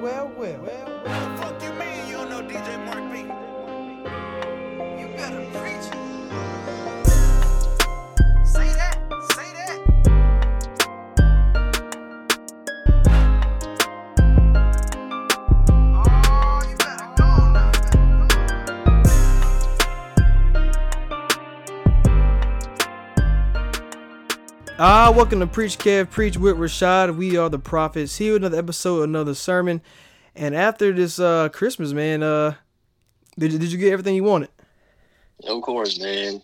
well, 0.00 0.28
well, 0.28 0.58
well, 0.58 0.60
well, 0.62 1.02
well. 1.04 1.36
Fuck 1.36 1.62
you 1.62 1.72
mean 1.74 2.06
you 2.08 2.16
don't 2.16 2.30
know 2.30 2.42
DJ 2.42 2.84
Mark 2.84 3.12
B? 3.12 4.51
Ah, 25.04 25.10
welcome 25.10 25.40
to 25.40 25.48
Preach 25.48 25.78
Kev, 25.78 26.10
Preach 26.10 26.36
with 26.36 26.56
Rashad. 26.56 27.16
We 27.16 27.36
are 27.36 27.50
the 27.50 27.58
prophets. 27.58 28.18
Here 28.18 28.36
another 28.36 28.56
episode, 28.56 29.02
another 29.02 29.34
sermon. 29.34 29.82
And 30.36 30.54
after 30.54 30.92
this 30.92 31.18
uh 31.18 31.48
Christmas, 31.48 31.92
man, 31.92 32.22
uh 32.22 32.54
did, 33.36 33.50
did 33.50 33.72
you 33.72 33.78
get 33.78 33.92
everything 33.92 34.14
you 34.14 34.22
wanted? 34.22 34.50
Of 35.42 35.60
course, 35.62 36.00
man. 36.00 36.40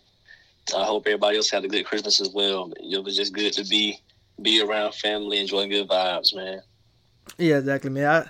I 0.75 0.83
hope 0.83 1.07
everybody 1.07 1.37
else 1.37 1.49
had 1.49 1.63
a 1.63 1.69
good 1.69 1.85
Christmas 1.85 2.19
as 2.19 2.31
well. 2.31 2.73
It 2.81 3.01
was 3.01 3.15
just 3.15 3.31
good 3.31 3.53
to 3.53 3.63
be 3.63 3.97
be 4.41 4.61
around 4.61 4.93
family, 4.93 5.39
enjoying 5.39 5.69
good 5.69 5.87
vibes, 5.87 6.35
man. 6.35 6.59
Yeah, 7.37 7.59
exactly, 7.59 7.91
man. 7.91 8.07
I 8.07 8.29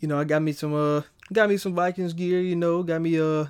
you 0.00 0.08
know, 0.08 0.18
I 0.18 0.24
got 0.24 0.40
me 0.40 0.52
some 0.52 0.72
uh 0.72 1.02
got 1.30 1.50
me 1.50 1.58
some 1.58 1.74
Vikings 1.74 2.14
gear, 2.14 2.40
you 2.40 2.56
know, 2.56 2.82
got 2.82 3.02
me 3.02 3.20
uh 3.20 3.44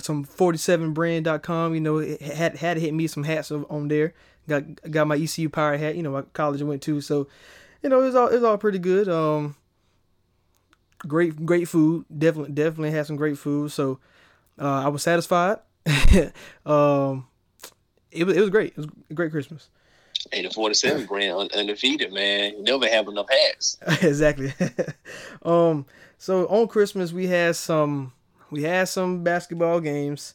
some 0.00 0.24
47brand.com, 0.24 1.74
you 1.74 1.80
know, 1.80 1.98
it 1.98 2.20
had 2.20 2.56
had 2.56 2.74
to 2.74 2.80
hit 2.80 2.92
me 2.92 3.06
some 3.06 3.22
hats 3.22 3.52
on 3.52 3.86
there. 3.86 4.14
Got 4.48 4.90
got 4.90 5.06
my 5.06 5.16
ECU 5.16 5.48
Pirate 5.48 5.80
hat, 5.80 5.96
you 5.96 6.02
know, 6.02 6.12
my 6.12 6.22
college 6.32 6.60
I 6.60 6.64
went 6.64 6.82
to, 6.82 7.00
so 7.00 7.28
you 7.82 7.88
know, 7.88 8.00
it 8.00 8.04
was 8.04 8.14
all 8.14 8.28
it 8.28 8.34
was 8.34 8.44
all 8.44 8.58
pretty 8.58 8.78
good. 8.78 9.08
Um 9.08 9.56
great 10.98 11.44
great 11.44 11.68
food. 11.68 12.04
Definitely 12.16 12.52
definitely 12.52 12.90
had 12.90 13.06
some 13.06 13.16
great 13.16 13.38
food. 13.38 13.72
So 13.72 13.98
uh 14.58 14.82
I 14.84 14.88
was 14.88 15.02
satisfied. 15.02 15.58
um 16.66 17.26
it 18.10 18.24
was 18.24 18.36
it 18.36 18.40
was 18.40 18.50
great. 18.50 18.72
It 18.72 18.76
was 18.78 18.86
a 19.10 19.14
great 19.14 19.30
Christmas. 19.30 19.68
Hey, 20.30 20.42
the 20.42 20.50
47 20.50 21.06
brand 21.06 21.36
un- 21.36 21.48
undefeated, 21.54 22.12
man. 22.12 22.56
You 22.56 22.62
never 22.62 22.86
have 22.86 23.08
enough 23.08 23.26
hats. 23.28 23.78
exactly. 24.02 24.52
um. 25.42 25.86
So 26.18 26.46
on 26.46 26.68
Christmas 26.68 27.12
we 27.12 27.26
had 27.26 27.56
some 27.56 28.12
we 28.50 28.62
had 28.62 28.88
some 28.88 29.24
basketball 29.24 29.80
games. 29.80 30.34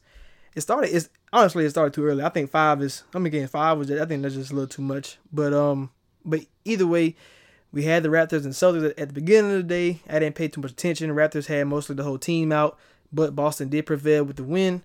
It 0.55 0.61
started. 0.61 0.93
It's 0.93 1.09
honestly 1.37 1.65
it 1.65 1.69
started 1.69 1.93
too 1.93 2.05
early. 2.05 2.23
I 2.23 2.29
think 2.29 2.49
five 2.49 2.81
is. 2.81 3.03
I'm 3.13 3.23
mean, 3.23 3.31
game 3.31 3.47
five 3.47 3.77
was. 3.77 3.87
just, 3.87 4.01
I 4.01 4.05
think 4.05 4.21
that's 4.21 4.35
just 4.35 4.51
a 4.51 4.53
little 4.53 4.67
too 4.67 4.81
much. 4.81 5.17
But 5.31 5.53
um. 5.53 5.91
But 6.25 6.41
either 6.65 6.85
way, 6.85 7.15
we 7.71 7.83
had 7.83 8.03
the 8.03 8.09
Raptors 8.09 8.43
and 8.43 8.53
Celtics 8.53 8.93
at, 8.97 9.07
the 9.07 9.13
beginning 9.13 9.51
of 9.51 9.57
the 9.57 9.63
day. 9.63 10.01
I 10.09 10.19
didn't 10.19 10.35
pay 10.35 10.49
too 10.49 10.59
much 10.59 10.71
attention. 10.71 11.07
The 11.07 11.15
Raptors 11.15 11.45
had 11.45 11.67
mostly 11.67 11.95
the 11.95 12.03
whole 12.03 12.17
team 12.17 12.51
out, 12.51 12.77
but 13.13 13.33
Boston 13.33 13.69
did 13.69 13.85
prevail 13.85 14.23
with 14.23 14.37
the 14.37 14.43
win. 14.43 14.83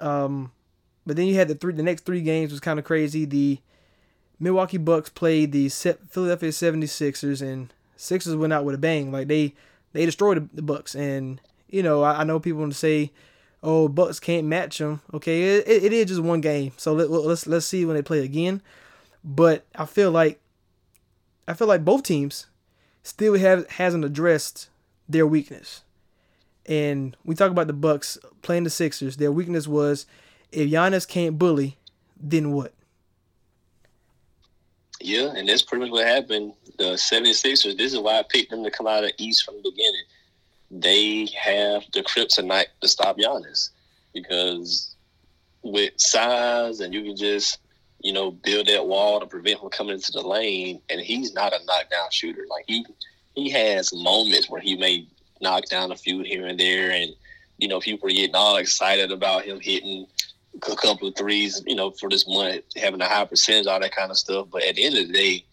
Um. 0.00 0.52
But 1.04 1.16
then 1.16 1.26
you 1.26 1.34
had 1.34 1.48
the 1.48 1.54
three. 1.54 1.72
The 1.72 1.82
next 1.82 2.04
three 2.04 2.20
games 2.20 2.50
was 2.50 2.60
kind 2.60 2.78
of 2.78 2.84
crazy. 2.84 3.24
The 3.24 3.58
Milwaukee 4.38 4.78
Bucks 4.78 5.08
played 5.08 5.52
the 5.52 5.68
Philadelphia 5.68 6.50
76ers 6.50 7.40
and 7.40 7.72
Sixers 7.96 8.34
went 8.34 8.52
out 8.52 8.64
with 8.64 8.74
a 8.74 8.78
bang. 8.78 9.12
Like 9.12 9.28
they 9.28 9.54
they 9.92 10.04
destroyed 10.04 10.36
the, 10.36 10.56
the 10.56 10.62
Bucks 10.62 10.96
and 10.96 11.40
you 11.68 11.82
know 11.82 12.02
I, 12.02 12.20
I 12.20 12.24
know 12.24 12.40
people 12.40 12.60
want 12.60 12.72
to 12.72 12.78
say 12.78 13.12
oh 13.62 13.88
Bucks 13.88 14.20
can't 14.20 14.46
match 14.46 14.78
them. 14.78 15.00
Okay, 15.14 15.56
it, 15.56 15.68
it, 15.68 15.84
it 15.84 15.92
is 15.92 16.06
just 16.06 16.22
one 16.22 16.40
game. 16.40 16.72
So 16.76 16.92
let, 16.92 17.10
let's 17.10 17.46
let's 17.46 17.66
see 17.66 17.84
when 17.84 17.96
they 17.96 18.02
play 18.02 18.24
again. 18.24 18.62
But 19.24 19.64
I 19.74 19.86
feel 19.86 20.10
like 20.10 20.40
I 21.46 21.54
feel 21.54 21.68
like 21.68 21.84
both 21.84 22.02
teams 22.02 22.46
still 23.02 23.36
have 23.38 23.68
hasn't 23.70 24.04
addressed 24.04 24.68
their 25.08 25.26
weakness. 25.26 25.82
And 26.66 27.16
we 27.24 27.34
talk 27.34 27.50
about 27.50 27.66
the 27.66 27.72
Bucks 27.72 28.18
playing 28.42 28.64
the 28.64 28.70
Sixers. 28.70 29.16
Their 29.16 29.32
weakness 29.32 29.66
was 29.66 30.06
if 30.52 30.70
Giannis 30.70 31.08
can't 31.08 31.38
bully, 31.38 31.78
then 32.20 32.52
what? 32.52 32.72
Yeah, 35.00 35.32
and 35.34 35.48
that's 35.48 35.62
pretty 35.62 35.84
much 35.84 35.90
what 35.90 36.06
happened. 36.06 36.54
The 36.78 36.94
76ers, 36.94 37.76
this 37.76 37.92
is 37.92 37.98
why 37.98 38.18
I 38.18 38.24
picked 38.28 38.50
them 38.50 38.62
to 38.62 38.70
come 38.70 38.86
out 38.86 39.02
of 39.02 39.10
East 39.18 39.44
from 39.44 39.56
the 39.56 39.70
beginning. 39.70 40.04
They 40.72 41.28
have 41.38 41.84
the 41.92 42.02
kryptonite 42.02 42.66
to 42.80 42.88
stop 42.88 43.18
Giannis 43.18 43.70
because 44.14 44.96
with 45.62 45.92
size 45.98 46.80
and 46.80 46.92
you 46.92 47.02
can 47.02 47.16
just, 47.16 47.58
you 48.00 48.12
know, 48.12 48.30
build 48.30 48.66
that 48.68 48.86
wall 48.86 49.20
to 49.20 49.26
prevent 49.26 49.60
him 49.60 49.68
coming 49.68 49.94
into 49.94 50.12
the 50.12 50.26
lane. 50.26 50.80
And 50.88 51.00
he's 51.00 51.34
not 51.34 51.52
a 51.52 51.64
knockdown 51.66 52.08
shooter. 52.10 52.46
Like 52.48 52.64
he 52.66 52.84
he 53.34 53.50
has 53.50 53.92
moments 53.94 54.50
where 54.50 54.60
he 54.60 54.76
may 54.76 55.06
knock 55.40 55.66
down 55.66 55.92
a 55.92 55.96
few 55.96 56.22
here 56.22 56.46
and 56.46 56.58
there, 56.58 56.90
and 56.90 57.12
you 57.58 57.68
know, 57.68 57.80
people 57.80 58.08
are 58.08 58.12
getting 58.12 58.34
all 58.34 58.56
excited 58.56 59.12
about 59.12 59.44
him 59.44 59.60
hitting 59.60 60.06
a 60.54 60.76
couple 60.76 61.08
of 61.08 61.14
threes, 61.16 61.62
you 61.66 61.74
know, 61.74 61.90
for 61.90 62.08
this 62.08 62.26
month, 62.26 62.64
having 62.76 63.00
a 63.00 63.08
high 63.08 63.24
percentage, 63.24 63.66
all 63.66 63.80
that 63.80 63.94
kind 63.94 64.10
of 64.10 64.18
stuff. 64.18 64.48
But 64.50 64.64
at 64.64 64.76
the 64.76 64.84
end 64.84 64.98
of 64.98 65.08
the 65.08 65.12
day, 65.12 65.44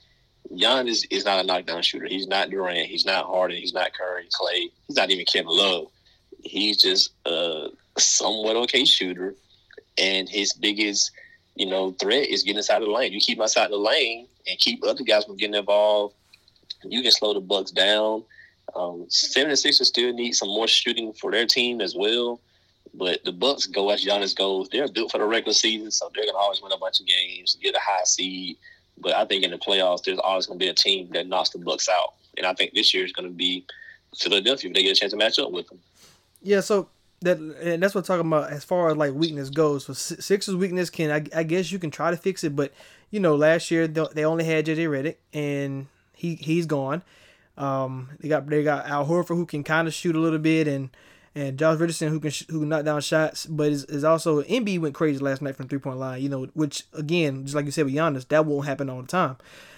Giannis 0.52 0.88
is 0.90 1.08
is 1.12 1.26
not 1.26 1.44
a 1.44 1.48
knockdown 1.48 1.82
shooter. 1.82 2.08
He's 2.08 2.28
not 2.28 2.50
Durant. 2.50 2.88
He's 2.88 3.06
not 3.06 3.26
Harden. 3.26 3.58
He's 3.58 3.74
not 3.74 3.94
Curry, 3.94 4.28
Clay. 4.32 4.70
He's 4.88 4.98
not 4.98 5.12
even 5.12 5.26
Kevin 5.26 5.52
Love. 5.52 5.88
He's 6.44 6.82
just 6.82 7.12
a 7.26 7.70
somewhat 7.98 8.56
okay 8.56 8.86
shooter, 8.86 9.36
and 9.98 10.28
his 10.28 10.54
biggest, 10.54 11.12
you 11.56 11.66
know, 11.66 11.92
threat 11.92 12.28
is 12.28 12.44
getting 12.44 12.58
inside 12.58 12.82
the 12.82 12.90
lane. 12.90 13.14
You 13.14 13.20
keep 13.20 13.40
outside 13.40 13.72
the 13.72 13.78
lane 13.78 14.28
and 14.48 14.58
keep 14.58 14.84
other 14.84 15.04
guys 15.04 15.26
from 15.26 15.38
getting 15.38 15.56
involved. 15.56 16.16
You 16.84 17.02
can 17.02 17.12
slow 17.12 17.34
the 17.34 17.42
Bucks 17.42 17.72
down. 17.72 18.24
Um, 18.76 19.06
76ers 19.10 19.86
still 19.86 20.14
need 20.14 20.34
some 20.34 20.50
more 20.50 20.68
shooting 20.68 21.14
for 21.14 21.32
their 21.32 21.46
team 21.46 21.82
as 21.82 21.96
well. 21.96 22.40
But 22.94 23.24
the 23.24 23.32
Bucks 23.32 23.68
go 23.68 23.90
as 23.90 24.04
Giannis 24.04 24.36
goes. 24.36 24.70
They're 24.70 24.88
built 24.88 25.12
for 25.12 25.20
the 25.20 25.26
regular 25.26 25.54
season, 25.54 25.92
so 25.92 26.10
they're 26.14 26.26
gonna 26.26 26.38
always 26.38 26.62
win 26.62 26.72
a 26.72 26.78
bunch 26.78 27.00
of 27.00 27.06
games, 27.06 27.58
get 27.62 27.76
a 27.76 27.80
high 27.80 28.04
seed. 28.04 28.58
But 29.02 29.14
I 29.14 29.26
think 29.26 29.44
in 29.44 29.52
the 29.52 29.58
playoffs, 29.58 30.04
there's 30.04 30.20
always 30.20 30.46
gonna 30.46 30.60
be 30.60 30.68
a 30.68 30.74
team 30.74 31.10
that 31.12 31.28
knocks 31.28 31.50
the 31.50 31.60
Bucks 31.60 31.88
out. 31.90 32.14
And 32.38 32.46
I 32.46 32.54
think 32.54 32.74
this 32.74 32.94
year 32.94 33.06
is 33.06 33.12
gonna 33.12 33.30
be 33.30 33.66
Philadelphia 34.18 34.70
if 34.70 34.76
they 34.76 34.84
get 34.84 34.98
a 34.98 35.00
chance 35.00 35.12
to 35.12 35.18
match 35.18 35.40
up 35.40 35.52
with 35.52 35.68
them. 35.68 35.80
Yeah, 36.42 36.62
so 36.62 36.90
that 37.22 37.38
and 37.38 37.84
that's 37.84 37.94
what 37.94 38.02
I'm 38.02 38.06
talking 38.06 38.28
about 38.28 38.52
as 38.52 38.64
far 38.64 38.90
as 38.90 38.98
like 38.98 39.14
weakness 39.14 39.50
goes. 39.50 39.86
Si- 39.98 40.22
Sixers 40.22 40.56
weakness 40.56 40.90
can 40.90 41.12
I, 41.12 41.40
I 41.40 41.44
guess 41.44 41.72
you 41.72 41.80
can 41.80 41.92
try 41.92 42.12
to 42.12 42.18
fix 42.18 42.44
it, 42.44 42.56
but 42.56 42.74
you 43.12 43.20
know 43.20 43.36
last 43.36 43.72
year 43.72 43.88
they 43.88 44.06
they 44.14 44.26
only 44.26 44.46
had 44.46 44.66
JJ 44.66 44.88
Redick 44.88 45.16
and 45.34 45.88
he 46.14 46.36
he's 46.36 46.66
gone. 46.66 47.04
Um, 47.58 48.12
they 48.20 48.30
got 48.30 48.48
they 48.48 48.64
got 48.64 48.88
Al 48.88 49.06
Horford 49.06 49.36
who 49.36 49.46
can 49.46 49.64
kind 49.64 49.88
of 49.88 49.94
shoot 49.94 50.16
a 50.16 50.20
little 50.20 50.40
bit 50.40 50.68
and 50.68 50.90
and 51.36 51.58
Josh 51.58 51.80
Richardson 51.80 52.10
who 52.10 52.20
can 52.20 52.32
sh- 52.32 52.46
who 52.50 52.62
can 52.62 52.70
knock 52.70 52.86
down 52.86 53.02
shots, 53.02 53.46
but 53.46 53.72
is, 53.72 53.86
is 53.86 54.04
also 54.04 54.42
Embiid 54.44 54.80
went 54.80 54.96
crazy 54.96 55.20
last 55.20 55.42
night 55.42 55.56
from 55.56 55.68
three 55.68 55.80
point 55.80 55.98
line. 55.98 56.22
You 56.22 56.30
know, 56.30 56.46
which 56.54 56.86
again, 56.94 57.44
just 57.44 57.56
like 57.56 57.66
you 57.66 57.72
said 57.72 57.86
with 57.86 57.94
Giannis, 57.94 58.28
that 58.30 58.46
won't 58.46 58.66
happen 58.66 58.90
all 58.90 59.02
the 59.02 59.08
time. 59.08 59.38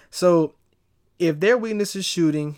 So 0.09 0.55
if 1.19 1.39
their 1.39 1.57
weakness 1.57 1.95
is 1.95 2.05
shooting, 2.05 2.57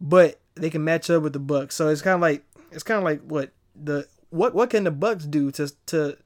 but 0.00 0.40
they 0.54 0.70
can 0.70 0.84
match 0.84 1.10
up 1.10 1.22
with 1.22 1.32
the 1.32 1.38
Bucks, 1.38 1.74
so 1.74 1.88
it's 1.88 2.02
kind 2.02 2.14
of 2.14 2.20
like 2.20 2.44
it's 2.70 2.82
kind 2.82 2.98
of 2.98 3.04
like 3.04 3.22
what 3.22 3.50
the 3.74 4.06
what 4.30 4.54
what 4.54 4.70
can 4.70 4.84
the 4.84 4.90
Bucks 4.90 5.24
do 5.24 5.50
to 5.52 5.72
to 5.86 6.16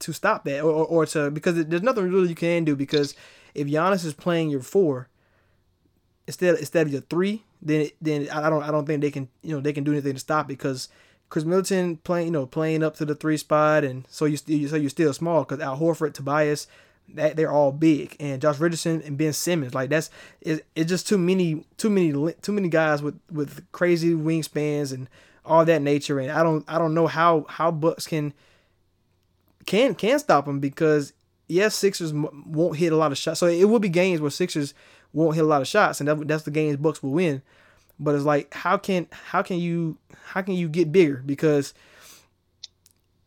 to 0.00 0.12
stop 0.12 0.44
that 0.44 0.60
or, 0.60 0.70
or, 0.70 0.86
or 0.86 1.06
to 1.06 1.30
because 1.30 1.64
there's 1.64 1.82
nothing 1.82 2.10
really 2.10 2.28
you 2.28 2.34
can 2.34 2.64
do 2.64 2.76
because 2.76 3.14
if 3.54 3.66
Giannis 3.66 4.04
is 4.04 4.14
playing 4.14 4.50
your 4.50 4.60
four 4.60 5.08
instead 6.26 6.56
instead 6.56 6.86
of 6.86 6.92
your 6.92 7.02
three, 7.02 7.44
then 7.64 7.88
then 8.00 8.28
I 8.30 8.50
don't 8.50 8.62
I 8.62 8.70
don't 8.70 8.86
think 8.86 9.00
they 9.00 9.10
can 9.10 9.28
you 9.42 9.54
know 9.54 9.60
they 9.60 9.72
can 9.72 9.84
do 9.84 9.92
anything 9.92 10.14
to 10.14 10.20
stop 10.20 10.46
it 10.46 10.58
because 10.58 10.88
Khris 11.30 11.44
Middleton 11.44 11.96
playing 11.98 12.26
you 12.26 12.32
know 12.32 12.46
playing 12.46 12.82
up 12.82 12.94
to 12.96 13.04
the 13.04 13.14
three 13.14 13.36
spot 13.36 13.82
and 13.84 14.06
so 14.08 14.26
you 14.26 14.36
so 14.36 14.76
you're 14.76 14.90
still 14.90 15.12
small 15.12 15.42
because 15.42 15.60
Al 15.60 15.78
Horford, 15.78 16.14
Tobias, 16.14 16.66
that 17.12 17.36
they're 17.36 17.50
all 17.50 17.72
big 17.72 18.16
and 18.20 18.40
Josh 18.40 18.58
Richardson 18.58 19.02
and 19.02 19.18
Ben 19.18 19.32
Simmons 19.32 19.74
like 19.74 19.90
that's 19.90 20.10
it, 20.40 20.64
it's 20.74 20.88
just 20.88 21.08
too 21.08 21.18
many 21.18 21.64
too 21.76 21.90
many 21.90 22.32
too 22.40 22.52
many 22.52 22.68
guys 22.68 23.02
with 23.02 23.18
with 23.30 23.70
crazy 23.72 24.14
wingspans 24.14 24.92
and 24.92 25.08
all 25.44 25.64
that 25.64 25.82
nature 25.82 26.20
and 26.20 26.30
I 26.30 26.42
don't 26.42 26.64
I 26.68 26.78
don't 26.78 26.94
know 26.94 27.06
how 27.06 27.46
how 27.48 27.70
Bucks 27.70 28.06
can 28.06 28.32
can 29.66 29.94
can 29.94 30.18
stop 30.18 30.46
them 30.46 30.60
because 30.60 31.12
yes 31.48 31.74
Sixers 31.74 32.12
won't 32.12 32.76
hit 32.76 32.92
a 32.92 32.96
lot 32.96 33.12
of 33.12 33.18
shots 33.18 33.40
so 33.40 33.46
it 33.46 33.64
will 33.64 33.80
be 33.80 33.88
games 33.88 34.20
where 34.20 34.30
Sixers 34.30 34.72
won't 35.14 35.34
hit 35.34 35.44
a 35.44 35.46
lot 35.46 35.62
of 35.62 35.68
shots 35.68 36.00
and 36.00 36.08
that, 36.08 36.28
that's 36.28 36.44
the 36.44 36.50
games 36.50 36.76
Bucks 36.76 37.02
will 37.02 37.12
win 37.12 37.40
but 37.98 38.14
it's 38.14 38.24
like 38.24 38.52
how 38.52 38.76
can 38.76 39.06
how 39.10 39.40
can 39.40 39.58
you 39.58 39.96
how 40.26 40.42
can 40.42 40.54
you 40.54 40.68
get 40.68 40.92
bigger 40.92 41.22
because 41.24 41.72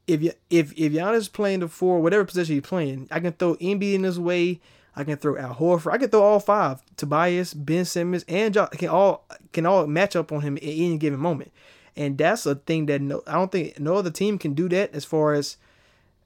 if 0.07 0.23
you 0.23 0.31
if 0.49 0.73
if 0.77 0.93
Giannis 0.93 1.17
is 1.17 1.29
playing 1.29 1.59
the 1.59 1.67
four, 1.67 1.99
whatever 1.99 2.25
position 2.25 2.55
he's 2.55 2.63
playing, 2.63 3.07
I 3.11 3.19
can 3.19 3.33
throw 3.33 3.55
Embiid 3.55 3.93
in 3.93 4.03
his 4.03 4.19
way. 4.19 4.61
I 4.95 5.03
can 5.03 5.17
throw 5.17 5.37
Al 5.37 5.53
Horford. 5.53 5.91
I 5.91 5.97
can 5.97 6.09
throw 6.09 6.23
all 6.23 6.39
five: 6.39 6.81
Tobias, 6.95 7.53
Ben 7.53 7.85
Simmons, 7.85 8.25
and 8.27 8.53
Josh 8.53 8.69
can 8.71 8.89
all 8.89 9.25
can 9.51 9.65
all 9.65 9.85
match 9.85 10.15
up 10.15 10.31
on 10.31 10.41
him 10.41 10.57
at 10.57 10.63
any 10.63 10.97
given 10.97 11.19
moment. 11.19 11.51
And 11.95 12.17
that's 12.17 12.45
a 12.45 12.55
thing 12.55 12.85
that 12.87 13.01
no, 13.01 13.21
I 13.27 13.33
don't 13.33 13.51
think 13.51 13.79
no 13.79 13.95
other 13.95 14.09
team 14.09 14.37
can 14.37 14.53
do 14.53 14.69
that 14.69 14.93
as 14.93 15.03
far 15.03 15.33
as 15.33 15.57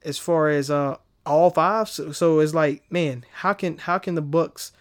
as 0.04 0.16
far 0.16 0.48
as 0.48 0.70
uh 0.70 0.96
all 1.26 1.50
five. 1.50 1.88
So, 1.88 2.12
so 2.12 2.38
it's 2.38 2.54
like, 2.54 2.84
man, 2.90 3.24
how 3.32 3.52
can 3.52 3.78
how 3.78 3.98
can 3.98 4.14
the 4.14 4.22
Bucks 4.22 4.72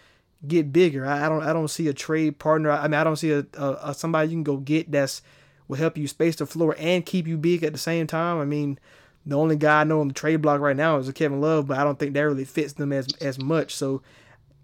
get 0.48 0.74
bigger. 0.74 1.06
I, 1.06 1.26
I 1.26 1.30
don't 1.30 1.44
I 1.44 1.54
don't 1.54 1.68
see 1.68 1.88
a 1.88 1.94
trade 1.94 2.40
partner. 2.40 2.72
I 2.72 2.84
mean 2.84 3.00
I 3.00 3.04
don't 3.04 3.16
see 3.16 3.32
a, 3.32 3.46
a, 3.58 3.80
a 3.84 3.94
somebody 3.94 4.30
you 4.30 4.36
can 4.36 4.44
go 4.44 4.58
get 4.58 4.92
that's 4.92 5.22
will 5.68 5.78
help 5.78 5.98
you 5.98 6.08
space 6.08 6.36
the 6.36 6.46
floor 6.46 6.76
and 6.78 7.06
keep 7.06 7.28
you 7.28 7.38
big 7.38 7.64
at 7.64 7.72
the 7.72 7.80
same 7.80 8.06
time. 8.06 8.40
I 8.40 8.46
mean, 8.46 8.78
the 9.26 9.38
only 9.38 9.56
guy 9.56 9.82
I 9.82 9.84
know 9.86 10.02
on 10.02 10.10
the 10.10 10.14
trade 10.14 10.42
block 10.42 10.60
right 10.60 10.76
now 10.76 10.98
is 10.98 11.08
a 11.08 11.14
Kevin 11.14 11.40
Love, 11.40 11.68
but 11.68 11.78
I 11.78 11.84
don't 11.84 11.98
think 11.98 12.14
that 12.14 12.22
really 12.22 12.46
fits 12.46 12.74
them 12.74 12.92
as 12.92 13.08
as 13.22 13.40
much. 13.40 13.76
So, 13.76 14.02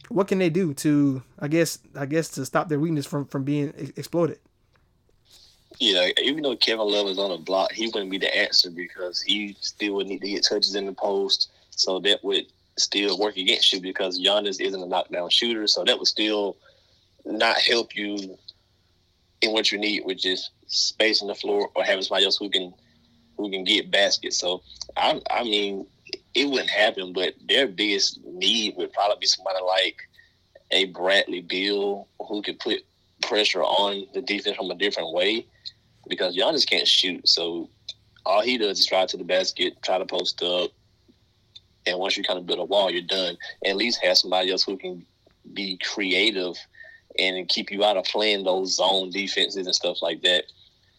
what 0.09 0.27
can 0.27 0.39
they 0.39 0.49
do 0.49 0.73
to 0.75 1.23
I 1.39 1.47
guess 1.47 1.79
I 1.95 2.05
guess 2.05 2.29
to 2.31 2.45
stop 2.45 2.67
their 2.69 2.79
weakness 2.79 3.05
from 3.05 3.25
from 3.25 3.43
being 3.43 3.73
exploited? 3.95 4.39
Yeah, 5.79 6.09
even 6.23 6.41
though 6.41 6.55
Kevin 6.55 6.91
Love 6.91 7.07
is 7.07 7.19
on 7.19 7.29
the 7.29 7.37
block, 7.37 7.71
he 7.71 7.87
wouldn't 7.87 8.09
be 8.09 8.17
the 8.17 8.35
answer 8.35 8.71
because 8.71 9.21
he 9.21 9.55
still 9.61 9.93
would 9.95 10.07
need 10.07 10.21
to 10.21 10.27
get 10.27 10.43
touches 10.43 10.75
in 10.75 10.87
the 10.87 10.93
post. 10.93 11.51
So 11.69 11.99
that 11.99 12.23
would 12.23 12.47
still 12.77 13.17
work 13.17 13.37
against 13.37 13.73
you 13.73 13.81
because 13.81 14.19
Giannis 14.19 14.61
isn't 14.61 14.81
a 14.81 14.85
knockdown 14.85 15.29
shooter. 15.29 15.67
So 15.67 15.83
that 15.83 15.97
would 15.97 16.07
still 16.07 16.57
not 17.25 17.57
help 17.57 17.95
you 17.95 18.37
in 19.41 19.51
what 19.51 19.71
you 19.71 19.77
need, 19.77 20.05
which 20.05 20.25
is 20.25 20.49
space 20.67 21.21
on 21.21 21.27
the 21.27 21.35
floor 21.35 21.69
or 21.75 21.83
having 21.83 22.03
somebody 22.03 22.25
else 22.25 22.37
who 22.37 22.49
can 22.49 22.73
who 23.37 23.51
can 23.51 23.63
get 23.63 23.91
baskets. 23.91 24.37
So 24.37 24.61
I 24.95 25.21
I 25.29 25.43
mean 25.43 25.87
it 26.33 26.49
wouldn't 26.49 26.69
happen, 26.69 27.13
but 27.13 27.33
their 27.47 27.67
biggest 27.67 28.23
need 28.23 28.75
would 28.77 28.93
probably 28.93 29.17
be 29.19 29.25
somebody 29.25 29.59
like 29.65 29.97
a 30.71 30.85
Bradley 30.85 31.41
Beal 31.41 32.07
who 32.27 32.41
could 32.41 32.59
put 32.59 32.85
pressure 33.21 33.63
on 33.63 34.05
the 34.13 34.21
defense 34.21 34.57
from 34.57 34.69
a 34.69 34.75
different 34.75 35.13
way 35.13 35.45
because 36.07 36.35
Giannis 36.35 36.67
can't 36.67 36.87
shoot. 36.87 37.27
So 37.27 37.69
all 38.25 38.41
he 38.41 38.57
does 38.57 38.79
is 38.79 38.85
drive 38.85 39.07
to 39.09 39.17
the 39.17 39.23
basket, 39.23 39.81
try 39.81 39.97
to 39.97 40.05
post 40.05 40.41
up, 40.43 40.71
and 41.87 41.99
once 41.99 42.17
you 42.17 42.23
kind 42.23 42.39
of 42.39 42.45
build 42.45 42.59
a 42.59 42.65
wall, 42.65 42.91
you're 42.91 43.01
done. 43.01 43.37
at 43.65 43.75
least 43.75 44.03
have 44.03 44.17
somebody 44.17 44.51
else 44.51 44.63
who 44.63 44.77
can 44.77 45.05
be 45.53 45.77
creative 45.77 46.55
and 47.17 47.47
keep 47.47 47.71
you 47.71 47.83
out 47.83 47.97
of 47.97 48.05
playing 48.05 48.43
those 48.43 48.75
zone 48.75 49.09
defenses 49.09 49.65
and 49.65 49.75
stuff 49.75 50.01
like 50.01 50.21
that. 50.21 50.43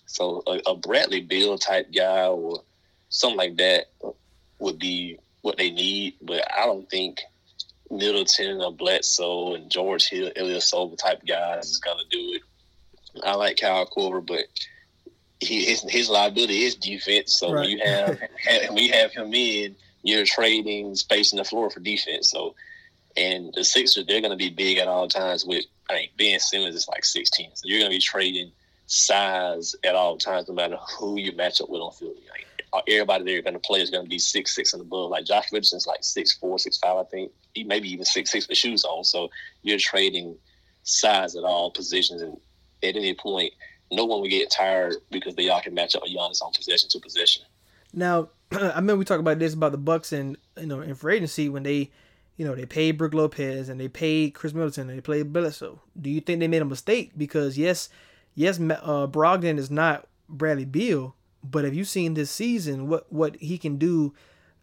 So 0.06 0.42
a, 0.46 0.70
a 0.70 0.76
Bradley 0.76 1.20
Beal 1.20 1.58
type 1.58 1.92
guy 1.94 2.26
or 2.26 2.62
something 3.08 3.38
like 3.38 3.56
that 3.56 3.86
would 4.58 4.78
be 4.78 5.18
what 5.42 5.56
they 5.58 5.70
need. 5.70 6.14
But 6.22 6.44
I 6.56 6.66
don't 6.66 6.88
think 6.90 7.20
Middleton 7.90 8.60
or 8.60 8.72
Bledsoe 8.72 9.54
and 9.54 9.70
George 9.70 10.08
Hill, 10.08 10.30
Ilyasova 10.36 10.96
type 10.98 11.22
guys 11.26 11.70
is 11.70 11.78
gonna 11.78 12.02
do 12.10 12.18
it. 12.34 12.42
I 13.24 13.34
like 13.34 13.58
Kyle 13.58 13.86
Korver, 13.86 14.24
but 14.24 14.44
he 15.40 15.64
his, 15.64 15.82
his 15.88 16.10
liability 16.10 16.64
is 16.64 16.74
defense. 16.74 17.38
So 17.38 17.52
Right. 17.52 17.60
when 17.60 17.70
you 17.70 17.80
have 17.84 18.18
when 18.46 18.74
we 18.74 18.88
have 18.88 19.12
him 19.12 19.32
in, 19.34 19.76
you're 20.02 20.24
trading 20.24 20.94
space 20.94 21.32
in 21.32 21.38
the 21.38 21.44
floor 21.44 21.70
for 21.70 21.80
defense. 21.80 22.30
So 22.30 22.54
and 23.16 23.52
the 23.54 23.64
Sixers, 23.64 24.06
they're 24.06 24.20
going 24.20 24.30
to 24.30 24.36
be 24.36 24.50
big 24.50 24.78
at 24.78 24.88
all 24.88 25.08
times. 25.08 25.44
With 25.44 25.64
I 25.90 25.94
mean, 25.94 26.08
Ben 26.16 26.40
Simmons 26.40 26.74
is 26.74 26.88
like 26.88 27.04
16, 27.04 27.50
so 27.54 27.62
you're 27.64 27.80
going 27.80 27.90
to 27.90 27.96
be 27.96 28.00
trading 28.00 28.52
size 28.86 29.74
at 29.84 29.94
all 29.94 30.16
times, 30.16 30.48
no 30.48 30.54
matter 30.54 30.76
who 30.98 31.18
you 31.18 31.32
match 31.32 31.60
up 31.60 31.68
with 31.68 31.80
on 31.80 31.92
field. 31.92 32.16
Like, 32.30 32.84
everybody 32.86 33.24
they're 33.24 33.42
going 33.42 33.54
to 33.54 33.60
play 33.60 33.80
is 33.80 33.90
going 33.90 34.04
to 34.04 34.10
be 34.10 34.18
six 34.18 34.54
six 34.54 34.72
and 34.72 34.82
above. 34.82 35.10
Like 35.10 35.24
Josh 35.24 35.50
Richardson's 35.52 35.86
like 35.86 36.04
six 36.04 36.34
four, 36.34 36.58
six 36.58 36.78
five, 36.78 36.96
I 36.96 37.04
think. 37.04 37.32
He 37.54 37.64
maybe 37.64 37.90
even 37.90 38.04
six 38.04 38.30
six 38.30 38.48
with 38.48 38.58
shoes 38.58 38.84
on. 38.84 39.04
So 39.04 39.30
you're 39.62 39.78
trading 39.78 40.36
size 40.82 41.34
at 41.34 41.44
all 41.44 41.70
positions, 41.70 42.22
and 42.22 42.36
at 42.82 42.96
any 42.96 43.14
point, 43.14 43.52
no 43.90 44.04
one 44.04 44.20
will 44.20 44.28
get 44.28 44.50
tired 44.50 44.96
because 45.10 45.34
they 45.34 45.48
all 45.48 45.60
can 45.60 45.74
match 45.74 45.96
up 45.96 46.02
with 46.02 46.12
Giannis 46.12 46.42
on 46.42 46.52
possession 46.52 46.88
to 46.90 47.00
possession. 47.00 47.44
Now, 47.92 48.28
I 48.52 48.76
remember 48.76 48.96
we 48.96 49.04
talked 49.04 49.20
about 49.20 49.38
this 49.38 49.54
about 49.54 49.72
the 49.72 49.78
Bucks 49.78 50.12
and 50.12 50.36
you 50.58 50.66
know 50.66 50.80
in 50.80 50.94
free 50.94 51.16
agency 51.16 51.48
when 51.48 51.64
they, 51.64 51.90
you 52.36 52.46
know, 52.46 52.54
they 52.54 52.66
paid 52.66 52.92
Brook 52.92 53.14
Lopez 53.14 53.68
and 53.68 53.78
they 53.78 53.88
paid 53.88 54.34
Khris 54.34 54.54
Middleton 54.54 54.88
and 54.88 54.98
they 54.98 55.02
played 55.02 55.32
Bledsoe. 55.32 55.80
Do 56.00 56.08
you 56.08 56.20
think 56.20 56.40
they 56.40 56.48
made 56.48 56.62
a 56.62 56.66
mistake? 56.66 57.12
Because 57.16 57.58
yes, 57.58 57.88
yes, 58.34 58.58
uh, 58.58 59.06
Brogdon 59.06 59.58
is 59.58 59.70
not 59.70 60.08
Bradley 60.28 60.64
Beal, 60.64 61.14
but 61.44 61.64
have 61.64 61.74
you 61.74 61.84
seen 61.84 62.14
this 62.14 62.30
season 62.30 62.88
what 62.88 63.12
what 63.12 63.36
he 63.36 63.58
can 63.58 63.76
do? 63.76 64.14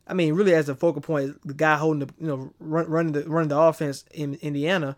I 0.08 0.14
mean, 0.14 0.34
really 0.34 0.54
as 0.54 0.70
a 0.70 0.76
focal 0.76 1.02
point, 1.02 1.36
the 1.46 1.54
guy 1.54 1.78
holding 1.78 2.08
the 2.08 2.14
you 2.20 2.28
know 2.28 2.54
run, 2.60 2.90
running 2.90 3.14
the 3.14 3.24
running 3.30 3.50
the 3.50 3.60
offense 3.60 4.04
in 4.14 4.36
Indiana, 4.42 4.98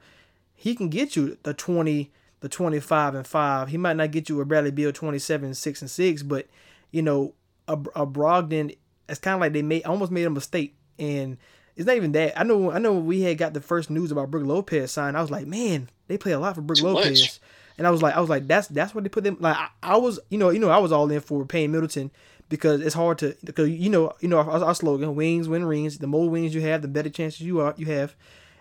he 0.56 0.76
can 0.76 0.88
get 0.88 1.16
you 1.18 1.38
the 1.44 1.54
twenty, 1.54 2.12
the 2.40 2.48
twenty 2.48 2.80
five 2.80 3.16
and 3.16 3.28
five. 3.28 3.68
He 3.68 3.78
might 3.78 3.98
not 3.98 4.12
get 4.12 4.30
you 4.30 4.40
a 4.40 4.46
Bradley 4.46 4.72
Beal 4.72 4.94
twenty 4.94 5.20
seven 5.20 5.54
six 5.54 5.82
and 5.82 5.92
six, 5.92 6.24
but 6.24 6.48
you 6.92 7.02
know 7.02 7.34
a, 7.68 7.74
a 7.74 8.08
Brogdon, 8.08 8.76
it's 9.10 9.20
kind 9.20 9.36
of 9.36 9.42
like 9.42 9.54
they 9.54 9.62
made 9.62 9.86
almost 9.86 10.12
made 10.12 10.26
a 10.26 10.30
mistake, 10.30 10.76
and 11.00 11.38
it's 11.76 11.86
not 11.86 11.96
even 11.96 12.12
that. 12.14 12.40
I 12.40 12.44
know 12.44 12.72
I 12.72 12.80
know 12.80 12.94
when 12.94 13.06
we 13.06 13.22
had 13.22 13.38
got 13.38 13.54
the 13.54 13.62
first 13.62 13.90
news 13.90 14.12
about 14.12 14.32
Brook 14.32 14.46
Lopez 14.46 14.92
signed. 14.92 15.18
I 15.18 15.22
was 15.22 15.32
like, 15.32 15.48
man, 15.48 15.90
they 16.08 16.18
play 16.18 16.32
a 16.32 16.40
lot 16.40 16.56
for 16.56 16.62
Brook 16.62 16.80
Too 16.80 16.86
Lopez, 16.86 17.22
much. 17.22 17.40
and 17.78 17.88
I 17.88 17.92
was 17.92 18.02
like, 18.02 18.16
I 18.16 18.20
was 18.20 18.30
like, 18.30 18.48
that's 18.48 18.68
that's 18.68 18.94
what 18.96 19.04
they 19.04 19.10
put 19.10 19.24
them. 19.24 19.38
Like 19.40 19.56
I, 19.58 19.70
I 19.84 19.98
was, 19.98 20.20
you 20.30 20.38
know, 20.38 20.50
you 20.50 20.60
know, 20.60 20.70
I 20.70 20.80
was 20.80 20.92
all 20.92 21.10
in 21.12 21.20
for 21.22 21.46
paying 21.46 21.72
Middleton 21.72 22.12
because 22.50 22.82
it's 22.82 22.96
hard 22.96 23.18
to 23.20 23.36
because 23.44 23.70
you 23.70 23.90
know 23.90 24.14
you 24.20 24.28
know 24.28 24.38
our, 24.40 24.64
our 24.64 24.76
slogan 24.76 25.16
wings 25.16 25.48
win 25.48 25.66
rings. 25.66 25.98
The 25.98 26.08
more 26.08 26.30
wings 26.30 26.56
you 26.56 26.62
have, 26.62 26.82
the 26.82 26.88
better 26.88 27.10
chances 27.10 27.42
you 27.42 27.60
are 27.60 27.74
you 27.78 27.86
have. 27.88 28.16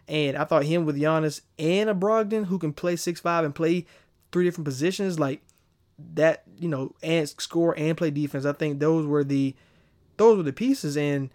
And 0.08 0.37
I 0.37 0.44
thought 0.44 0.64
him 0.64 0.85
with 0.87 0.97
Giannis 0.97 1.41
and 1.58 1.91
a 1.91 1.94
Brogdon 1.94 2.47
who 2.47 2.58
can 2.58 2.73
play 2.73 2.94
six 2.97 3.20
five 3.20 3.44
and 3.44 3.55
play 3.55 3.87
three 4.31 4.44
different 4.44 4.64
positions 4.67 5.19
like 5.19 5.43
that 6.14 6.43
you 6.58 6.69
know 6.69 6.94
and 7.02 7.28
score 7.28 7.76
and 7.78 7.96
play 7.96 8.10
defense. 8.10 8.44
I 8.44 8.52
think 8.52 8.81
those 8.81 9.06
were 9.06 9.25
the 9.25 9.54
those 10.16 10.37
were 10.37 10.43
the 10.43 10.52
pieces 10.52 10.96
and 10.96 11.31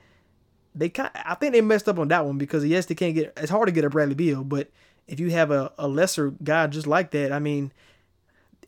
they 0.74 0.90
kind 0.90 1.12
I 1.13 1.36
think 1.36 1.54
they 1.54 1.62
messed 1.62 1.90
up 1.90 2.00
on 2.00 2.08
that 2.10 2.25
one 2.25 2.38
because 2.38 2.66
yes 2.66 2.86
they 2.86 2.96
can't 2.96 3.16
get 3.16 3.34
it's 3.38 3.52
hard 3.52 3.68
to 3.68 3.74
get 3.74 3.84
a 3.86 3.90
Bradley 3.90 4.16
Beal 4.16 4.44
but 4.44 4.69
if 5.08 5.19
you 5.19 5.30
have 5.31 5.52
a, 5.52 5.72
a 5.78 5.88
lesser 5.88 6.34
guy 6.44 6.68
just 6.68 6.88
like 6.88 7.12
that 7.12 7.31
I 7.31 7.40
mean 7.40 7.72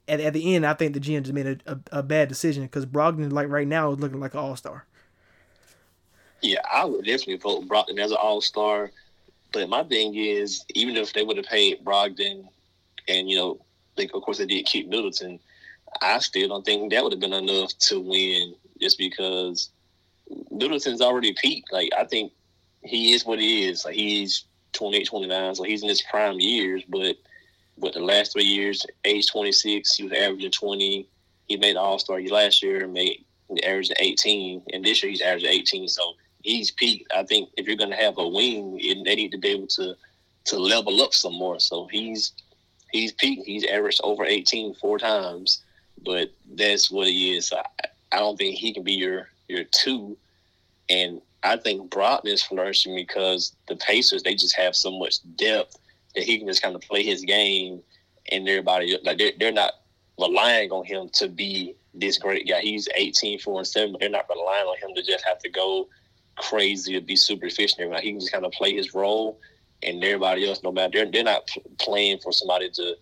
at, 0.07 0.19
at 0.19 0.33
the 0.33 0.55
end 0.55 0.65
I 0.65 0.73
think 0.73 0.93
the 0.93 0.99
GM 0.99 1.23
just 1.23 1.33
made 1.33 1.47
a, 1.47 1.71
a, 1.71 1.99
a 1.99 2.03
bad 2.03 2.27
decision 2.27 2.63
because 2.63 2.85
Brogdon 2.85 3.31
like 3.31 3.47
right 3.47 3.67
now 3.67 3.91
is 3.91 3.99
looking 3.99 4.19
like 4.19 4.33
an 4.33 4.39
all 4.41 4.55
star. 4.55 4.85
Yeah, 6.43 6.59
I 6.69 6.83
would 6.83 7.05
definitely 7.05 7.37
vote 7.37 7.67
Brogdon 7.69 7.97
as 7.99 8.11
an 8.11 8.17
All 8.21 8.41
Star. 8.41 8.91
But 9.53 9.69
my 9.69 9.83
thing 9.83 10.13
is, 10.15 10.65
even 10.75 10.97
if 10.97 11.13
they 11.13 11.23
would 11.23 11.37
have 11.37 11.45
paid 11.45 11.83
Brogdon, 11.85 12.45
and 13.07 13.29
you 13.29 13.37
know, 13.37 13.61
they, 13.95 14.09
of 14.13 14.21
course 14.21 14.39
they 14.39 14.45
did 14.45 14.65
keep 14.65 14.89
Middleton, 14.89 15.39
I 16.01 16.19
still 16.19 16.49
don't 16.49 16.65
think 16.65 16.91
that 16.91 17.03
would 17.03 17.13
have 17.13 17.19
been 17.19 17.33
enough 17.33 17.77
to 17.79 17.99
win. 17.99 18.55
Just 18.81 18.97
because 18.97 19.69
Middleton's 20.51 21.01
already 21.01 21.33
peaked. 21.33 21.71
Like 21.71 21.91
I 21.97 22.05
think 22.05 22.31
he 22.83 23.13
is 23.13 23.25
what 23.25 23.39
he 23.39 23.67
is. 23.67 23.85
Like 23.85 23.95
he's 23.95 24.45
28, 24.73 25.07
29, 25.07 25.55
so 25.55 25.63
he's 25.63 25.83
in 25.83 25.89
his 25.89 26.01
prime 26.01 26.39
years. 26.39 26.83
But 26.87 27.17
with 27.77 27.93
the 27.93 27.99
last 28.01 28.33
three 28.33 28.43
years, 28.43 28.85
age 29.05 29.29
26, 29.31 29.95
he 29.95 30.03
was 30.03 30.13
averaging 30.13 30.51
20. 30.51 31.07
He 31.47 31.57
made 31.57 31.75
the 31.75 31.81
All 31.81 31.99
Star 31.99 32.21
last 32.21 32.61
year, 32.63 32.87
made 32.87 33.25
the 33.49 33.63
average 33.65 33.89
of 33.89 33.97
18, 33.99 34.63
and 34.73 34.83
this 34.83 35.03
year 35.03 35.09
he's 35.11 35.21
averaging 35.21 35.49
18. 35.49 35.87
So 35.87 36.13
he's 36.41 36.71
peaked. 36.71 37.11
I 37.13 37.23
think 37.23 37.49
if 37.57 37.67
you're 37.67 37.75
going 37.77 37.91
to 37.91 37.95
have 37.95 38.17
a 38.17 38.27
wing, 38.27 38.77
they 38.77 39.15
need 39.15 39.31
to 39.31 39.37
be 39.37 39.49
able 39.49 39.67
to 39.67 39.95
to 40.45 40.59
level 40.59 41.01
up 41.01 41.13
some 41.13 41.33
more. 41.33 41.59
So 41.59 41.87
he's 41.91 42.33
he's 42.91 43.11
peaked. 43.13 43.45
He's 43.45 43.65
averaged 43.65 44.01
over 44.03 44.25
18 44.25 44.75
four 44.75 44.99
times, 44.99 45.62
but 46.03 46.31
that's 46.55 46.91
what 46.91 47.07
he 47.07 47.35
is. 47.35 47.51
I, 47.51 47.63
I 48.11 48.19
don't 48.19 48.37
think 48.37 48.57
he 48.57 48.73
can 48.73 48.83
be 48.83 48.93
your 48.93 49.29
your 49.47 49.63
two, 49.65 50.17
and 50.89 51.21
I 51.43 51.57
think 51.57 51.91
Brogdon 51.91 52.27
is 52.27 52.43
flourishing 52.43 52.95
because 52.95 53.55
the 53.67 53.75
Pacers 53.75 54.23
they 54.23 54.35
just 54.35 54.55
have 54.55 54.75
so 54.75 54.97
much 54.97 55.17
depth 55.35 55.77
that 56.15 56.23
he 56.23 56.37
can 56.37 56.47
just 56.47 56.61
kind 56.61 56.75
of 56.75 56.81
play 56.81 57.03
his 57.03 57.21
game, 57.23 57.81
and 58.31 58.47
everybody 58.47 58.97
like 59.03 59.17
they're, 59.17 59.31
they're 59.39 59.51
not 59.51 59.73
relying 60.19 60.71
on 60.71 60.85
him 60.85 61.09
to 61.13 61.27
be 61.27 61.75
this 61.93 62.17
great 62.17 62.47
guy. 62.47 62.61
He's 62.61 62.87
18, 62.95 63.39
4 63.39 63.59
and 63.59 63.67
7, 63.67 63.91
but 63.91 64.01
they're 64.01 64.09
not 64.09 64.29
relying 64.29 64.65
on 64.65 64.77
him 64.77 64.95
to 64.95 65.03
just 65.03 65.25
have 65.25 65.39
to 65.39 65.49
go 65.49 65.87
crazy 66.37 66.95
or 66.97 67.01
be 67.01 67.15
super 67.15 67.45
efficient. 67.47 67.91
Like 67.91 68.03
he 68.03 68.11
can 68.11 68.19
just 68.19 68.31
kind 68.31 68.45
of 68.45 68.51
play 68.51 68.73
his 68.73 68.93
role, 68.93 69.39
and 69.81 70.03
everybody 70.03 70.47
else, 70.47 70.61
no 70.63 70.71
matter 70.71 70.91
they're 70.93 71.11
they're 71.11 71.23
not 71.23 71.47
p- 71.47 71.61
playing 71.79 72.19
for 72.19 72.31
somebody 72.31 72.69
to 72.71 72.95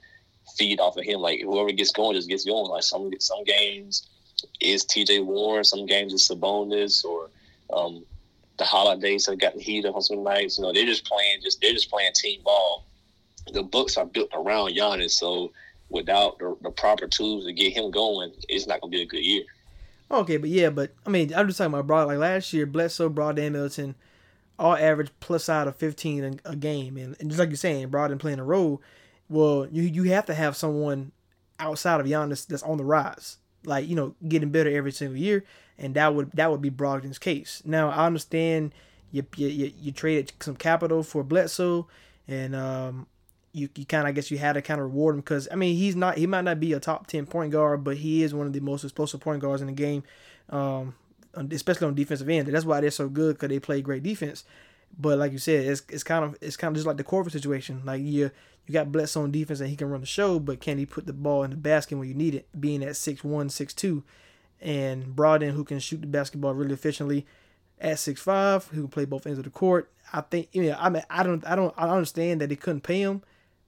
feed 0.58 0.80
off 0.80 0.98
of 0.98 1.04
him. 1.04 1.20
Like 1.20 1.42
whoever 1.42 1.72
gets 1.72 1.92
going 1.92 2.16
just 2.16 2.30
gets 2.30 2.46
going. 2.46 2.70
Like 2.70 2.84
some 2.84 3.12
some 3.20 3.44
games 3.44 4.08
is 4.60 4.86
T.J. 4.86 5.20
Warren, 5.20 5.64
some 5.64 5.86
games 5.86 6.14
is 6.14 6.28
Sabonis 6.28 7.06
or 7.06 7.30
um, 7.74 8.04
the 8.58 8.66
Holidays 8.66 9.26
have 9.26 9.40
gotten 9.40 9.60
heated 9.60 9.92
on 9.94 10.02
some 10.02 10.24
nights. 10.24 10.58
You 10.58 10.64
know, 10.64 10.74
they're 10.74 10.86
just 10.86 11.06
playing 11.06 11.42
just 11.42 11.62
they're 11.62 11.74
just 11.74 11.90
playing 11.90 12.12
team 12.16 12.42
ball. 12.44 12.86
The 13.54 13.64
Bucks 13.64 13.98
are 13.98 14.06
built 14.06 14.30
around 14.34 14.76
Giannis, 14.76 15.12
so 15.12 15.52
without 15.90 16.40
the, 16.40 16.56
the 16.62 16.72
proper 16.72 17.08
tools 17.08 17.46
to 17.46 17.54
get 17.54 17.74
him 17.74 17.92
going, 17.92 18.32
it's 18.48 18.68
not 18.68 18.82
gonna 18.82 18.92
be 18.92 19.02
a 19.02 19.06
good 19.06 19.24
year. 19.24 19.44
Okay, 20.12 20.38
but 20.38 20.50
yeah, 20.50 20.70
but 20.70 20.92
I 21.06 21.10
mean, 21.10 21.34
I'm 21.34 21.48
just 21.48 21.58
talking 21.58 21.74
about 21.74 21.88
broad. 21.88 22.08
Like 22.08 22.18
last 22.18 22.52
year, 22.54 22.66
Bledsoe, 22.66 23.10
Brogdon, 23.10 23.46
and 23.46 23.54
Middleton, 23.54 23.96
all 24.60 24.76
average 24.76 25.10
plus 25.20 25.50
out 25.50 25.68
of 25.68 25.76
15 25.78 26.42
a, 26.44 26.56
game, 26.56 26.98
and, 26.98 27.16
just 27.30 27.40
like 27.40 27.50
you're 27.50 27.56
saying, 27.56 27.90
Brogdon 27.90 28.20
playing 28.20 28.40
a 28.40 28.44
role. 28.44 28.82
Well, 29.32 29.66
you 29.72 29.84
you 29.84 30.04
have 30.12 30.26
to 30.26 30.34
have 30.34 30.58
someone 30.58 31.14
outside 31.58 32.02
of 32.02 32.06
Giannis 32.06 32.46
that's 32.46 32.64
on 32.64 32.78
the 32.78 32.84
rise, 32.84 33.38
like 33.64 33.88
you 33.88 33.96
know, 33.96 34.14
getting 34.28 34.50
better 34.50 34.70
every 34.70 34.92
single 34.92 35.16
year, 35.16 35.46
and 35.78 35.94
that 35.96 36.14
would 36.14 36.32
that 36.34 36.52
would 36.52 36.62
be 36.62 36.70
Brogdon's 36.70 37.18
case. 37.18 37.62
Now 37.64 37.92
I 37.92 38.06
understand 38.08 38.74
you 39.10 39.26
you, 39.38 39.48
you, 39.48 39.72
you 39.80 39.92
traded 39.94 40.34
some 40.42 40.58
capital 40.58 41.02
for 41.02 41.24
Bledsoe, 41.24 41.88
and 42.28 42.54
um 42.54 43.08
you, 43.54 43.70
you 43.76 43.86
kind 43.86 44.04
of 44.04 44.10
I 44.10 44.12
guess 44.12 44.32
you 44.32 44.38
had 44.38 44.54
to 44.54 44.62
kind 44.62 44.82
of 44.82 44.88
reward 44.88 45.16
him 45.16 45.22
because 45.22 45.48
I 45.50 45.56
mean 45.56 45.78
he's 45.78 45.96
not 45.96 46.18
he 46.18 46.28
might 46.28 46.44
not 46.44 46.60
be 46.60 46.74
a 46.74 46.82
top 46.82 47.08
ten 47.08 47.26
point 47.26 47.54
guard, 47.54 47.86
but 47.86 47.96
he 47.98 48.24
is 48.24 48.34
one 48.34 48.48
of 48.48 48.54
the 48.54 48.60
most 48.60 48.84
explosive 48.84 49.22
point 49.22 49.42
guards 49.42 49.62
in 49.62 49.68
the 49.68 49.74
game, 49.74 50.04
um, 50.50 50.94
especially 51.52 51.88
on 51.88 51.96
defensive 51.96 52.28
end. 52.28 52.50
That's 52.50 52.66
why 52.66 52.82
they're 52.82 52.92
so 52.92 53.08
good 53.08 53.36
because 53.36 53.48
they 53.48 53.60
play 53.60 53.82
great 53.82 54.04
defense. 54.04 54.44
But 55.00 55.20
like 55.20 55.32
you 55.32 55.38
said, 55.38 55.66
it's 55.66 55.84
it's 55.88 56.04
kind 56.04 56.26
of 56.26 56.38
it's 56.42 56.58
kind 56.58 56.72
of 56.72 56.76
just 56.76 56.88
like 56.88 56.98
the 56.98 57.04
Korver 57.06 57.32
situation. 57.32 57.82
Like 57.86 58.02
you 58.02 58.32
you 58.72 58.80
got 58.80 58.92
Bledsoe 58.92 59.24
on 59.24 59.32
defense 59.32 59.60
and 59.60 59.70
he 59.70 59.76
can 59.76 59.90
run 59.90 60.00
the 60.00 60.08
show, 60.08 60.40
but 60.40 60.62
can 60.62 60.78
he 60.78 60.86
put 60.86 61.06
the 61.06 61.12
ball 61.12 61.44
in 61.44 61.52
the 61.52 61.58
basket 61.58 61.98
when 61.98 62.08
you 62.08 62.14
need 62.14 62.34
it? 62.34 62.48
Being 62.58 62.84
at 62.84 62.96
six 62.96 63.22
one, 63.22 63.50
six 63.50 63.74
two, 63.74 64.04
and 64.62 65.08
Brogdon 65.08 65.52
who 65.52 65.66
can 65.66 65.80
shoot 65.80 66.00
the 66.00 66.08
basketball 66.08 66.54
really 66.54 66.74
efficiently 66.74 67.26
at 67.82 68.00
six 68.00 68.22
five, 68.22 68.68
who 68.68 68.84
can 68.84 68.88
play 68.88 69.04
both 69.04 69.28
ends 69.28 69.40
of 69.40 69.44
the 69.44 69.52
court. 69.52 69.92
I 70.14 70.22
think 70.22 70.48
you 70.54 70.64
know 70.64 70.78
I 70.80 70.90
mean 70.90 71.04
I 71.10 71.24
don't 71.24 71.46
I 71.46 71.56
don't 71.56 71.74
I 71.78 71.90
understand 71.90 72.40
that 72.40 72.48
they 72.48 72.56
couldn't 72.56 72.82
pay 72.82 73.02
him, 73.02 73.24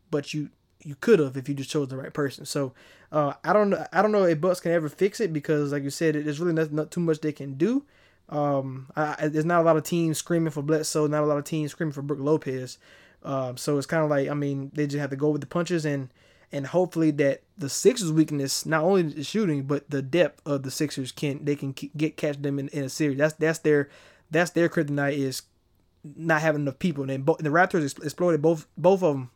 but 0.09 0.33
you 0.33 0.49
you 0.81 0.95
could 0.95 1.19
have 1.19 1.35
if 1.35 1.49
you 1.49 1.55
just 1.55 1.69
chose 1.69 1.89
the 1.89 1.97
right 1.97 2.13
person. 2.13 2.45
So 2.45 2.73
uh, 3.11 3.33
I 3.43 3.51
don't 3.51 3.71
know 3.71 3.85
I 3.91 4.01
don't 4.01 4.13
know 4.13 4.23
if 4.23 4.39
Bucks 4.39 4.61
can 4.61 4.71
ever 4.71 4.87
fix 4.87 5.19
it 5.19 5.33
because 5.33 5.73
like 5.73 5.83
you 5.83 5.89
said, 5.89 6.15
there's 6.15 6.39
really 6.39 6.53
not, 6.53 6.71
not 6.71 6.91
too 6.91 7.01
much 7.01 7.19
they 7.19 7.33
can 7.33 7.55
do. 7.55 7.83
Um, 8.29 8.87
I, 8.95 9.27
there's 9.27 9.43
not 9.43 9.61
a 9.61 9.63
lot 9.63 9.75
of 9.75 9.83
teams 9.83 10.17
screaming 10.17 10.51
for 10.51 10.61
Bledsoe, 10.61 11.07
not 11.07 11.23
a 11.23 11.25
lot 11.25 11.37
of 11.37 11.43
teams 11.43 11.71
screaming 11.71 11.91
for 11.91 12.01
Brook 12.01 12.19
Lopez. 12.21 12.77
Um, 13.23 13.57
so 13.57 13.77
it's 13.77 13.87
kind 13.87 14.03
of 14.03 14.09
like 14.09 14.29
I 14.29 14.33
mean 14.33 14.71
they 14.73 14.85
just 14.85 14.99
have 14.99 15.09
to 15.11 15.15
go 15.15 15.29
with 15.29 15.41
the 15.41 15.47
punches 15.47 15.85
and 15.85 16.09
and 16.51 16.67
hopefully 16.67 17.09
that 17.11 17.41
the 17.57 17.69
Sixers' 17.69 18.11
weakness, 18.11 18.65
not 18.65 18.83
only 18.83 19.03
the 19.03 19.23
shooting 19.23 19.63
but 19.63 19.89
the 19.89 20.01
depth 20.01 20.41
of 20.45 20.63
the 20.63 20.71
Sixers 20.71 21.11
can 21.11 21.43
they 21.43 21.55
can 21.55 21.71
get 21.71 22.17
catch 22.17 22.41
them 22.41 22.59
in, 22.59 22.67
in 22.69 22.83
a 22.83 22.89
series. 22.89 23.17
That's 23.17 23.33
that's 23.35 23.59
their 23.59 23.89
that's 24.29 24.51
their 24.51 24.69
kryptonite 24.69 25.17
is 25.17 25.43
not 26.03 26.41
having 26.41 26.61
enough 26.61 26.79
people. 26.79 27.09
And 27.09 27.25
bo- 27.25 27.37
the 27.39 27.49
Raptors 27.49 28.03
exploded 28.03 28.41
both 28.41 28.67
both 28.77 29.01
of 29.03 29.13
them 29.13 29.31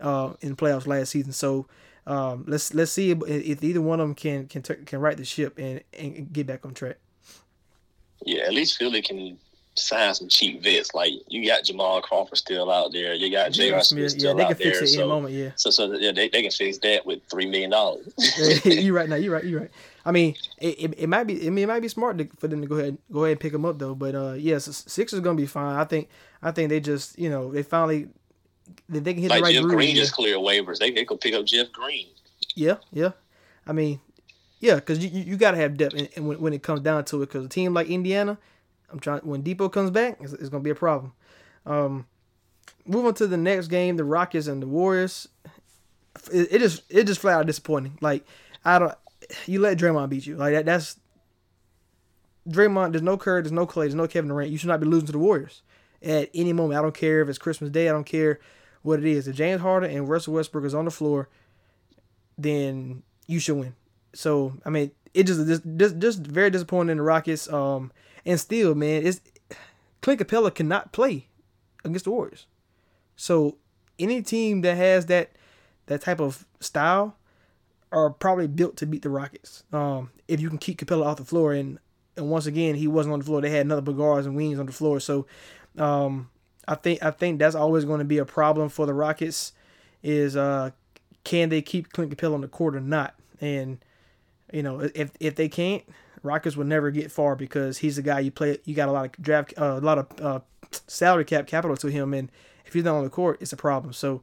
uh, 0.00 0.32
in 0.40 0.56
playoffs 0.56 0.86
last 0.86 1.10
season. 1.10 1.32
So 1.32 1.66
um, 2.06 2.44
let's 2.46 2.74
let's 2.74 2.92
see 2.92 3.10
if, 3.10 3.18
if, 3.26 3.62
either 3.62 3.80
one 3.80 4.00
of 4.00 4.08
them 4.08 4.14
can 4.14 4.46
can 4.46 4.62
can 4.62 5.00
right 5.00 5.16
the 5.16 5.24
ship 5.24 5.58
and, 5.58 5.82
and 5.98 6.32
get 6.32 6.46
back 6.46 6.64
on 6.64 6.74
track. 6.74 6.96
Yeah, 8.24 8.42
at 8.42 8.52
least 8.52 8.78
Philly 8.78 9.02
can 9.02 9.38
sign 9.80 10.14
some 10.14 10.28
cheap 10.28 10.62
vets. 10.62 10.94
Like 10.94 11.12
you 11.28 11.46
got 11.46 11.64
Jamal 11.64 12.02
Crawford 12.02 12.38
still 12.38 12.70
out 12.70 12.92
there. 12.92 13.14
You 13.14 13.30
got 13.30 13.52
J.R. 13.52 13.82
Smith 13.82 14.12
still 14.12 14.30
yeah, 14.30 14.34
they 14.34 14.42
out 14.42 14.48
can 14.48 14.56
fix 14.56 14.78
there. 14.78 14.84
it 14.84 14.88
so, 14.88 15.00
in 15.00 15.04
a 15.04 15.08
moment. 15.08 15.34
Yeah. 15.34 15.50
So 15.56 15.70
so 15.70 15.92
yeah, 15.94 16.12
they, 16.12 16.28
they 16.28 16.42
can 16.42 16.50
fix 16.50 16.78
that 16.78 17.04
with 17.04 17.20
three 17.30 17.46
million 17.46 17.70
dollars. 17.70 18.12
you're 18.64 18.94
right. 18.94 19.08
Now 19.08 19.16
you're 19.16 19.32
right. 19.32 19.44
You're 19.44 19.60
right. 19.60 19.70
I 20.04 20.12
mean, 20.12 20.34
it, 20.58 20.78
it, 20.78 20.94
it 20.98 21.06
might 21.08 21.24
be. 21.24 21.46
I 21.46 21.50
mean, 21.50 21.64
it 21.64 21.68
might 21.68 21.80
be 21.80 21.88
smart 21.88 22.18
to, 22.18 22.28
for 22.38 22.48
them 22.48 22.62
to 22.62 22.66
go 22.66 22.76
ahead 22.76 22.98
go 23.12 23.24
ahead 23.24 23.32
and 23.32 23.40
pick 23.40 23.52
them 23.52 23.64
up 23.64 23.78
though. 23.78 23.94
But 23.94 24.14
uh, 24.14 24.32
yes, 24.32 24.66
yeah, 24.66 24.72
six 24.72 25.12
is 25.12 25.20
gonna 25.20 25.36
be 25.36 25.46
fine. 25.46 25.76
I 25.76 25.84
think. 25.84 26.08
I 26.42 26.52
think 26.52 26.70
they 26.70 26.80
just 26.80 27.18
you 27.18 27.28
know 27.28 27.52
they 27.52 27.62
finally 27.62 28.08
they, 28.88 29.00
they 29.00 29.14
can 29.14 29.22
hit 29.22 29.30
like 29.30 29.40
the 29.40 29.44
right 29.44 29.54
Jeff 29.54 29.62
groove. 29.62 29.76
Green 29.76 29.96
just 29.96 30.12
clear 30.12 30.36
waivers. 30.36 30.78
They 30.78 30.90
they 30.90 31.04
could 31.04 31.20
pick 31.20 31.34
up 31.34 31.44
Jeff 31.44 31.70
Green. 31.72 32.08
Yeah, 32.54 32.76
yeah. 32.92 33.10
I 33.66 33.72
mean, 33.72 34.00
yeah, 34.60 34.76
because 34.76 34.98
you, 35.04 35.10
you, 35.10 35.24
you 35.32 35.36
got 35.36 35.52
to 35.52 35.56
have 35.58 35.76
depth, 35.76 35.94
and, 35.94 36.08
and 36.16 36.28
when, 36.28 36.40
when 36.40 36.52
it 36.52 36.62
comes 36.62 36.80
down 36.80 37.04
to 37.06 37.22
it, 37.22 37.26
because 37.26 37.44
a 37.44 37.48
team 37.48 37.74
like 37.74 37.88
Indiana, 37.88 38.38
I'm 38.90 39.00
trying 39.00 39.20
when 39.20 39.42
Dipo 39.42 39.70
comes 39.72 39.90
back, 39.90 40.18
it's, 40.20 40.32
it's 40.32 40.48
gonna 40.48 40.62
be 40.62 40.70
a 40.70 40.74
problem. 40.74 41.12
Um, 41.66 42.06
moving 42.86 43.14
to 43.14 43.26
the 43.26 43.36
next 43.36 43.68
game, 43.68 43.96
the 43.96 44.04
Rockets 44.04 44.46
and 44.46 44.62
the 44.62 44.66
Warriors. 44.66 45.28
It, 46.32 46.48
it 46.50 46.58
just 46.58 46.82
it 46.88 47.04
just 47.06 47.20
flat 47.20 47.38
out 47.38 47.46
disappointing. 47.46 47.98
Like 48.00 48.24
I 48.64 48.78
don't, 48.78 48.94
you 49.46 49.60
let 49.60 49.78
Draymond 49.78 50.08
beat 50.08 50.26
you 50.26 50.36
like 50.36 50.54
that. 50.54 50.66
That's 50.66 50.96
Draymond. 52.48 52.92
There's 52.92 53.02
no 53.02 53.16
Curry. 53.16 53.42
There's 53.42 53.52
no 53.52 53.66
Clay. 53.66 53.86
There's 53.86 53.94
no 53.94 54.08
Kevin 54.08 54.28
Durant. 54.28 54.50
You 54.50 54.58
should 54.58 54.68
not 54.68 54.80
be 54.80 54.86
losing 54.86 55.06
to 55.06 55.12
the 55.12 55.18
Warriors 55.18 55.62
at 56.02 56.30
any 56.34 56.52
moment. 56.52 56.78
I 56.78 56.82
don't 56.82 56.94
care 56.94 57.20
if 57.20 57.28
it's 57.28 57.38
Christmas 57.38 57.70
Day. 57.70 57.88
I 57.88 57.92
don't 57.92 58.04
care 58.04 58.40
what 58.82 58.98
it 58.98 59.04
is. 59.04 59.28
If 59.28 59.36
James 59.36 59.60
Harden 59.60 59.90
and 59.90 60.08
Russell 60.08 60.34
Westbrook 60.34 60.64
is 60.64 60.74
on 60.74 60.86
the 60.86 60.90
floor, 60.90 61.28
then 62.38 63.02
you 63.26 63.38
should 63.38 63.56
win. 63.56 63.74
So 64.14 64.54
I 64.64 64.70
mean, 64.70 64.90
it 65.14 65.24
just 65.24 65.46
just 65.46 65.62
just, 65.76 65.98
just 65.98 66.18
very 66.20 66.50
disappointing 66.50 66.92
in 66.92 66.96
the 66.98 67.02
Rockets. 67.02 67.50
Um, 67.52 67.92
and 68.24 68.38
still, 68.38 68.74
man, 68.74 69.06
it's 69.06 69.20
Clint 70.02 70.20
Capela 70.20 70.54
cannot 70.54 70.92
play 70.92 71.26
against 71.84 72.04
the 72.04 72.10
Warriors. 72.10 72.46
So 73.16 73.56
any 73.98 74.22
team 74.22 74.62
that 74.62 74.76
has 74.76 75.06
that 75.06 75.32
that 75.86 76.02
type 76.02 76.20
of 76.20 76.46
style 76.60 77.16
are 77.92 78.10
probably 78.10 78.46
built 78.46 78.76
to 78.76 78.86
beat 78.86 79.02
the 79.02 79.10
Rockets. 79.10 79.64
Um, 79.72 80.10
if 80.28 80.40
you 80.40 80.48
can 80.48 80.58
keep 80.58 80.78
Capela 80.78 81.06
off 81.06 81.16
the 81.16 81.24
floor, 81.24 81.52
and 81.52 81.78
and 82.16 82.30
once 82.30 82.46
again 82.46 82.74
he 82.74 82.86
wasn't 82.86 83.12
on 83.12 83.18
the 83.18 83.24
floor, 83.24 83.40
they 83.40 83.50
had 83.50 83.66
another 83.66 83.92
guards 83.92 84.26
and 84.26 84.36
wings 84.36 84.58
on 84.58 84.66
the 84.66 84.72
floor. 84.72 85.00
So 85.00 85.26
um, 85.78 86.30
I 86.66 86.76
think 86.76 87.02
I 87.02 87.10
think 87.10 87.38
that's 87.38 87.54
always 87.54 87.84
going 87.84 87.98
to 87.98 88.04
be 88.04 88.18
a 88.18 88.24
problem 88.24 88.68
for 88.68 88.86
the 88.86 88.94
Rockets. 88.94 89.52
Is 90.02 90.36
uh, 90.36 90.70
can 91.24 91.48
they 91.48 91.62
keep 91.62 91.92
Clint 91.92 92.16
Capela 92.16 92.34
on 92.34 92.40
the 92.40 92.48
court 92.48 92.76
or 92.76 92.80
not? 92.80 93.14
And 93.40 93.78
you 94.52 94.62
know 94.62 94.80
if 94.94 95.10
if 95.20 95.34
they 95.34 95.48
can't, 95.48 95.82
Rockets 96.22 96.56
will 96.56 96.66
never 96.66 96.90
get 96.90 97.10
far 97.10 97.36
because 97.36 97.78
he's 97.78 97.96
the 97.96 98.02
guy 98.02 98.20
you 98.20 98.30
play. 98.30 98.58
You 98.64 98.74
got 98.74 98.88
a 98.88 98.92
lot 98.92 99.06
of 99.06 99.22
draft, 99.22 99.54
uh, 99.56 99.78
a 99.78 99.80
lot 99.80 99.98
of 99.98 100.20
uh, 100.20 100.40
salary 100.86 101.24
cap 101.24 101.46
capital 101.46 101.76
to 101.76 101.88
him, 101.88 102.14
and 102.14 102.30
if 102.66 102.74
he's 102.74 102.84
not 102.84 102.96
on 102.96 103.04
the 103.04 103.10
court, 103.10 103.38
it's 103.40 103.52
a 103.52 103.56
problem. 103.56 103.92
So 103.92 104.22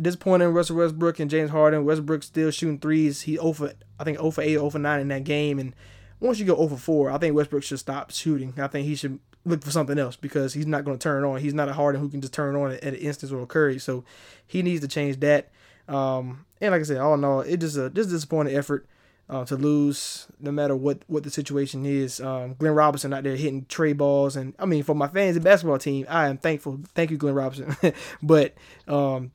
disappointing 0.00 0.48
Russell 0.48 0.76
Westbrook 0.76 1.20
and 1.20 1.30
James 1.30 1.50
Harden. 1.50 1.84
Westbrook 1.84 2.22
still 2.22 2.50
shooting 2.50 2.78
threes. 2.78 3.22
He 3.22 3.38
over 3.38 3.72
I 3.98 4.04
think 4.04 4.18
over 4.18 4.42
8, 4.42 4.56
over 4.56 4.78
9 4.78 5.00
in 5.00 5.08
that 5.08 5.24
game. 5.24 5.58
And 5.58 5.74
once 6.20 6.38
you 6.38 6.44
go 6.44 6.56
over 6.56 6.76
4, 6.76 7.10
I 7.10 7.18
think 7.18 7.34
Westbrook 7.34 7.62
should 7.62 7.78
stop 7.78 8.10
shooting. 8.10 8.54
I 8.58 8.66
think 8.66 8.86
he 8.86 8.94
should 8.94 9.18
look 9.44 9.62
for 9.62 9.70
something 9.70 9.98
else 9.98 10.16
because 10.16 10.54
he's 10.54 10.66
not 10.66 10.84
going 10.84 10.98
to 10.98 11.02
turn 11.02 11.24
on. 11.24 11.40
He's 11.40 11.54
not 11.54 11.68
a 11.68 11.72
Harden 11.72 12.00
who 12.00 12.08
can 12.08 12.20
just 12.20 12.34
turn 12.34 12.56
on 12.56 12.72
at, 12.72 12.84
at 12.84 12.94
an 12.94 13.00
instance 13.00 13.32
or 13.32 13.42
a 13.42 13.46
Curry. 13.46 13.78
So 13.78 14.04
he 14.46 14.62
needs 14.62 14.80
to 14.82 14.88
change 14.88 15.20
that. 15.20 15.50
Um, 15.88 16.44
and 16.60 16.72
like 16.72 16.80
I 16.80 16.84
said, 16.84 16.98
all 16.98 17.14
in 17.14 17.24
all, 17.24 17.40
it 17.40 17.58
just 17.58 17.76
a 17.76 17.90
just 17.90 18.10
disappointing 18.10 18.56
effort. 18.56 18.86
Uh, 19.28 19.44
to 19.44 19.56
lose 19.56 20.28
no 20.38 20.52
matter 20.52 20.76
what 20.76 21.00
what 21.08 21.24
the 21.24 21.30
situation 21.30 21.84
is. 21.84 22.20
Um, 22.20 22.54
Glenn 22.54 22.74
Robinson 22.74 23.12
out 23.12 23.24
there 23.24 23.34
hitting 23.34 23.66
trey 23.68 23.92
balls, 23.92 24.36
and 24.36 24.54
I 24.56 24.66
mean 24.66 24.84
for 24.84 24.94
my 24.94 25.08
fans, 25.08 25.34
the 25.34 25.40
basketball 25.40 25.78
team, 25.78 26.06
I 26.08 26.28
am 26.28 26.38
thankful. 26.38 26.78
Thank 26.94 27.10
you, 27.10 27.16
Glenn 27.16 27.34
Robinson. 27.34 27.92
but 28.22 28.54
um, 28.86 29.32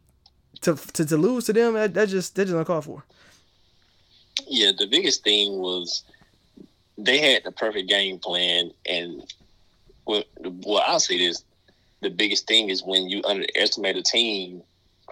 to, 0.61 0.75
to 0.75 1.05
to 1.05 1.17
lose 1.17 1.45
to 1.45 1.53
them, 1.53 1.73
that, 1.73 1.93
that 1.93 2.07
just 2.07 2.35
that 2.35 2.45
just 2.45 2.55
uncalled 2.55 2.85
for. 2.85 3.03
Yeah, 4.47 4.71
the 4.77 4.87
biggest 4.87 5.23
thing 5.23 5.59
was 5.59 6.03
they 6.97 7.19
had 7.19 7.43
the 7.43 7.51
perfect 7.51 7.89
game 7.89 8.19
plan, 8.19 8.71
and 8.85 9.23
well, 10.05 10.23
well 10.39 10.83
I'll 10.87 10.99
say 10.99 11.17
this: 11.17 11.43
the 12.01 12.09
biggest 12.09 12.47
thing 12.47 12.69
is 12.69 12.83
when 12.83 13.09
you 13.09 13.21
underestimate 13.25 13.97
a 13.97 14.03
team. 14.03 14.63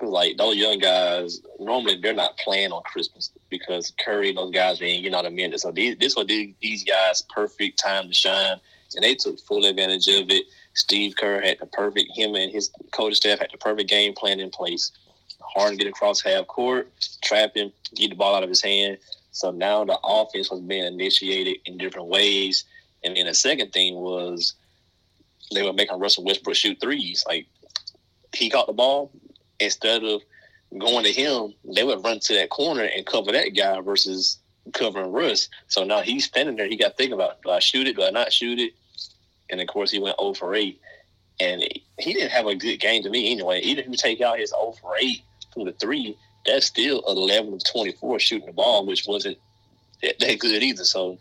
Like 0.01 0.37
those 0.37 0.55
young 0.55 0.79
guys, 0.79 1.41
normally 1.59 1.99
they're 2.01 2.13
not 2.13 2.37
playing 2.37 2.71
on 2.71 2.81
Christmas 2.83 3.31
because 3.49 3.91
Curry 3.99 4.33
those 4.33 4.51
guys 4.51 4.79
they 4.79 4.87
ain't 4.87 5.03
getting 5.03 5.17
out 5.17 5.25
a 5.25 5.29
minute. 5.29 5.59
So 5.59 5.71
these, 5.71 5.97
this 5.97 6.15
was 6.15 6.25
these 6.27 6.83
guys' 6.83 7.23
perfect 7.23 7.79
time 7.79 8.07
to 8.07 8.13
shine, 8.13 8.59
and 8.95 9.03
they 9.03 9.15
took 9.15 9.39
full 9.39 9.65
advantage 9.65 10.07
of 10.07 10.29
it. 10.29 10.45
Steve 10.73 11.15
Kerr 11.17 11.41
had 11.41 11.59
the 11.59 11.65
perfect 11.65 12.11
him 12.15 12.35
and 12.35 12.51
his 12.51 12.69
coaching 12.91 13.15
staff 13.15 13.39
had 13.39 13.49
the 13.51 13.57
perfect 13.57 13.89
game 13.89 14.13
plan 14.13 14.39
in 14.39 14.49
place. 14.49 14.91
Harden 15.41 15.77
get 15.77 15.87
across 15.87 16.21
half 16.21 16.47
court, 16.47 16.91
trap 17.23 17.55
him, 17.55 17.71
get 17.95 18.09
the 18.09 18.15
ball 18.15 18.35
out 18.35 18.43
of 18.43 18.49
his 18.49 18.61
hand. 18.61 18.97
So 19.31 19.51
now 19.51 19.83
the 19.83 19.99
offense 20.03 20.49
was 20.49 20.61
being 20.61 20.85
initiated 20.85 21.57
in 21.65 21.77
different 21.77 22.07
ways. 22.07 22.65
And 23.03 23.15
then 23.15 23.25
the 23.25 23.33
second 23.33 23.71
thing 23.71 23.95
was 23.95 24.53
they 25.53 25.63
were 25.63 25.73
making 25.73 25.99
Russell 25.99 26.23
Westbrook 26.23 26.55
shoot 26.55 26.79
threes. 26.79 27.23
Like 27.27 27.47
he 28.33 28.49
caught 28.49 28.67
the 28.67 28.73
ball, 28.73 29.11
instead 29.59 30.03
of 30.03 30.21
going 30.77 31.03
to 31.03 31.11
him, 31.11 31.53
they 31.75 31.83
would 31.83 32.03
run 32.03 32.19
to 32.19 32.33
that 32.35 32.49
corner 32.49 32.83
and 32.83 33.05
cover 33.05 33.31
that 33.31 33.55
guy 33.55 33.79
versus 33.81 34.37
covering 34.73 35.11
Russ. 35.11 35.49
So 35.67 35.83
now 35.83 36.01
he's 36.01 36.25
standing 36.25 36.55
there. 36.55 36.67
He 36.67 36.77
got 36.77 36.89
to 36.89 36.95
think 36.95 37.13
about 37.13 37.41
do 37.41 37.49
I 37.49 37.59
shoot 37.59 37.87
it? 37.87 37.95
Do 37.95 38.03
I 38.03 38.11
not 38.11 38.31
shoot 38.31 38.59
it? 38.59 38.73
And 39.49 39.59
of 39.59 39.67
course, 39.67 39.91
he 39.91 39.99
went 39.99 40.19
0 40.19 40.33
for 40.33 40.53
8. 40.53 40.79
And 41.39 41.61
he 41.97 42.13
didn't 42.13 42.31
have 42.31 42.47
a 42.47 42.55
good 42.55 42.77
game 42.77 43.01
to 43.03 43.09
me 43.09 43.31
anyway. 43.31 43.61
Even 43.61 43.85
if 43.85 43.89
you 43.89 43.97
take 43.97 44.21
out 44.21 44.39
his 44.39 44.51
0 44.51 44.73
for 44.79 44.93
8 44.99 45.21
from 45.53 45.65
the 45.65 45.71
three, 45.73 46.15
that's 46.45 46.65
still 46.65 47.03
11 47.07 47.53
of 47.53 47.63
24 47.71 48.19
shooting 48.19 48.45
the 48.45 48.53
ball, 48.53 48.85
which 48.85 49.07
wasn't 49.07 49.37
that, 50.01 50.39
good 50.39 50.63
either. 50.63 50.83
So 50.83 51.17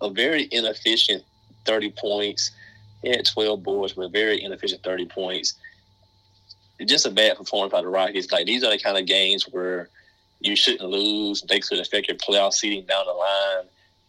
a 0.00 0.10
very 0.10 0.48
inefficient 0.50 1.24
30 1.64 1.92
points. 1.92 2.50
He 3.02 3.10
had 3.10 3.24
12 3.24 3.62
boards, 3.62 3.92
but 3.94 4.12
very 4.12 4.42
inefficient 4.42 4.82
30 4.82 5.06
points 5.06 5.54
just 6.84 7.06
a 7.06 7.10
bad 7.10 7.36
performance 7.36 7.72
by 7.72 7.82
the 7.82 7.88
Rockies. 7.88 8.30
Like 8.30 8.46
these 8.46 8.62
are 8.64 8.70
the 8.70 8.78
kind 8.78 8.98
of 8.98 9.06
games 9.06 9.44
where 9.44 9.88
you 10.40 10.56
shouldn't 10.56 10.88
lose. 10.88 11.42
They 11.42 11.60
could 11.60 11.78
affect 11.78 12.08
your 12.08 12.16
playoff 12.16 12.52
seating 12.52 12.84
down 12.84 13.06
the 13.06 13.12
line. 13.12 13.64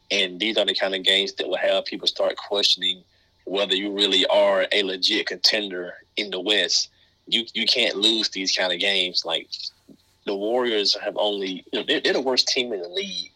And 0.09 0.39
these 0.39 0.57
are 0.57 0.65
the 0.65 0.75
kind 0.75 0.95
of 0.95 1.03
games 1.03 1.33
that 1.33 1.47
will 1.47 1.57
have 1.57 1.85
people 1.85 2.07
start 2.07 2.35
questioning 2.37 3.03
whether 3.45 3.75
you 3.75 3.91
really 3.91 4.25
are 4.27 4.67
a 4.71 4.83
legit 4.83 5.27
contender 5.27 5.93
in 6.17 6.29
the 6.29 6.39
West. 6.39 6.89
You 7.27 7.45
you 7.53 7.65
can't 7.65 7.95
lose 7.95 8.29
these 8.29 8.55
kind 8.55 8.73
of 8.73 8.79
games. 8.79 9.23
Like 9.25 9.47
the 10.25 10.35
Warriors 10.35 10.95
have 11.01 11.15
only 11.17 11.65
you 11.71 11.79
know 11.79 11.85
they're, 11.87 12.01
they're 12.01 12.13
the 12.13 12.21
worst 12.21 12.47
team 12.47 12.73
in 12.73 12.81
the 12.81 12.89
league 12.89 13.31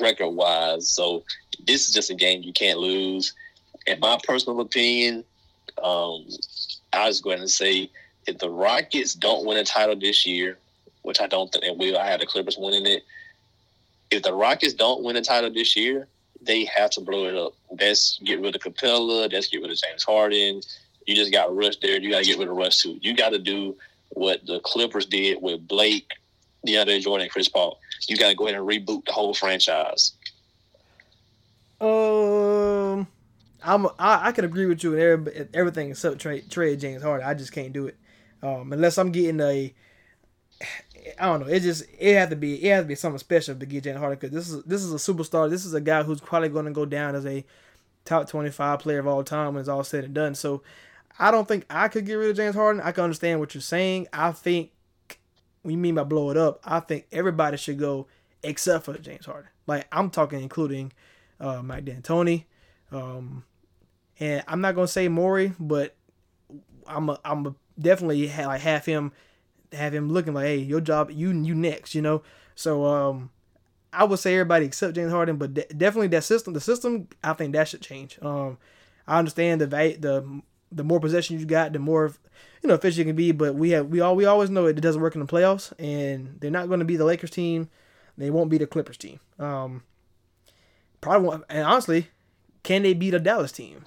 record 0.00 0.30
wise. 0.30 0.88
So 0.88 1.24
this 1.66 1.88
is 1.88 1.94
just 1.94 2.10
a 2.10 2.14
game 2.14 2.42
you 2.42 2.52
can't 2.52 2.78
lose. 2.78 3.32
In 3.86 3.98
my 4.00 4.18
personal 4.24 4.60
opinion, 4.60 5.24
um, 5.82 6.26
I 6.92 7.06
was 7.06 7.20
going 7.20 7.40
to 7.40 7.48
say 7.48 7.90
if 8.26 8.38
the 8.38 8.50
Rockets 8.50 9.14
don't 9.14 9.46
win 9.46 9.58
a 9.58 9.64
title 9.64 9.96
this 9.96 10.26
year, 10.26 10.58
which 11.02 11.20
I 11.20 11.26
don't 11.26 11.50
think 11.50 11.64
they 11.64 11.70
will, 11.70 11.98
I 11.98 12.06
have 12.06 12.20
the 12.20 12.26
Clippers 12.26 12.56
winning 12.58 12.86
it. 12.86 13.04
If 14.10 14.22
the 14.22 14.34
Rockets 14.34 14.74
don't 14.74 15.02
win 15.02 15.16
a 15.16 15.22
title 15.22 15.52
this 15.52 15.76
year, 15.76 16.06
they 16.40 16.64
have 16.64 16.90
to 16.90 17.00
blow 17.00 17.26
it 17.26 17.36
up. 17.36 17.54
Let's 17.80 18.18
get 18.24 18.40
rid 18.40 18.54
of 18.54 18.62
Capela. 18.62 19.32
Let's 19.32 19.48
get 19.48 19.62
rid 19.62 19.70
of 19.70 19.78
James 19.78 20.04
Harden. 20.04 20.60
You 21.06 21.14
just 21.14 21.32
got 21.32 21.54
Russ 21.54 21.76
there. 21.80 22.00
You 22.00 22.10
got 22.10 22.20
to 22.20 22.24
get 22.24 22.38
rid 22.38 22.48
of 22.48 22.56
Russ 22.56 22.82
too. 22.82 22.98
You 23.00 23.14
got 23.14 23.30
to 23.30 23.38
do 23.38 23.76
what 24.10 24.44
the 24.46 24.60
Clippers 24.60 25.06
did 25.06 25.40
with 25.40 25.66
Blake, 25.66 26.10
DeAndre 26.66 27.00
Jordan, 27.00 27.24
and 27.24 27.32
Chris 27.32 27.48
Paul. 27.48 27.80
You 28.08 28.16
got 28.16 28.28
to 28.28 28.34
go 28.34 28.46
ahead 28.46 28.58
and 28.58 28.68
reboot 28.68 29.04
the 29.06 29.12
whole 29.12 29.34
franchise. 29.34 30.12
Um, 31.80 33.06
I'm 33.64 33.86
I, 33.98 34.28
I 34.28 34.32
can 34.32 34.44
agree 34.44 34.66
with 34.66 34.84
you 34.84 34.94
in 34.94 35.00
every, 35.00 35.48
everything 35.54 35.90
except 35.90 36.20
trade 36.20 36.50
trade 36.50 36.80
James 36.80 37.02
Harden. 37.02 37.26
I 37.26 37.34
just 37.34 37.52
can't 37.52 37.72
do 37.72 37.86
it, 37.86 37.96
um, 38.42 38.72
unless 38.72 38.98
I'm 38.98 39.12
getting 39.12 39.40
a. 39.40 39.74
I 41.18 41.26
don't 41.26 41.40
know. 41.40 41.46
It 41.46 41.60
just 41.60 41.84
it 41.98 42.14
had 42.14 42.30
to 42.30 42.36
be 42.36 42.64
it 42.64 42.70
has 42.72 42.84
to 42.84 42.88
be 42.88 42.94
something 42.94 43.18
special 43.18 43.56
to 43.56 43.66
get 43.66 43.84
James 43.84 43.98
Harden 43.98 44.18
because 44.20 44.34
this 44.34 44.48
is 44.50 44.62
this 44.64 44.82
is 44.82 44.92
a 44.92 44.96
superstar. 44.96 45.50
This 45.50 45.64
is 45.64 45.74
a 45.74 45.80
guy 45.80 46.02
who's 46.02 46.20
probably 46.20 46.48
going 46.48 46.66
to 46.66 46.70
go 46.70 46.84
down 46.84 47.14
as 47.14 47.26
a 47.26 47.44
top 48.04 48.28
twenty 48.28 48.50
five 48.50 48.78
player 48.78 49.00
of 49.00 49.06
all 49.06 49.24
time 49.24 49.54
when 49.54 49.60
it's 49.60 49.68
all 49.68 49.82
said 49.82 50.04
and 50.04 50.14
done. 50.14 50.34
So 50.34 50.62
I 51.18 51.30
don't 51.30 51.48
think 51.48 51.66
I 51.68 51.88
could 51.88 52.06
get 52.06 52.14
rid 52.14 52.30
of 52.30 52.36
James 52.36 52.54
Harden. 52.54 52.80
I 52.80 52.92
can 52.92 53.04
understand 53.04 53.40
what 53.40 53.54
you're 53.54 53.62
saying. 53.62 54.06
I 54.12 54.32
think 54.32 54.70
when 55.62 55.72
you 55.72 55.78
mean 55.78 55.94
by 55.94 56.04
blow 56.04 56.30
it 56.30 56.36
up, 56.36 56.60
I 56.64 56.80
think 56.80 57.06
everybody 57.10 57.56
should 57.56 57.78
go 57.78 58.06
except 58.42 58.84
for 58.84 58.96
James 58.98 59.26
Harden. 59.26 59.50
Like 59.66 59.86
I'm 59.92 60.10
talking 60.10 60.42
including 60.42 60.92
uh, 61.40 61.62
Mike 61.62 61.84
D'Antoni, 61.84 62.44
um, 62.90 63.44
and 64.20 64.44
I'm 64.46 64.60
not 64.60 64.74
gonna 64.74 64.88
say 64.88 65.08
Morey, 65.08 65.52
but 65.58 65.96
I'm 66.86 67.08
a, 67.10 67.20
I'm 67.24 67.46
a 67.46 67.54
definitely 67.78 68.26
like 68.28 68.60
have 68.60 68.84
him 68.84 69.12
have 69.72 69.94
him 69.94 70.10
looking 70.10 70.34
like, 70.34 70.46
hey, 70.46 70.56
your 70.56 70.80
job, 70.80 71.10
you 71.10 71.30
you 71.30 71.54
next, 71.54 71.94
you 71.94 72.02
know. 72.02 72.22
So 72.54 72.84
um, 72.84 73.30
I 73.92 74.04
would 74.04 74.18
say 74.18 74.34
everybody 74.34 74.66
except 74.66 74.94
James 74.94 75.12
Harden, 75.12 75.36
but 75.36 75.54
de- 75.54 75.66
definitely 75.66 76.08
that 76.08 76.24
system, 76.24 76.52
the 76.52 76.60
system, 76.60 77.08
I 77.22 77.32
think 77.34 77.52
that 77.52 77.68
should 77.68 77.82
change. 77.82 78.18
Um, 78.22 78.58
I 79.06 79.18
understand 79.18 79.60
the 79.60 79.66
va- 79.66 79.98
the 79.98 80.42
the 80.70 80.84
more 80.84 81.00
possession 81.00 81.38
you 81.38 81.44
got, 81.44 81.72
the 81.72 81.78
more 81.78 82.12
you 82.62 82.68
know 82.68 82.74
efficient 82.74 82.98
you 82.98 83.04
can 83.04 83.16
be. 83.16 83.32
But 83.32 83.54
we 83.54 83.70
have 83.70 83.88
we 83.88 84.00
all 84.00 84.16
we 84.16 84.24
always 84.24 84.50
know 84.50 84.66
it 84.66 84.80
doesn't 84.80 85.02
work 85.02 85.14
in 85.14 85.20
the 85.20 85.26
playoffs, 85.26 85.72
and 85.78 86.36
they're 86.40 86.50
not 86.50 86.68
going 86.68 86.80
to 86.80 86.86
be 86.86 86.96
the 86.96 87.04
Lakers 87.04 87.30
team. 87.30 87.68
They 88.16 88.30
won't 88.30 88.50
be 88.50 88.58
the 88.58 88.66
Clippers 88.66 88.98
team. 88.98 89.20
Um, 89.38 89.82
probably 91.00 91.28
won't, 91.28 91.44
and 91.48 91.64
honestly, 91.64 92.08
can 92.62 92.82
they 92.82 92.94
beat 92.94 93.14
a 93.14 93.18
Dallas 93.18 93.52
team? 93.52 93.84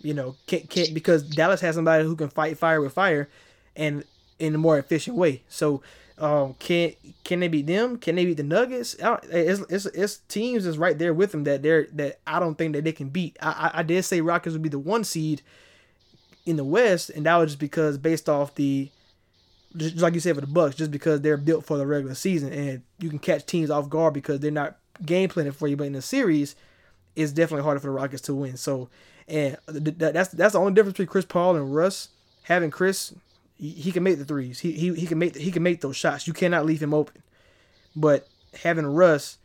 You 0.00 0.14
know, 0.14 0.36
can 0.46 0.60
can 0.68 0.94
because 0.94 1.22
Dallas 1.22 1.60
has 1.60 1.74
somebody 1.74 2.04
who 2.04 2.16
can 2.16 2.28
fight 2.28 2.58
fire 2.58 2.80
with 2.80 2.92
fire, 2.92 3.28
and 3.76 4.04
in 4.38 4.54
a 4.54 4.58
more 4.58 4.78
efficient 4.78 5.16
way. 5.16 5.42
So, 5.48 5.82
um, 6.18 6.54
can 6.54 6.92
can 7.24 7.40
they 7.40 7.48
beat 7.48 7.66
them? 7.66 7.98
Can 7.98 8.16
they 8.16 8.24
beat 8.24 8.36
the 8.36 8.42
Nuggets? 8.42 8.96
It's, 9.30 9.60
it's, 9.68 9.86
it's 9.86 10.16
teams 10.28 10.66
is 10.66 10.78
right 10.78 10.98
there 10.98 11.14
with 11.14 11.32
them 11.32 11.44
that 11.44 11.62
they're 11.62 11.86
that 11.94 12.20
I 12.26 12.38
don't 12.38 12.56
think 12.56 12.74
that 12.74 12.84
they 12.84 12.92
can 12.92 13.08
beat. 13.08 13.36
I, 13.40 13.70
I, 13.74 13.80
I 13.80 13.82
did 13.82 14.04
say 14.04 14.20
Rockets 14.20 14.52
would 14.52 14.62
be 14.62 14.68
the 14.68 14.78
one 14.78 15.04
seed 15.04 15.42
in 16.46 16.56
the 16.56 16.64
West, 16.64 17.10
and 17.10 17.26
that 17.26 17.36
was 17.36 17.50
just 17.50 17.58
because 17.58 17.98
based 17.98 18.28
off 18.28 18.54
the 18.54 18.90
just 19.76 19.98
like 19.98 20.14
you 20.14 20.20
said 20.20 20.34
for 20.34 20.40
the 20.40 20.46
Bucks, 20.46 20.74
just 20.74 20.90
because 20.90 21.20
they're 21.20 21.36
built 21.36 21.64
for 21.64 21.76
the 21.76 21.86
regular 21.86 22.14
season, 22.14 22.52
and 22.52 22.82
you 22.98 23.10
can 23.10 23.18
catch 23.18 23.46
teams 23.46 23.70
off 23.70 23.88
guard 23.88 24.14
because 24.14 24.40
they're 24.40 24.50
not 24.50 24.78
game 25.04 25.28
planning 25.28 25.52
for 25.52 25.68
you. 25.68 25.76
But 25.76 25.88
in 25.88 25.92
the 25.92 26.02
series, 26.02 26.56
it's 27.14 27.32
definitely 27.32 27.64
harder 27.64 27.80
for 27.80 27.88
the 27.88 27.92
Rockets 27.92 28.22
to 28.22 28.34
win. 28.34 28.56
So, 28.56 28.88
and 29.28 29.56
that's 29.66 30.30
that's 30.30 30.52
the 30.54 30.58
only 30.58 30.72
difference 30.72 30.94
between 30.94 31.08
Chris 31.08 31.24
Paul 31.24 31.56
and 31.56 31.74
Russ. 31.74 32.08
Having 32.44 32.70
Chris, 32.70 33.14
he, 33.58 33.92
can 33.92 34.02
make 34.02 34.18
the 34.18 34.24
threes. 34.24 34.60
He, 34.60 34.72
he 34.72 34.94
he 34.94 35.06
can 35.06 35.18
make 35.18 35.36
he 35.36 35.50
can 35.50 35.62
make 35.62 35.82
those 35.82 35.96
shots. 35.96 36.26
You 36.26 36.32
cannot 36.32 36.64
leave 36.64 36.82
him 36.82 36.94
open. 36.94 37.22
But 37.94 38.26
having 38.62 38.86
Russ 38.86 39.36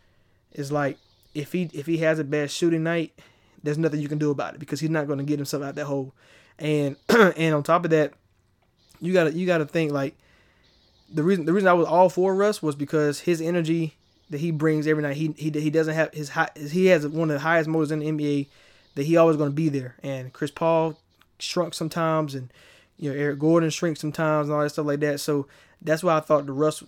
is 0.53 0.71
like 0.71 0.97
if 1.35 1.51
he 1.51 1.69
if 1.73 1.85
he 1.85 1.97
has 1.97 2.19
a 2.19 2.23
bad 2.23 2.49
shooting 2.49 2.83
night, 2.83 3.13
there's 3.61 3.77
nothing 3.77 3.99
you 3.99 4.07
can 4.07 4.19
do 4.19 4.31
about 4.31 4.53
it 4.53 4.59
because 4.59 4.79
he's 4.79 4.89
not 4.89 5.07
going 5.07 5.19
to 5.19 5.25
get 5.25 5.39
himself 5.39 5.63
out 5.63 5.75
that 5.75 5.85
hole. 5.85 6.13
And 6.59 6.95
and 7.09 7.53
on 7.53 7.63
top 7.63 7.83
of 7.83 7.91
that, 7.91 8.13
you 9.01 9.11
gotta 9.11 9.33
you 9.33 9.45
gotta 9.45 9.65
think 9.65 9.91
like 9.91 10.15
the 11.13 11.23
reason 11.23 11.45
the 11.45 11.51
reason 11.51 11.67
I 11.67 11.73
was 11.73 11.87
all 11.87 12.07
for 12.07 12.33
Russ 12.33 12.63
was 12.63 12.75
because 12.75 13.19
his 13.21 13.41
energy 13.41 13.95
that 14.29 14.39
he 14.39 14.51
brings 14.51 14.87
every 14.87 15.03
night. 15.03 15.17
He 15.17 15.33
he, 15.37 15.49
he 15.49 15.69
doesn't 15.69 15.93
have 15.93 16.13
his 16.13 16.29
high, 16.29 16.49
he 16.55 16.85
has 16.87 17.05
one 17.05 17.29
of 17.29 17.35
the 17.35 17.39
highest 17.39 17.67
motors 17.67 17.91
in 17.91 17.99
the 17.99 18.05
NBA 18.05 18.47
that 18.95 19.05
he 19.05 19.17
always 19.17 19.37
going 19.37 19.49
to 19.49 19.55
be 19.55 19.69
there. 19.69 19.95
And 20.03 20.33
Chris 20.33 20.51
Paul 20.51 20.99
shrunk 21.39 21.73
sometimes, 21.73 22.35
and 22.35 22.51
you 22.97 23.11
know 23.11 23.17
Eric 23.17 23.39
Gordon 23.39 23.69
shrinks 23.69 23.99
sometimes, 23.99 24.47
and 24.47 24.55
all 24.55 24.63
that 24.63 24.69
stuff 24.69 24.85
like 24.85 24.99
that. 25.01 25.19
So 25.19 25.47
that's 25.81 26.03
why 26.03 26.17
I 26.17 26.19
thought 26.19 26.45
the 26.45 26.53
Russ 26.53 26.83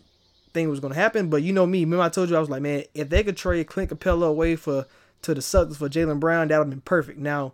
thing 0.54 0.70
was 0.70 0.80
going 0.80 0.94
to 0.94 1.00
happen. 1.00 1.30
But 1.30 1.44
you 1.44 1.54
know 1.54 1.66
me, 1.66 1.82
remember 1.82 2.04
I 2.04 2.10
told 2.10 2.30
you 2.30 2.36
I 2.36 2.40
was 2.40 2.50
like, 2.50 2.62
man, 2.62 2.84
if 2.94 3.10
they 3.10 3.24
could 3.24 3.38
trade 3.38 3.68
Clint 3.68 3.92
Capela 3.92 4.28
away 4.28 4.56
for 4.56 4.86
to 5.22 5.34
the 5.34 5.42
Celtics 5.42 5.78
for 5.78 5.90
Jaylen 5.90 6.20
Brown, 6.20 6.48
that 6.48 6.58
would 6.58 6.66
have 6.66 6.70
been 6.70 6.82
perfect. 6.82 7.20
Now, 7.20 7.54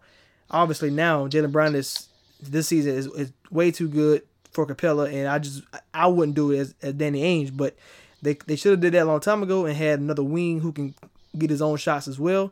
obviously 0.49 0.89
now 0.89 1.27
Jaylen 1.27 1.51
Brown 1.51 1.75
is 1.75 2.07
this 2.41 2.67
season 2.67 2.95
is, 2.95 3.07
is 3.07 3.33
way 3.49 3.71
too 3.71 3.87
good 3.87 4.23
for 4.51 4.65
Capela, 4.65 5.11
and 5.11 5.27
I 5.27 5.39
just 5.39 5.63
I 5.93 6.07
wouldn't 6.07 6.35
do 6.35 6.51
it 6.51 6.59
as, 6.59 6.75
as 6.81 6.93
Danny 6.93 7.21
Ainge, 7.21 7.55
but 7.55 7.75
they 8.21 8.33
they 8.45 8.55
should 8.55 8.71
have 8.71 8.81
did 8.81 8.93
that 8.93 9.03
a 9.03 9.05
long 9.05 9.19
time 9.19 9.43
ago 9.43 9.65
and 9.65 9.75
had 9.75 9.99
another 9.99 10.23
wing 10.23 10.59
who 10.59 10.71
can 10.71 10.93
get 11.37 11.49
his 11.49 11.61
own 11.61 11.77
shots 11.77 12.07
as 12.07 12.19
well, 12.19 12.51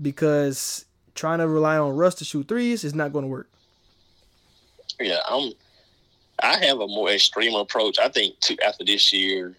because 0.00 0.84
trying 1.14 1.38
to 1.38 1.48
rely 1.48 1.78
on 1.78 1.96
Russ 1.96 2.14
to 2.16 2.24
shoot 2.24 2.48
threes 2.48 2.84
is 2.84 2.94
not 2.94 3.12
going 3.12 3.24
to 3.24 3.28
work. 3.28 3.48
Yeah, 5.00 5.20
I'm. 5.28 5.52
I 6.42 6.64
have 6.64 6.80
a 6.80 6.86
more 6.88 7.10
extreme 7.10 7.54
approach. 7.54 7.98
I 7.98 8.08
think 8.08 8.40
to 8.40 8.56
after 8.64 8.84
this 8.84 9.12
year, 9.12 9.56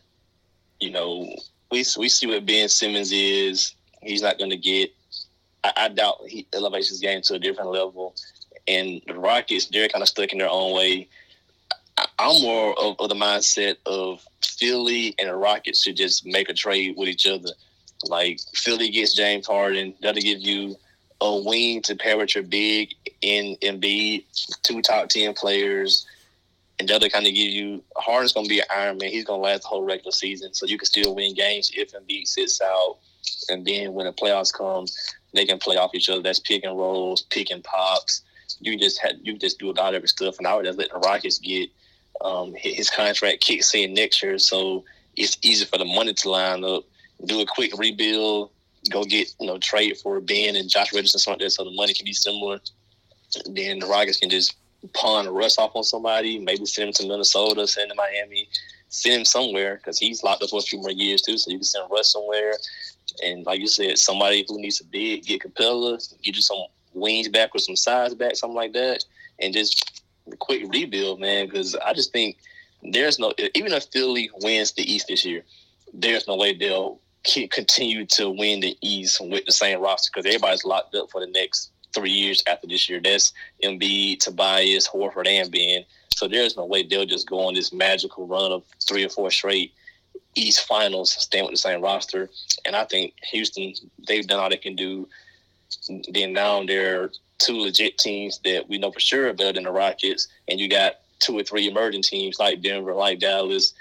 you 0.80 0.92
know, 0.92 1.34
we 1.72 1.86
we 1.98 2.10
see 2.10 2.28
what 2.28 2.46
Ben 2.46 2.70
Simmons 2.70 3.12
is. 3.12 3.76
He's 4.02 4.22
not 4.22 4.38
going 4.38 4.50
to 4.50 4.58
get. 4.58 4.92
I, 5.64 5.74
I 5.78 5.88
doubt 5.90 6.22
he 6.28 6.48
elevates 6.54 6.90
his 6.90 7.00
game 7.00 7.22
to 7.24 7.36
a 7.36 7.40
different 7.40 7.72
level. 7.72 8.16
And 8.68 9.02
the 9.08 9.16
Rockets, 9.16 9.66
they're 9.68 9.90
kind 9.90 10.02
of 10.02 10.08
stuck 10.08 10.32
in 10.32 10.40
their 10.40 10.50
own 10.50 10.76
way. 10.76 11.10
I'm 12.18 12.42
more 12.42 12.80
of, 12.80 12.96
of 13.00 13.10
the 13.10 13.16
mindset 13.16 13.78
of 13.86 14.26
Philly 14.42 15.14
and 15.20 15.30
the 15.30 15.36
Rockets 15.36 15.84
should 15.84 15.98
just 15.98 16.26
make 16.26 16.50
a 16.50 16.54
trade 16.54 16.96
with 16.98 17.10
each 17.10 17.28
other. 17.28 17.50
Like 18.06 18.40
Philly 18.54 18.90
gets 18.90 19.16
James 19.16 19.48
Harden, 19.48 19.94
that'll 20.02 20.22
give 20.22 20.40
you 20.40 20.76
a 21.24 21.42
wing 21.42 21.82
to 21.82 21.96
pair 21.96 22.18
with 22.18 22.36
your 22.36 22.44
big 22.44 22.94
in 23.22 23.56
Embiid, 23.62 24.26
two 24.62 24.82
top 24.82 25.08
ten 25.08 25.34
players, 25.34 26.06
and 26.78 26.90
that'll 26.90 27.10
kind 27.10 27.26
of 27.26 27.34
give 27.34 27.50
you 27.50 27.82
Harden's 27.96 28.34
gonna 28.34 28.48
be 28.48 28.60
an 28.60 28.66
Iron 28.70 28.98
Man. 28.98 29.10
He's 29.10 29.24
gonna 29.24 29.42
last 29.42 29.62
the 29.62 29.70
whole 29.70 29.84
regular 29.84 30.12
season, 30.12 30.54
so 30.54 30.66
you 30.66 30.78
can 30.78 30.86
still 30.86 31.16
win 31.16 31.34
games 31.34 31.72
if 31.74 31.94
Embiid 31.94 32.28
sits 32.28 32.62
out, 32.62 32.98
and 33.48 33.66
then 33.66 33.94
when 33.94 34.06
the 34.06 34.12
playoffs 34.12 34.54
come, 34.54 34.86
they 35.34 35.46
can 35.46 35.60
play 35.60 35.78
off 35.78 35.96
each 35.96 36.10
other. 36.10 36.22
That's 36.22 36.40
pick 36.40 36.66
and 36.66 36.78
rolls, 36.78 37.22
pick 37.22 37.52
and 37.52 37.64
pops. 37.64 38.24
You 38.60 38.78
just 38.78 39.00
had 39.02 39.20
you 39.24 39.38
just 39.38 39.60
do 39.60 39.70
a 39.70 39.72
lot 39.72 39.94
of 39.94 39.96
every 39.96 40.10
stuff, 40.10 40.38
and 40.40 40.46
I 40.46 40.56
would 40.56 40.66
just 40.66 40.78
let 40.78 40.92
the 40.92 41.00
Rockets 41.00 41.40
get 41.40 41.70
um, 42.20 42.54
his 42.54 42.90
contract 42.90 43.40
kicks 43.40 43.74
in 43.74 43.94
next 43.94 44.22
year, 44.22 44.38
so 44.40 44.84
it's 45.16 45.38
easy 45.42 45.64
for 45.64 45.78
the 45.78 45.86
money 45.86 46.14
to 46.14 46.30
line 46.30 46.66
up. 46.66 46.84
Do 47.26 47.40
a 47.40 47.46
quick 47.46 47.78
rebuild, 47.78 48.50
go 48.90 49.04
get 49.04 49.34
you 49.40 49.48
know 49.48 49.58
trade 49.58 49.98
for 49.98 50.20
Ben 50.20 50.56
and 50.56 50.70
Josh 50.70 50.94
Richardson 50.94 51.20
something 51.20 51.40
like 51.40 51.48
that, 51.48 51.52
so 51.52 51.64
the 51.64 51.72
money 51.72 51.94
can 51.94 52.06
be 52.06 52.14
similar. 52.14 52.60
Then 53.46 53.80
the 53.80 53.88
Rockets 53.88 54.20
can 54.20 54.30
just 54.30 54.56
pawn 54.94 55.28
Russ 55.30 55.58
off 55.58 55.76
on 55.76 55.84
somebody, 55.84 56.40
maybe 56.40 56.66
send 56.66 56.90
him 56.90 56.94
to 56.94 57.08
Minnesota, 57.08 57.68
send 57.68 57.92
him 57.92 57.96
to 57.98 58.04
Miami, 58.04 58.50
send 58.90 59.16
him 59.16 59.26
somewhere 59.26 59.78
because 59.78 59.98
he's 59.98 60.24
locked 60.24 60.44
up 60.44 60.50
for 60.50 60.60
a 60.60 60.64
few 60.64 60.80
more 60.80 60.92
years 60.92 61.22
too. 61.22 61.38
So 61.38 61.52
you 61.52 61.58
can 61.58 61.64
send 61.64 61.90
Russ 61.90 62.12
somewhere, 62.12 62.54
and 63.24 63.46
like 63.46 63.60
you 63.60 63.68
said, 63.68 63.98
somebody 63.98 64.46
who 64.48 64.60
needs 64.60 64.82
a 64.82 64.86
bid, 64.86 65.26
get 65.26 65.42
Capela, 65.42 65.98
get 66.22 66.36
you 66.36 66.42
some 66.42 66.66
wings 66.94 67.30
back 67.30 67.52
or 67.56 67.60
some 67.60 67.76
size 67.76 68.14
back, 68.14 68.36
something 68.36 68.56
like 68.56 68.74
that, 68.74 69.04
and 69.40 69.54
just 69.54 70.04
a 70.32 70.36
quick 70.36 70.64
rebuild, 70.72 71.20
man. 71.20 71.48
Because 71.48 71.76
I 71.76 71.94
just 71.94 72.12
think 72.12 72.38
there's 72.84 73.20
no 73.20 73.34
even 73.56 73.72
if 73.72 73.86
Philly 73.86 74.30
wins 74.42 74.74
the 74.74 74.84
East 74.84 75.08
this 75.08 75.26
year, 75.26 75.44
there's 75.94 76.28
no 76.28 76.36
way 76.36 76.54
they'll 76.54 77.00
keep, 77.24 77.52
continue 77.52 78.06
to 78.06 78.30
win 78.30 78.60
the 78.60 78.78
East 78.82 79.20
with 79.22 79.46
the 79.46 79.52
same 79.52 79.82
roster 79.82 80.12
because 80.14 80.26
everybody's 80.26 80.66
locked 80.66 80.96
up 80.96 81.10
for 81.10 81.22
the 81.22 81.32
next 81.32 81.72
three 81.94 82.12
years 82.12 82.44
after 82.48 82.68
this 82.68 82.90
year. 82.90 83.00
That's 83.02 83.34
Embiid, 83.64 84.20
Tobias, 84.20 84.88
Horford, 84.88 85.28
and 85.28 85.52
Ben. 85.52 85.86
So 86.16 86.28
there's 86.28 86.58
no 86.58 86.66
way 86.66 86.84
they'll 86.84 87.06
just 87.06 87.30
go 87.30 87.40
on 87.42 87.54
this 87.54 87.74
magical 87.74 88.28
run 88.28 88.52
of 88.52 88.64
three 88.88 89.06
or 89.06 89.10
four 89.10 89.32
straight 89.32 89.74
East 90.36 90.62
finals, 90.62 91.12
staying 91.12 91.46
with 91.46 91.54
the 91.54 91.58
same 91.58 91.82
roster. 91.82 92.30
And 92.66 92.76
I 92.76 92.86
think 92.86 93.14
Houston, 93.32 93.74
they've 94.08 94.26
done 94.26 94.40
all 94.40 94.50
they 94.50 94.58
can 94.58 94.76
do. 94.76 95.08
Then 96.12 96.34
now 96.34 96.64
they're 96.64 97.12
two 97.40 97.60
legit 97.60 97.98
teams 97.98 98.40
that 98.44 98.68
we 98.70 98.78
know 98.78 98.92
for 98.92 99.00
sure 99.00 99.30
are 99.30 99.34
better 99.34 99.54
than 99.54 99.64
the 99.64 99.72
Rockets, 99.72 100.28
and 100.48 100.60
you 100.60 100.70
got 100.70 101.00
two 101.20 101.38
or 101.38 101.44
three 101.44 101.68
emerging 101.68 102.04
teams 102.04 102.40
like 102.40 102.62
Denver, 102.62 102.94
like 102.94 103.20
Dallas, 103.20 103.74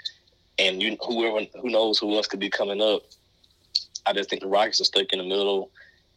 and 0.59 0.81
you 0.81 0.97
whoever 1.05 1.45
who 1.61 1.69
knows 1.69 1.97
who 1.99 2.15
else 2.15 2.27
could 2.27 2.39
be 2.39 2.49
coming 2.49 2.81
up. 2.81 3.03
I 4.05 4.13
just 4.13 4.29
think 4.29 4.41
the 4.41 4.47
Rockets 4.47 4.81
are 4.81 4.85
stuck 4.85 5.11
in 5.13 5.19
the 5.19 5.25
middle, 5.25 5.71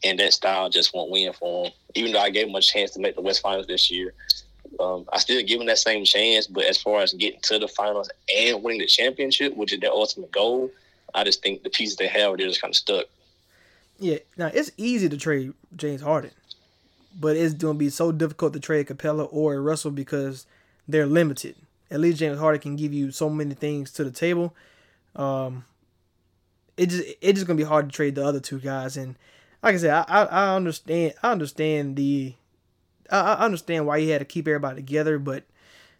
and 0.05 0.19
that 0.19 0.33
style 0.33 0.69
just 0.69 0.95
won't 0.95 1.11
win 1.11 1.33
for 1.33 1.65
them. 1.65 1.73
Even 1.95 2.13
though 2.13 2.21
I 2.21 2.31
gave 2.31 2.47
them 2.47 2.55
a 2.55 2.61
chance 2.61 2.93
to 2.93 3.01
make 3.01 3.15
the 3.15 3.23
West 3.23 3.43
Finals 3.43 3.67
this 3.67 3.91
year, 3.91 4.15
Um, 4.81 5.07
I 5.13 5.19
still 5.19 5.43
give 5.43 5.59
them 5.59 5.69
that 5.69 5.79
same 5.79 6.05
chance, 6.05 6.47
but 6.49 6.65
as 6.65 6.77
far 6.77 7.01
as 7.01 7.15
getting 7.15 7.41
to 7.43 7.59
the 7.59 7.69
finals 7.69 8.11
and 8.35 8.63
winning 8.63 8.81
the 8.81 8.87
championship, 8.87 9.57
which 9.57 9.73
is 9.73 9.81
their 9.81 9.93
ultimate 9.93 10.33
goal, 10.33 10.71
I 11.15 11.25
just 11.25 11.41
think 11.43 11.63
the 11.63 11.71
pieces 11.71 11.97
they 11.97 12.09
have, 12.09 12.37
they're 12.37 12.49
just 12.49 12.61
kind 12.61 12.73
of 12.73 12.77
stuck. 12.77 13.07
Yeah, 13.99 14.19
now 14.37 14.51
it's 14.53 14.73
easy 14.77 15.09
to 15.09 15.17
trade 15.17 15.55
James 15.77 16.03
Harden, 16.03 16.33
but 17.19 17.37
it's 17.37 17.55
going 17.55 17.77
to 17.77 17.79
be 17.79 17.89
so 17.89 18.13
difficult 18.13 18.53
to 18.53 18.61
trade 18.61 18.89
Capela 18.89 19.29
or 19.31 19.63
Russell 19.63 19.93
because 19.93 20.47
they're 20.87 21.07
limited. 21.07 21.55
At 21.91 22.01
least 22.01 22.19
James 22.19 22.39
Harden 22.39 22.61
can 22.61 22.77
give 22.77 22.93
you 22.93 23.13
so 23.13 23.31
many 23.31 23.55
things 23.55 23.93
to 23.93 24.05
the 24.05 24.11
table. 24.11 24.53
Um, 25.15 25.65
it 26.77 26.87
just 26.87 27.05
it's 27.21 27.37
just 27.37 27.47
gonna 27.47 27.57
be 27.57 27.65
hard 27.65 27.89
to 27.89 27.95
trade 27.95 28.15
the 28.15 28.25
other 28.25 28.41
two 28.41 28.61
guys, 28.61 28.97
and 28.97 29.17
like 29.63 29.75
I 29.75 29.79
said, 29.79 29.91
I 29.91 30.05
I, 30.09 30.25
I 30.25 30.57
understand 30.57 31.15
I 31.23 31.33
understand 31.33 31.97
the 31.97 32.35
I, 33.11 33.19
I 33.19 33.45
understand 33.45 33.87
why 33.87 34.01
he 34.01 34.11
had 34.11 34.19
to 34.19 34.25
keep 34.25 34.47
everybody 34.49 34.77
together, 34.77 35.19
but 35.19 35.45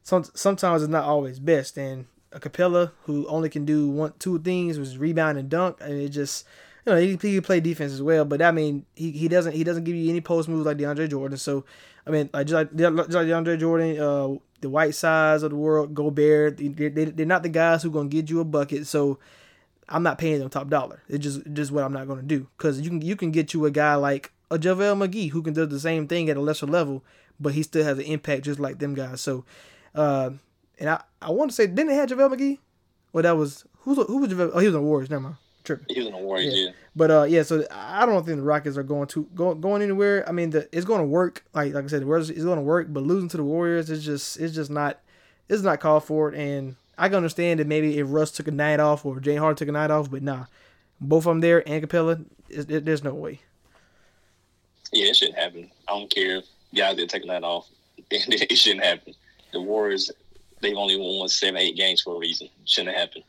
some 0.03 0.25
sometimes 0.35 0.83
it's 0.83 0.91
not 0.91 1.05
always 1.05 1.39
best. 1.39 1.77
And 1.77 2.07
a 2.33 2.41
Capela 2.41 2.93
who 3.05 3.27
only 3.29 3.49
can 3.49 3.65
do 3.65 3.89
one 3.89 4.15
two 4.19 4.39
things 4.39 4.79
was 4.79 4.99
rebound 4.99 5.39
and 5.39 5.49
dunk, 5.49 5.79
and 5.81 6.01
it 6.01 6.11
just 6.11 6.47
you 6.87 6.93
know, 6.93 7.01
he, 7.01 7.17
he 7.17 7.41
play 7.41 7.59
defense 7.59 7.93
as 7.93 8.03
well, 8.03 8.25
but 8.25 8.41
I 8.41 8.53
mean, 8.53 8.87
he, 8.95 9.11
he 9.11 9.27
doesn't 9.27 9.53
he 9.53 9.65
doesn't 9.65 9.85
give 9.85 9.97
you 9.97 10.09
any 10.09 10.21
post 10.21 10.49
moves 10.49 10.67
like 10.67 10.77
DeAndre 10.77 11.11
Jordan. 11.11 11.37
So, 11.37 11.65
I 12.07 12.11
mean, 12.11 12.31
like 12.33 12.47
just 12.47 12.55
like, 12.55 12.77
just 12.77 12.95
like 12.95 13.27
DeAndre 13.27 13.59
Jordan, 13.59 13.99
uh, 13.99 14.39
the 14.61 14.71
Whiteside 14.71 15.43
of 15.43 15.51
the 15.51 15.57
world, 15.57 15.95
Gobert, 15.95 16.59
they, 16.59 16.69
they, 16.69 17.07
they're 17.07 17.27
not 17.27 17.43
the 17.43 17.49
guys 17.49 17.83
who 17.83 17.91
are 17.91 17.93
gonna 17.93 18.09
get 18.09 18.31
you 18.31 18.39
a 18.41 18.45
bucket. 18.45 18.87
So, 18.87 19.19
I'm 19.89 20.03
not 20.03 20.19
paying 20.19 20.39
them 20.41 20.49
top 20.51 20.69
dollar. 20.69 21.03
It's 21.09 21.23
just 21.23 21.41
just 21.53 21.71
what 21.73 21.85
I'm 21.85 21.93
not 21.93 22.09
gonna 22.09 22.23
do 22.23 22.49
because 22.57 22.81
you 22.81 22.91
can 22.91 23.01
you 23.03 23.17
can 23.17 23.31
get 23.31 23.55
you 23.55 23.65
a 23.67 23.71
guy 23.71 23.95
like 23.95 24.33
a 24.51 24.59
JaVale 24.59 25.09
McGee 25.09 25.31
who 25.31 25.43
can 25.43 25.55
do 25.55 25.67
the 25.67 25.81
same 25.81 26.07
thing 26.09 26.29
at 26.31 26.37
a 26.37 26.41
lesser 26.41 26.67
level, 26.67 27.05
but 27.41 27.55
he 27.55 27.63
still 27.63 27.85
has 27.85 27.99
an 27.99 28.05
impact 28.05 28.45
just 28.45 28.61
like 28.61 28.79
them 28.79 28.95
guys. 28.95 29.21
So, 29.21 29.45
uh, 29.95 30.31
and 30.79 30.91
I 30.91 31.03
I 31.23 31.31
want 31.31 31.51
to 31.51 31.55
say 31.55 31.67
didn't 31.67 31.89
they 31.89 31.95
have 31.95 32.09
JaVale 32.09 32.35
McGee? 32.37 32.59
Well, 33.13 33.23
that 33.23 33.37
was 33.37 33.65
who's 33.81 33.97
who 34.07 34.19
was 34.19 34.31
JaVale? 34.31 34.51
Oh, 34.55 34.59
he 34.59 34.67
was 34.67 34.77
on 34.77 34.85
Warriors. 34.85 35.11
Never 35.11 35.23
mind. 35.23 35.37
Tripping. 35.65 35.87
He 35.89 35.99
was 36.01 36.07
in 36.07 36.13
the 36.13 36.19
Warriors, 36.19 36.55
Yeah. 36.55 36.67
yeah. 36.67 36.71
But 36.95 37.11
uh, 37.11 37.23
yeah. 37.25 37.43
So 37.43 37.65
I 37.73 38.07
don't 38.07 38.25
think 38.25 38.37
the 38.39 38.43
Rockets 38.45 38.77
are 38.77 38.85
going 38.85 39.09
to 39.09 39.25
go, 39.35 39.53
going 39.55 39.83
anywhere. 39.83 40.25
I 40.29 40.33
mean, 40.33 40.51
the, 40.51 40.69
it's 40.71 40.85
going 40.87 41.01
to 41.01 41.07
work. 41.07 41.45
Like 41.55 41.75
like 41.75 41.85
I 41.85 41.89
said, 41.89 42.03
the 42.03 42.07
Warriors 42.07 42.31
it's 42.31 42.45
going 42.45 42.59
to 42.59 42.63
work. 42.63 42.87
But 42.91 43.03
losing 43.03 43.29
to 43.31 43.37
the 43.37 43.43
Warriors 43.45 43.91
is 43.91 44.05
just 44.05 44.39
it's 44.39 44.55
just 44.55 44.71
not 44.71 45.01
it's 45.49 45.63
not 45.63 45.81
called 45.81 46.05
for 46.05 46.33
it. 46.33 46.39
And 46.39 46.77
I 46.99 47.09
can 47.09 47.17
understand 47.17 47.61
that 47.61 47.67
maybe 47.67 47.99
if 47.99 48.07
Russ 48.11 48.31
took 48.31 48.49
a 48.49 48.53
night 48.53 48.81
off 48.81 49.05
or 49.05 49.21
Jane 49.21 49.39
Hart 49.39 49.57
took 49.57 49.69
a 49.69 49.73
night 49.73 49.91
off, 49.91 50.11
but 50.11 50.23
nah, 50.23 50.47
both 51.01 51.27
of 51.27 51.31
them 51.31 51.41
there 51.41 51.67
and 51.69 51.87
Capela, 51.87 52.25
it, 52.49 52.71
it, 52.71 52.85
there's 52.85 53.05
no 53.05 53.15
way. 53.15 53.41
Yeah, 54.93 55.09
it 55.09 55.17
shouldn't 55.17 55.39
happen. 55.39 55.71
I 55.89 55.93
don't 55.93 56.11
care 56.11 56.37
if 56.37 56.45
guys 56.75 56.99
are 56.99 57.07
taking 57.07 57.29
that 57.29 57.45
off. 57.45 57.69
it 58.11 58.57
shouldn't 58.57 58.85
happen. 58.85 59.15
The 59.53 59.61
Warriors, 59.61 60.11
they've 60.61 60.77
only 60.77 60.97
won 60.97 61.29
seven, 61.29 61.57
eight 61.57 61.77
games 61.77 62.03
for 62.03 62.17
a 62.17 62.19
reason. 62.19 62.47
It 62.47 62.69
shouldn't 62.69 62.97
happen. 62.97 63.23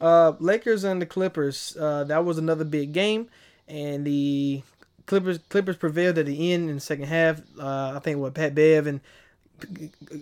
Uh, 0.00 0.32
Lakers 0.38 0.84
and 0.84 1.00
the 1.00 1.06
Clippers. 1.06 1.76
Uh, 1.78 2.04
that 2.04 2.24
was 2.24 2.38
another 2.38 2.64
big 2.64 2.92
game, 2.92 3.28
and 3.68 4.04
the 4.04 4.62
Clippers 5.06 5.38
Clippers 5.48 5.76
prevailed 5.76 6.18
at 6.18 6.26
the 6.26 6.52
end 6.52 6.68
in 6.68 6.76
the 6.76 6.80
second 6.80 7.06
half. 7.06 7.40
Uh, 7.58 7.92
I 7.94 8.00
think 8.00 8.18
what 8.18 8.34
Pat 8.34 8.54
Bev 8.54 8.86
and 8.86 9.00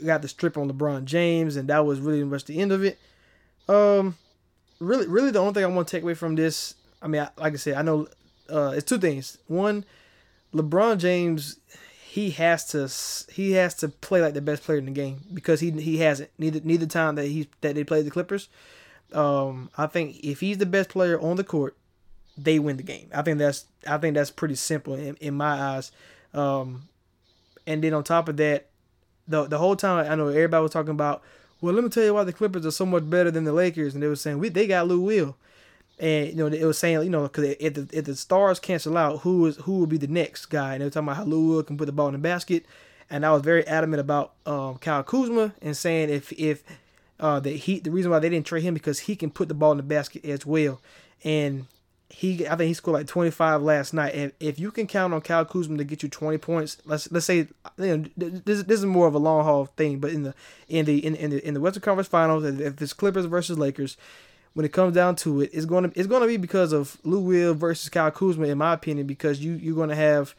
got 0.04 0.22
the 0.22 0.28
strip 0.28 0.56
on 0.56 0.70
LeBron 0.70 1.04
James, 1.04 1.56
and 1.56 1.68
that 1.68 1.84
was 1.84 2.00
really 2.00 2.24
much 2.24 2.44
the 2.44 2.60
end 2.60 2.72
of 2.72 2.84
it. 2.84 2.98
Um, 3.68 4.16
really, 4.78 5.06
really, 5.06 5.30
the 5.30 5.38
only 5.38 5.54
thing 5.54 5.64
I 5.64 5.68
want 5.68 5.88
to 5.88 5.96
take 5.96 6.02
away 6.02 6.14
from 6.14 6.34
this, 6.34 6.74
I 7.00 7.08
mean, 7.08 7.22
I, 7.22 7.28
like 7.40 7.54
I 7.54 7.56
said, 7.56 7.74
I 7.74 7.82
know 7.82 8.08
uh, 8.50 8.72
it's 8.76 8.84
two 8.84 8.98
things. 8.98 9.38
One, 9.46 9.84
LeBron 10.54 10.98
James, 10.98 11.58
he 12.02 12.30
has 12.30 12.64
to 12.66 13.32
he 13.32 13.52
has 13.52 13.74
to 13.76 13.88
play 13.88 14.20
like 14.20 14.34
the 14.34 14.40
best 14.40 14.64
player 14.64 14.78
in 14.78 14.86
the 14.86 14.90
game 14.90 15.20
because 15.32 15.60
he 15.60 15.70
he 15.70 15.98
hasn't 15.98 16.30
neither 16.38 16.60
neither 16.64 16.86
time 16.86 17.14
that 17.14 17.26
he 17.26 17.48
that 17.60 17.74
they 17.74 17.84
played 17.84 18.04
the 18.04 18.10
Clippers. 18.10 18.48
Um, 19.12 19.70
I 19.76 19.86
think 19.86 20.18
if 20.24 20.40
he's 20.40 20.58
the 20.58 20.66
best 20.66 20.88
player 20.88 21.20
on 21.20 21.36
the 21.36 21.44
court, 21.44 21.76
they 22.36 22.58
win 22.58 22.76
the 22.76 22.82
game. 22.82 23.08
I 23.14 23.22
think 23.22 23.38
that's 23.38 23.66
I 23.86 23.98
think 23.98 24.14
that's 24.14 24.30
pretty 24.30 24.56
simple 24.56 24.94
in, 24.94 25.16
in 25.16 25.34
my 25.34 25.52
eyes. 25.52 25.92
Um, 26.34 26.88
and 27.66 27.84
then 27.84 27.94
on 27.94 28.02
top 28.02 28.28
of 28.28 28.36
that, 28.38 28.69
the 29.30 29.44
the 29.44 29.58
whole 29.58 29.76
time 29.76 30.10
I 30.10 30.14
know 30.14 30.28
everybody 30.28 30.62
was 30.62 30.72
talking 30.72 30.90
about. 30.90 31.22
Well, 31.60 31.74
let 31.74 31.84
me 31.84 31.90
tell 31.90 32.04
you 32.04 32.14
why 32.14 32.24
the 32.24 32.32
Clippers 32.32 32.64
are 32.64 32.70
so 32.70 32.86
much 32.86 33.08
better 33.08 33.30
than 33.30 33.44
the 33.44 33.52
Lakers, 33.52 33.92
and 33.94 34.02
they 34.02 34.08
were 34.08 34.16
saying 34.16 34.38
we 34.38 34.48
they 34.48 34.66
got 34.66 34.88
Lou 34.88 35.00
Will, 35.00 35.36
and 35.98 36.28
you 36.28 36.34
know 36.34 36.46
it 36.46 36.64
was 36.64 36.78
saying 36.78 37.02
you 37.02 37.10
know 37.10 37.24
because 37.24 37.56
if 37.60 37.74
the 37.74 37.88
if 37.92 38.04
the 38.06 38.16
stars 38.16 38.58
cancel 38.58 38.96
out, 38.96 39.20
who 39.20 39.46
is 39.46 39.56
who 39.56 39.78
will 39.78 39.86
be 39.86 39.98
the 39.98 40.06
next 40.06 40.46
guy? 40.46 40.72
And 40.72 40.80
they 40.80 40.86
were 40.86 40.90
talking 40.90 41.08
about 41.08 41.16
how 41.18 41.24
Lou 41.24 41.48
Will 41.48 41.62
can 41.62 41.76
put 41.76 41.86
the 41.86 41.92
ball 41.92 42.08
in 42.08 42.14
the 42.14 42.18
basket, 42.18 42.64
and 43.08 43.24
I 43.24 43.32
was 43.32 43.42
very 43.42 43.66
adamant 43.66 44.00
about 44.00 44.32
um, 44.46 44.78
Kyle 44.78 45.02
Kuzma 45.02 45.52
and 45.60 45.76
saying 45.76 46.10
if 46.10 46.32
if 46.32 46.64
uh, 47.18 47.40
that 47.40 47.50
he 47.50 47.78
the 47.78 47.90
reason 47.90 48.10
why 48.10 48.18
they 48.18 48.30
didn't 48.30 48.46
trade 48.46 48.62
him 48.62 48.74
because 48.74 49.00
he 49.00 49.14
can 49.14 49.30
put 49.30 49.48
the 49.48 49.54
ball 49.54 49.72
in 49.72 49.76
the 49.76 49.82
basket 49.82 50.24
as 50.24 50.46
well, 50.46 50.80
and 51.22 51.66
he 52.10 52.46
I 52.46 52.56
think 52.56 52.68
he 52.68 52.74
scored 52.74 52.94
like 52.94 53.06
25 53.06 53.62
last 53.62 53.94
night. 53.94 54.14
And 54.14 54.32
if 54.40 54.58
you 54.58 54.70
can 54.70 54.86
count 54.86 55.14
on 55.14 55.20
Kyle 55.20 55.44
Kuzma 55.44 55.78
to 55.78 55.84
get 55.84 56.02
you 56.02 56.08
20 56.08 56.38
points, 56.38 56.76
let's 56.84 57.10
let's 57.10 57.26
say 57.26 57.48
you 57.78 57.96
know 57.96 58.04
this, 58.16 58.64
this 58.64 58.80
is 58.80 58.84
more 58.84 59.06
of 59.06 59.14
a 59.14 59.18
long 59.18 59.44
haul 59.44 59.66
thing, 59.66 59.98
but 59.98 60.10
in 60.10 60.24
the 60.24 60.34
in 60.68 60.84
the 60.86 61.04
in, 61.04 61.14
in 61.14 61.30
the 61.30 61.46
in 61.46 61.54
the 61.54 61.60
Western 61.60 61.82
Conference 61.82 62.08
Finals, 62.08 62.44
if 62.44 62.82
it's 62.82 62.92
Clippers 62.92 63.26
versus 63.26 63.58
Lakers, 63.58 63.96
when 64.54 64.66
it 64.66 64.72
comes 64.72 64.94
down 64.94 65.16
to 65.16 65.40
it, 65.40 65.50
it's 65.52 65.66
going 65.66 65.88
to 65.88 65.98
it's 65.98 66.08
going 66.08 66.22
to 66.22 66.28
be 66.28 66.36
because 66.36 66.72
of 66.72 66.98
Lou 67.04 67.20
Will 67.20 67.54
versus 67.54 67.88
Kyle 67.88 68.10
Kuzma, 68.10 68.48
in 68.48 68.58
my 68.58 68.72
opinion, 68.72 69.06
because 69.06 69.40
you 69.40 69.52
you're 69.52 69.76
going 69.76 69.90
to 69.90 69.96
have 69.96 70.34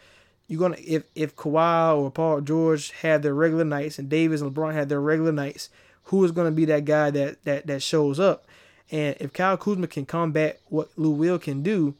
you're 0.47 0.60
gonna 0.60 0.77
if 0.86 1.03
if 1.15 1.36
Kawhi 1.38 1.97
or 1.97 2.12
Paul 2.12 2.41
George 2.41 2.91
had 2.91 3.23
their 3.23 3.34
regular 3.34 3.63
nights 3.63 3.97
and 3.97 4.10
Davis 4.10 4.41
and 4.41 4.53
LeBron 4.53 4.73
had 4.73 4.89
their 4.89 4.99
regular 4.99 5.31
nights, 5.31 5.69
who 6.05 6.23
is 6.25 6.31
going 6.31 6.47
to 6.47 6.55
be 6.55 6.65
that 6.65 6.84
guy 6.84 7.10
that 7.12 7.43
that 7.45 7.67
that 7.67 7.81
shows 7.81 8.19
up? 8.19 8.45
And 8.91 9.15
if 9.19 9.32
Kyle 9.34 9.58
Kuzma 9.58 9.88
can 9.88 10.06
combat 10.06 10.60
what 10.69 10.89
Lou 10.97 11.12
Will 11.12 11.39
can 11.39 11.63
do, 11.63 11.95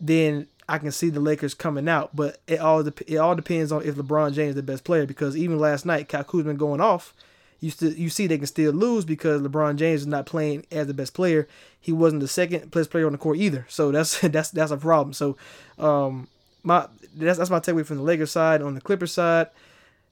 then 0.00 0.46
I 0.68 0.78
can 0.78 0.92
see 0.92 1.08
the 1.08 1.20
Lakers 1.20 1.54
coming 1.54 1.88
out. 1.88 2.14
But 2.14 2.38
it 2.46 2.60
all 2.60 2.86
it 2.86 3.16
all 3.16 3.34
depends 3.34 3.72
on 3.72 3.82
if 3.84 3.96
LeBron 3.96 4.34
James 4.34 4.50
is 4.50 4.54
the 4.56 4.62
best 4.62 4.84
player 4.84 5.06
because 5.06 5.36
even 5.36 5.58
last 5.58 5.86
night, 5.86 6.08
Kyle 6.08 6.24
Kuzma 6.24 6.54
going 6.54 6.80
off, 6.80 7.14
you 7.60 7.72
you 7.80 8.10
see 8.10 8.26
they 8.26 8.38
can 8.38 8.46
still 8.46 8.72
lose 8.72 9.04
because 9.04 9.40
LeBron 9.42 9.76
James 9.76 10.02
is 10.02 10.06
not 10.06 10.26
playing 10.26 10.66
as 10.70 10.86
the 10.86 10.94
best 10.94 11.14
player. 11.14 11.48
He 11.80 11.92
wasn't 11.92 12.20
the 12.20 12.28
second 12.28 12.70
best 12.70 12.90
player 12.90 13.06
on 13.06 13.12
the 13.12 13.18
court 13.18 13.38
either. 13.38 13.66
So 13.68 13.90
that's 13.90 14.20
that's 14.22 14.50
that's 14.50 14.70
a 14.70 14.76
problem. 14.76 15.14
So 15.14 15.36
um 15.78 16.28
my 16.62 16.86
that's 17.16 17.38
that's 17.38 17.50
my 17.50 17.60
takeaway 17.60 17.86
from 17.86 17.96
the 17.96 18.02
Lakers 18.02 18.30
side. 18.30 18.60
On 18.60 18.74
the 18.74 18.80
Clippers 18.80 19.12
side, 19.12 19.48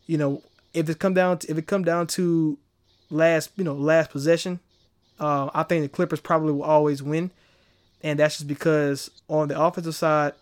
you 0.06 0.16
know, 0.16 0.42
if 0.72 0.88
it 0.88 0.98
come 0.98 1.14
down 1.14 1.38
to, 1.38 1.50
if 1.50 1.58
it 1.58 1.66
come 1.66 1.84
down 1.84 2.06
to 2.08 2.56
last 3.10 3.50
you 3.56 3.64
know 3.64 3.74
last 3.74 4.10
possession, 4.10 4.60
uh, 5.18 5.50
I 5.54 5.62
think 5.62 5.82
the 5.82 5.88
Clippers 5.88 6.20
probably 6.20 6.52
will 6.52 6.62
always 6.62 7.02
win, 7.02 7.30
and 8.02 8.18
that's 8.18 8.36
just 8.36 8.48
because 8.48 9.10
on 9.28 9.48
the 9.48 9.60
offensive 9.60 9.94
side, 9.94 10.34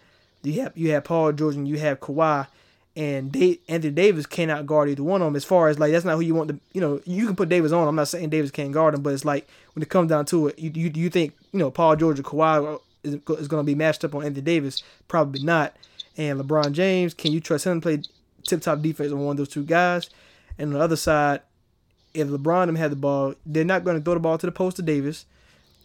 you 0.42 0.60
have 0.62 0.76
you 0.76 0.90
have 0.90 1.04
Paul 1.04 1.32
George 1.32 1.56
and 1.56 1.66
you 1.66 1.78
have 1.78 2.00
Kawhi, 2.00 2.46
and 2.96 3.32
they, 3.32 3.60
Anthony 3.68 3.92
Davis 3.92 4.26
cannot 4.26 4.66
guard 4.66 4.88
either 4.88 5.02
one 5.02 5.22
of 5.22 5.26
them. 5.26 5.36
As 5.36 5.44
far 5.44 5.68
as 5.68 5.78
like 5.78 5.92
that's 5.92 6.04
not 6.04 6.16
who 6.16 6.20
you 6.20 6.34
want 6.34 6.48
to 6.50 6.58
you 6.72 6.80
know 6.80 7.00
you 7.04 7.26
can 7.26 7.36
put 7.36 7.48
Davis 7.48 7.72
on. 7.72 7.86
I'm 7.86 7.96
not 7.96 8.08
saying 8.08 8.30
Davis 8.30 8.50
can't 8.50 8.72
guard 8.72 8.94
him, 8.94 9.02
but 9.02 9.12
it's 9.12 9.24
like 9.24 9.48
when 9.74 9.82
it 9.82 9.88
comes 9.88 10.08
down 10.08 10.26
to 10.26 10.48
it, 10.48 10.58
you 10.58 10.70
you, 10.74 10.90
you 10.94 11.10
think 11.10 11.34
you 11.52 11.58
know 11.58 11.70
Paul 11.70 11.96
George 11.96 12.18
or 12.18 12.22
Kawhi 12.22 12.80
is, 13.02 13.14
is 13.14 13.48
going 13.48 13.62
to 13.62 13.66
be 13.66 13.74
matched 13.74 14.04
up 14.04 14.14
on 14.14 14.24
Anthony 14.24 14.42
Davis? 14.42 14.82
Probably 15.08 15.42
not. 15.42 15.74
And 16.16 16.40
LeBron 16.40 16.72
James, 16.72 17.14
can 17.14 17.32
you 17.32 17.40
trust 17.40 17.66
him 17.66 17.80
to 17.80 17.84
play 17.84 18.02
tip 18.44 18.62
top 18.62 18.80
defense 18.82 19.12
on 19.12 19.20
one 19.20 19.32
of 19.32 19.36
those 19.38 19.48
two 19.48 19.64
guys? 19.64 20.10
And 20.58 20.68
on 20.68 20.78
the 20.78 20.84
other 20.84 20.96
side, 20.96 21.40
if 22.14 22.28
LeBron 22.28 22.76
had 22.76 22.92
the 22.92 22.96
ball, 22.96 23.34
they're 23.44 23.64
not 23.64 23.84
going 23.84 23.98
to 23.98 24.02
throw 24.02 24.14
the 24.14 24.20
ball 24.20 24.38
to 24.38 24.46
the 24.46 24.52
post 24.52 24.76
to 24.76 24.82
Davis. 24.82 25.26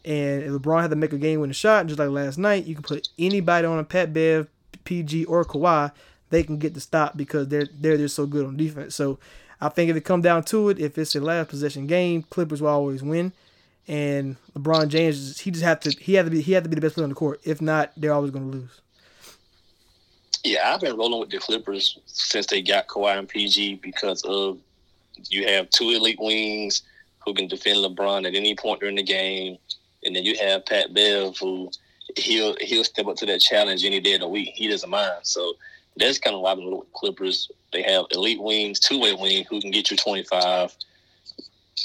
And 0.06 0.44
if 0.44 0.52
LeBron 0.52 0.82
had 0.82 0.92
to 0.92 0.96
make 0.96 1.12
a 1.12 1.18
game 1.18 1.42
winning 1.42 1.54
shot, 1.54 1.88
just 1.88 2.00
like 2.00 2.10
last 2.10 2.38
night, 2.38 2.66
you 2.66 2.76
can 2.76 2.84
put 2.84 3.10
anybody 3.18 3.68
on 3.68 3.80
a 3.80 3.84
Pat 3.84 4.14
Bev, 4.14 4.48
PG, 4.86 5.26
or 5.26 5.44
Kawhi, 5.44 5.92
they 6.30 6.44
can 6.44 6.58
get 6.58 6.74
the 6.74 6.80
stop 6.80 7.18
because 7.18 7.48
they're 7.48 7.68
they're 7.80 7.98
just 7.98 8.16
so 8.16 8.26
good 8.26 8.46
on 8.46 8.56
defense. 8.56 8.96
So 8.96 9.20
I 9.60 9.70
think 9.70 9.90
if 9.90 9.98
it 9.98 10.06
come 10.06 10.22
down 10.22 10.44
to 10.46 10.70
it, 10.70 10.80
if 10.80 10.98
it's 10.98 11.16
a 11.16 11.20
last 11.20 11.50
possession 11.50 11.88
game, 11.88 12.24
Clippers 12.24 12.62
will 12.62 12.70
always 12.70 13.04
win. 13.04 13.34
And 13.88 14.38
LeBron 14.56 14.88
James, 14.90 15.40
he 15.40 15.52
just 15.52 15.64
have 15.64 15.80
to 15.82 15.90
he 15.90 16.14
had 16.14 16.26
to 16.26 16.32
be 16.32 16.42
he 16.42 16.54
had 16.54 16.64
to 16.64 16.70
be 16.70 16.76
the 16.76 16.82
best 16.82 16.96
player 16.96 17.06
on 17.06 17.10
the 17.10 17.16
court. 17.16 17.42
If 17.44 17.62
not, 17.62 17.92
they're 17.98 18.14
always 18.14 18.32
going 18.32 18.52
to 18.52 18.58
lose. 18.58 18.82
Yeah, 20.44 20.74
I've 20.74 20.80
been 20.80 20.96
rolling 20.96 21.20
with 21.20 21.32
the 21.32 21.40
Clippers 21.40 22.00
since 22.06 22.46
they 22.46 22.62
got 22.62 22.88
Kawhi 22.88 23.18
and 23.18 23.28
PG 23.28 23.76
because 23.76 24.22
of 24.24 24.60
you 25.30 25.48
have 25.48 25.70
two 25.70 25.90
elite 25.90 26.20
wings 26.20 26.84
who 27.26 27.34
can 27.34 27.48
defend 27.48 27.78
LeBron 27.78 28.28
at 28.28 28.36
any 28.36 28.56
point 28.56 28.80
during 28.80 28.96
the 28.96 29.04
game, 29.04 29.58
and 30.04 30.16
then 30.16 30.24
you 30.24 30.36
have 30.38 30.66
Pat 30.66 30.94
Bev 30.94 31.38
who 31.38 31.70
he'll 32.18 32.56
he'll 32.60 32.84
step 32.84 33.08
up 33.08 33.16
to 33.18 33.26
that 33.28 33.42
challenge 33.42 33.86
any 33.86 34.00
day 34.00 34.16
of 34.16 34.22
the 34.22 34.28
week. 34.28 34.52
He 34.56 34.68
doesn't 34.68 34.90
mind. 34.90 35.22
So 35.24 35.54
that's 35.98 36.20
kind 36.20 36.36
of 36.36 36.42
why 36.42 36.56
the 36.56 36.82
Clippers. 36.94 37.52
They 37.72 37.84
have 37.84 38.06
elite 38.12 38.42
wings, 38.42 38.80
two 38.80 39.00
way 39.00 39.14
wing 39.14 39.46
who 39.50 39.62
can 39.62 39.72
get 39.72 39.92
you 39.92 39.98
twenty 39.98 40.24
five. 40.24 40.76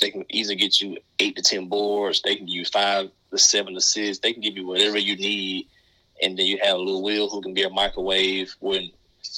They 0.00 0.10
can 0.10 0.24
easily 0.30 0.56
get 0.56 0.80
you 0.80 0.98
eight 1.18 1.36
to 1.36 1.42
ten 1.42 1.68
boards. 1.68 2.22
They 2.22 2.36
can 2.36 2.46
give 2.46 2.54
you 2.54 2.64
five 2.64 3.10
to 3.30 3.38
seven 3.38 3.76
assists. 3.76 4.22
They 4.22 4.32
can 4.32 4.42
give 4.42 4.56
you 4.56 4.66
whatever 4.66 4.98
you 4.98 5.16
need. 5.16 5.66
And 6.22 6.38
then 6.38 6.46
you 6.46 6.58
have 6.62 6.78
Lou 6.78 7.00
Will 7.00 7.28
who 7.28 7.42
can 7.42 7.54
be 7.54 7.64
a 7.64 7.70
microwave 7.70 8.54
when 8.60 8.90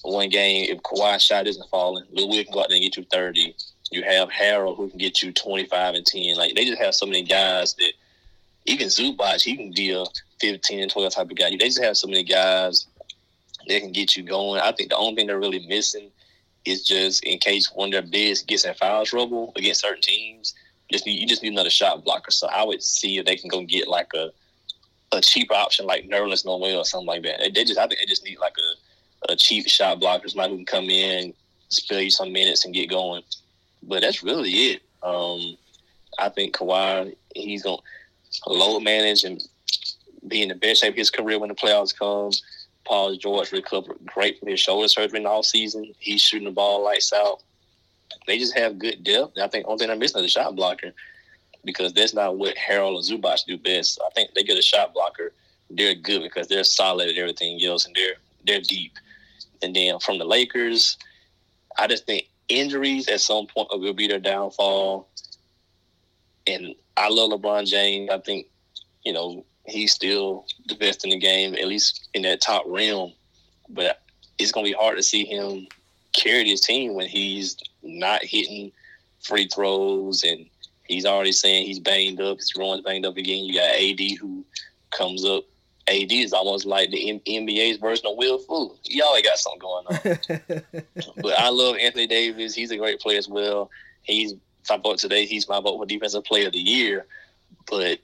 one 0.02 0.28
game 0.28 0.66
if 0.70 0.82
Kawhi 0.82 1.18
shot 1.20 1.46
isn't 1.46 1.68
falling, 1.68 2.04
Lou 2.12 2.28
Will 2.28 2.44
can 2.44 2.52
go 2.52 2.61
out 2.61 2.68
there 2.68 2.76
and 2.76 2.85
get 2.85 2.96
you 2.96 3.04
thirty. 3.11 3.56
You 3.90 4.03
have 4.03 4.31
Harold 4.31 4.77
who 4.77 4.88
can 4.88 4.99
get 4.99 5.22
you 5.22 5.33
25 5.33 5.94
and 5.94 6.07
10. 6.07 6.37
Like 6.37 6.55
they 6.55 6.64
just 6.64 6.81
have 6.81 6.94
so 6.94 7.07
many 7.07 7.22
guys 7.22 7.75
that 7.75 7.92
even 8.66 8.88
Zubac, 8.88 9.42
he 9.42 9.57
can 9.57 9.72
be 9.72 9.92
a 9.92 10.05
15 10.40 10.81
and 10.81 10.90
12 10.90 11.12
type 11.12 11.31
of 11.31 11.37
guy. 11.37 11.51
They 11.51 11.57
just 11.57 11.83
have 11.83 11.96
so 11.96 12.09
many 12.09 12.25
guys 12.25 12.87
that 13.68 13.81
can 13.81 13.92
get 13.92 14.16
you 14.16 14.22
going. 14.22 14.61
I 14.61 14.72
think 14.72 14.90
the 14.90 14.96
only 14.96 15.16
thing 15.16 15.27
they're 15.29 15.38
really 15.38 15.66
missing 15.66 16.11
is 16.64 16.85
just 16.85 17.25
in 17.25 17.38
case 17.38 17.70
one 17.72 17.88
of 17.88 17.92
their 17.92 18.11
bigs 18.11 18.42
gets 18.42 18.64
in 18.64 18.75
foul 18.75 19.07
trouble 19.07 19.53
against 19.57 19.83
certain 19.83 20.03
teams. 20.03 20.55
Just 20.90 21.07
need, 21.07 21.20
you 21.20 21.27
just 21.27 21.42
need 21.42 21.53
another 21.53 21.70
shot 21.70 22.05
blocker. 22.05 22.31
So 22.31 22.49
I 22.49 22.64
would 22.64 22.83
see 22.83 23.18
if 23.18 23.27
they 23.27 23.37
can 23.37 23.49
go 23.49 23.62
get 23.62 23.88
like 23.88 24.12
a 24.14 24.31
a 25.12 25.20
cheap 25.20 25.51
option 25.53 25.87
like 25.87 26.09
Nerlens 26.09 26.44
Noel 26.44 26.79
or 26.79 26.85
something 26.85 27.07
like 27.07 27.22
that. 27.22 27.40
They, 27.55 27.64
just 27.64 27.79
I 27.79 27.87
think 27.87 28.01
they 28.01 28.07
just 28.07 28.25
need 28.25 28.38
like 28.38 28.55
a, 28.59 29.33
a 29.33 29.37
cheap 29.37 29.68
shot 29.68 30.01
blocker, 30.01 30.29
somebody 30.29 30.53
who 30.53 30.59
can 30.59 30.66
come 30.66 30.90
in, 30.90 31.33
spell 31.68 32.01
you 32.01 32.11
some 32.11 32.33
minutes 32.33 32.64
and 32.64 32.75
get 32.75 32.90
going. 32.90 33.22
But 33.87 34.03
that's 34.03 34.22
really 34.22 34.51
it. 34.51 34.83
Um, 35.03 35.57
I 36.18 36.29
think 36.29 36.57
Kawhi 36.57 37.14
he's 37.35 37.62
gonna 37.62 37.79
load 38.46 38.81
manage 38.81 39.25
and 39.25 39.42
be 40.27 40.42
in 40.42 40.49
the 40.49 40.55
best 40.55 40.81
shape 40.81 40.94
of 40.94 40.99
his 40.99 41.11
career 41.11 41.38
when 41.38 41.49
the 41.49 41.55
playoffs 41.55 41.96
come. 41.96 42.31
Paul 42.85 43.16
George 43.16 43.53
recovered 43.53 43.99
great 44.05 44.38
from 44.38 44.49
his 44.49 44.61
shoulder 44.61 44.88
surgery 44.88 45.18
in 45.18 45.25
the 45.25 45.42
season. 45.42 45.92
He's 45.99 46.20
shooting 46.20 46.46
the 46.46 46.53
ball 46.53 46.83
lights 46.85 47.12
out. 47.12 47.42
They 48.27 48.38
just 48.38 48.57
have 48.57 48.79
good 48.79 49.05
depth. 49.05 49.38
I 49.38 49.49
think 49.49 49.66
only 49.66 49.79
thing 49.79 49.88
they're 49.88 49.96
missing 49.96 50.20
is 50.20 50.27
a 50.27 50.40
shot 50.40 50.55
blocker 50.57 50.92
because 51.64 51.92
that's 51.92 52.14
not 52.14 52.38
what 52.38 52.57
Harold 52.57 52.96
or 52.96 53.01
Zubac 53.01 53.44
do 53.44 53.59
best. 53.59 54.01
I 54.05 54.11
think 54.14 54.31
they 54.35 54.42
get 54.42 54.59
a 54.59 54.62
shot 54.62 54.94
blocker. 54.94 55.33
They're 55.68 55.94
good 55.94 56.22
because 56.22 56.46
they're 56.46 56.64
solid 56.64 57.09
at 57.09 57.16
everything 57.16 57.62
else 57.64 57.87
and 57.87 57.94
they're 57.94 58.14
they're 58.46 58.61
deep. 58.61 58.92
And 59.62 59.75
then 59.75 59.99
from 59.99 60.18
the 60.18 60.25
Lakers, 60.25 60.96
I 61.79 61.88
just 61.88 62.07
think 62.07 62.29
injuries 62.48 63.09
at 63.09 63.20
some 63.20 63.46
point 63.46 63.68
will 63.70 63.92
be 63.92 64.09
their 64.09 64.18
downfall. 64.18 65.09
And 66.46 66.74
I 66.96 67.09
love 67.09 67.30
LeBron 67.30 67.66
James. 67.66 68.11
I 68.11 68.18
think, 68.18 68.46
you 69.04 69.12
know, 69.12 69.44
he's 69.66 69.92
still 69.92 70.46
the 70.66 70.76
best 70.76 71.04
in 71.04 71.11
the 71.11 71.18
game, 71.18 71.54
at 71.54 71.66
least 71.66 72.09
in 72.14 72.22
that 72.22 72.40
top 72.40 72.64
realm. 72.66 73.12
But 73.68 74.02
it's 74.38 74.52
going 74.52 74.64
to 74.64 74.72
be 74.72 74.78
hard 74.78 74.96
to 74.96 75.02
see 75.02 75.24
him 75.24 75.66
carry 76.12 76.44
this 76.44 76.61
team 76.61 76.94
when 76.94 77.09
he's 77.09 77.56
not 77.82 78.22
hitting 78.24 78.72
free 79.20 79.48
throws 79.48 80.22
and 80.22 80.46
he's 80.85 81.04
already 81.04 81.32
saying 81.32 81.66
he's 81.66 81.80
banged 81.80 82.20
up. 82.20 82.38
His 82.38 82.52
groin's 82.52 82.82
banged 82.82 83.06
up 83.06 83.16
again. 83.16 83.44
You 83.44 83.54
got 83.54 83.74
AD 83.74 84.18
who 84.20 84.44
comes 84.90 85.24
up. 85.24 85.44
AD 85.88 86.11
is 86.11 86.33
almost 86.33 86.66
like 86.66 86.90
the 86.90 87.20
NBA's 87.27 87.79
version 87.79 88.07
of 88.07 88.16
Will 88.16 88.38
Fuller. 88.38 88.75
He 88.83 89.01
always 89.01 89.22
got 89.22 89.38
something 89.38 89.61
going 89.61 89.87
on. 89.87 90.62
but 91.22 91.38
I 91.38 91.49
love 91.51 91.77
Anthony 91.77 92.09
Davis. 92.09 92.55
He's 92.55 92.72
a 92.72 92.77
great 92.77 93.01
player 93.01 93.18
as 93.18 93.29
well. 93.29 93.70
He's 94.03 94.33
if 94.33 94.70
I 94.70 94.79
vote 94.79 94.99
today, 94.99 95.27
he's 95.27 95.49
my 95.49 95.61
vote 95.61 95.79
for 95.79 95.87
defensive 95.87 96.25
player 96.25 96.49
of 96.49 96.53
the 96.53 96.59
year. 96.59 97.07
But 97.70 98.01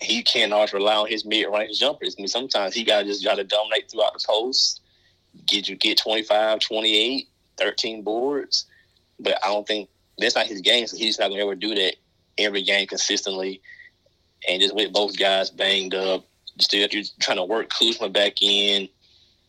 he 0.00 0.22
can't 0.22 0.52
always 0.52 0.72
rely 0.72 0.96
on 0.96 1.08
his 1.08 1.24
mid 1.24 1.46
range 1.52 1.78
jumpers. 1.78 2.16
I 2.18 2.22
mean, 2.22 2.28
sometimes 2.28 2.74
he 2.74 2.82
got 2.82 3.00
to 3.00 3.04
just 3.04 3.24
got 3.24 3.34
to 3.34 3.44
dominate 3.44 3.90
throughout 3.90 4.14
the 4.14 4.24
post, 4.26 4.80
get 5.46 5.68
you 5.68 5.76
get 5.76 5.98
25, 5.98 6.60
28, 6.60 7.28
13 7.58 8.02
boards. 8.02 8.64
But 9.20 9.38
I 9.44 9.48
don't 9.48 9.66
think 9.66 9.90
that's 10.16 10.34
not 10.34 10.46
his 10.46 10.62
game. 10.62 10.86
So 10.86 10.96
he's 10.96 11.18
not 11.18 11.28
going 11.28 11.40
to 11.40 11.44
ever 11.44 11.54
do 11.54 11.74
that 11.74 11.96
every 12.38 12.62
game 12.62 12.86
consistently. 12.86 13.60
And 14.48 14.62
just 14.62 14.74
with 14.74 14.92
both 14.92 15.18
guys 15.18 15.50
banged 15.50 15.94
up, 15.94 16.24
still 16.60 16.88
you're 16.90 17.04
trying 17.20 17.38
to 17.38 17.44
work 17.44 17.70
Kuzma 17.70 18.08
back 18.08 18.40
in. 18.42 18.88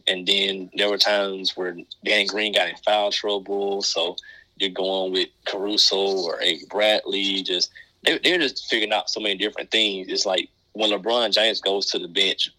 And 0.08 0.26
then 0.26 0.72
there 0.76 0.90
were 0.90 0.98
times 0.98 1.56
where 1.56 1.78
Danny 2.04 2.26
Green 2.26 2.54
got 2.54 2.70
in 2.70 2.76
foul 2.78 3.12
trouble. 3.12 3.82
So 3.82 4.16
you're 4.58 4.70
going 4.72 5.12
with 5.12 5.30
Caruso 5.46 6.24
or 6.24 6.42
a 6.42 6.60
Bradley. 6.70 7.44
Just 7.44 7.72
they, 8.04 8.20
they're 8.20 8.40
just 8.40 8.68
figuring 8.70 8.94
out 8.94 9.10
so 9.10 9.20
many 9.20 9.36
different 9.36 9.72
things. 9.72 10.08
It's 10.10 10.26
like 10.26 10.50
when 10.74 10.92
LeBron 10.92 11.34
James 11.34 11.62
goes 11.62 11.88
to 11.88 12.00
the 12.00 12.08
bench, 12.08 12.50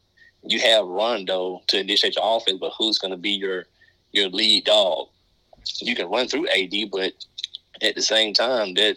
you 0.43 0.61
have 0.61 0.87
Rondo 0.87 1.63
to 1.69 1.81
initiate 1.81 2.17
your 2.17 2.25
offense, 2.25 2.59
but 2.61 2.73
who's 2.79 2.99
going 2.99 3.13
to 3.13 3.17
be 3.17 3.31
your 3.31 3.65
your 4.13 4.29
lead 4.29 4.65
dog? 4.65 5.09
You 5.79 5.95
can 5.95 6.11
run 6.11 6.29
through 6.29 6.49
AD, 6.49 6.73
but 6.91 7.13
at 7.83 7.95
the 7.95 8.03
same 8.03 8.33
time, 8.35 8.75
that 8.75 8.97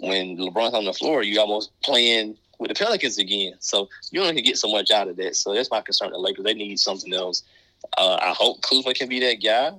when 0.00 0.36
LeBron's 0.36 0.74
on 0.74 0.84
the 0.84 0.92
floor, 0.92 1.22
you 1.22 1.40
almost 1.40 1.70
playing 1.82 2.36
with 2.62 2.70
the 2.70 2.74
Pelicans 2.74 3.18
again. 3.18 3.54
So 3.60 3.88
you 4.10 4.20
only 4.20 4.34
can 4.34 4.44
get 4.44 4.58
so 4.58 4.68
much 4.68 4.90
out 4.90 5.08
of 5.08 5.16
that. 5.16 5.36
So 5.36 5.54
that's 5.54 5.70
my 5.70 5.80
concern. 5.80 6.12
The 6.12 6.18
Lakers 6.18 6.44
they 6.44 6.54
need 6.54 6.78
something 6.78 7.12
else. 7.12 7.42
Uh, 7.98 8.18
I 8.20 8.32
hope 8.36 8.62
Kuzma 8.62 8.94
can 8.94 9.08
be 9.08 9.20
that 9.20 9.42
guy, 9.42 9.72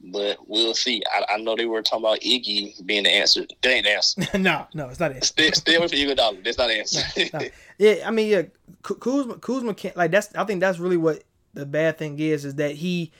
but 0.00 0.38
we'll 0.48 0.74
see. 0.74 1.02
I, 1.12 1.34
I, 1.34 1.36
know 1.36 1.54
they 1.54 1.66
were 1.66 1.82
talking 1.82 2.04
about 2.04 2.20
Iggy 2.20 2.84
being 2.86 3.04
the 3.04 3.10
answer. 3.10 3.44
That 3.62 3.70
ain't 3.70 3.84
the 3.84 3.90
answer. 3.90 4.22
no, 4.38 4.66
no, 4.72 4.88
it's 4.88 4.98
not 4.98 5.12
answer. 5.12 5.26
Stay, 5.26 5.50
stay 5.50 5.74
away 5.76 5.88
from 5.88 5.98
Iguodala. 5.98 6.42
That's 6.42 6.56
not 6.56 6.68
the 6.68 6.78
answer. 6.78 7.02
no, 7.32 7.38
no. 7.38 7.48
Yeah, 7.78 8.06
I 8.06 8.10
mean, 8.10 8.28
yeah, 8.28 8.42
Kuzma, 8.82 9.34
Kuzma 9.38 9.74
can't 9.74 9.96
like 9.96 10.10
that's. 10.10 10.34
I 10.34 10.44
think 10.44 10.60
that's 10.60 10.78
really 10.78 10.96
what 10.96 11.24
the 11.52 11.66
bad 11.66 11.98
thing 11.98 12.18
is 12.18 12.44
is 12.44 12.54
that 12.54 12.76
he 12.76 13.12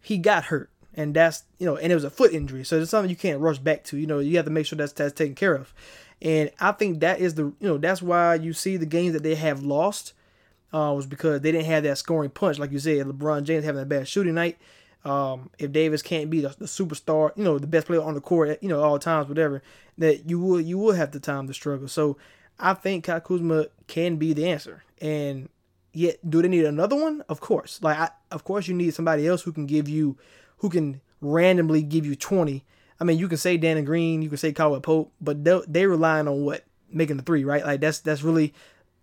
he 0.00 0.18
got 0.18 0.44
hurt 0.44 0.70
and 0.98 1.14
that's 1.14 1.44
you 1.58 1.66
know, 1.66 1.76
and 1.76 1.92
it 1.92 1.94
was 1.94 2.04
a 2.04 2.10
foot 2.10 2.32
injury, 2.32 2.64
so 2.64 2.80
it's 2.80 2.90
something 2.90 3.08
you 3.08 3.16
can't 3.16 3.40
rush 3.40 3.58
back 3.58 3.84
to. 3.84 3.96
You 3.96 4.06
know, 4.06 4.18
you 4.18 4.36
have 4.36 4.46
to 4.46 4.50
make 4.50 4.66
sure 4.66 4.76
that's 4.76 4.92
that's 4.92 5.14
taken 5.14 5.36
care 5.36 5.54
of, 5.54 5.72
and 6.20 6.50
I 6.60 6.72
think 6.72 7.00
that 7.00 7.20
is 7.20 7.34
the 7.34 7.44
you 7.44 7.56
know 7.60 7.78
that's 7.78 8.02
why 8.02 8.34
you 8.34 8.52
see 8.52 8.76
the 8.76 8.86
games 8.86 9.12
that 9.12 9.22
they 9.22 9.34
have 9.34 9.62
lost 9.62 10.14
uh, 10.72 10.92
was 10.94 11.06
because 11.06 11.40
they 11.40 11.52
didn't 11.52 11.66
have 11.66 11.84
that 11.84 11.98
scoring 11.98 12.30
punch, 12.30 12.58
like 12.58 12.72
you 12.72 12.78
said. 12.78 13.06
LeBron 13.06 13.44
James 13.44 13.64
having 13.64 13.82
a 13.82 13.86
bad 13.86 14.08
shooting 14.08 14.34
night. 14.34 14.58
Um, 15.04 15.50
if 15.58 15.72
Davis 15.72 16.02
can't 16.02 16.28
be 16.28 16.40
the, 16.40 16.48
the, 16.58 16.66
superstar, 16.66 17.30
you 17.36 17.44
know, 17.44 17.58
the 17.58 17.68
best 17.68 17.86
player 17.86 18.02
on 18.02 18.14
the 18.14 18.20
court, 18.20 18.58
you 18.60 18.68
know, 18.68 18.82
all 18.82 18.98
times, 18.98 19.28
whatever, 19.28 19.62
that 19.96 20.28
you 20.28 20.40
will 20.40 20.60
you 20.60 20.76
will 20.76 20.92
have 20.92 21.12
the 21.12 21.20
time 21.20 21.46
to 21.46 21.54
struggle. 21.54 21.88
So 21.88 22.18
I 22.58 22.74
think 22.74 23.04
Kyle 23.04 23.20
Kuzma 23.20 23.66
can 23.86 24.16
be 24.16 24.32
the 24.32 24.48
answer. 24.48 24.82
And 25.00 25.48
yet, 25.92 26.18
do 26.28 26.42
they 26.42 26.48
need 26.48 26.64
another 26.64 26.96
one? 26.96 27.22
Of 27.28 27.40
course. 27.40 27.80
Like, 27.80 27.98
I, 27.98 28.10
of 28.30 28.44
course, 28.44 28.66
you 28.66 28.74
need 28.74 28.92
somebody 28.92 29.26
else 29.26 29.42
who 29.42 29.52
can 29.52 29.66
give 29.66 29.88
you 29.88 30.16
who 30.58 30.68
can 30.68 31.00
randomly 31.20 31.82
give 31.82 32.04
you 32.04 32.16
20. 32.16 32.64
I 33.00 33.04
mean, 33.04 33.18
you 33.18 33.28
can 33.28 33.38
say 33.38 33.56
Danny 33.56 33.82
Green, 33.82 34.22
you 34.22 34.28
can 34.28 34.38
say 34.38 34.52
Caldwell 34.52 34.80
Pope, 34.80 35.12
but 35.20 35.44
they 35.44 35.60
they 35.66 35.86
relying 35.86 36.28
on 36.28 36.44
what 36.44 36.64
making 36.90 37.16
the 37.16 37.22
three, 37.22 37.44
right? 37.44 37.64
Like 37.64 37.80
that's 37.80 38.00
that's 38.00 38.22
really 38.22 38.54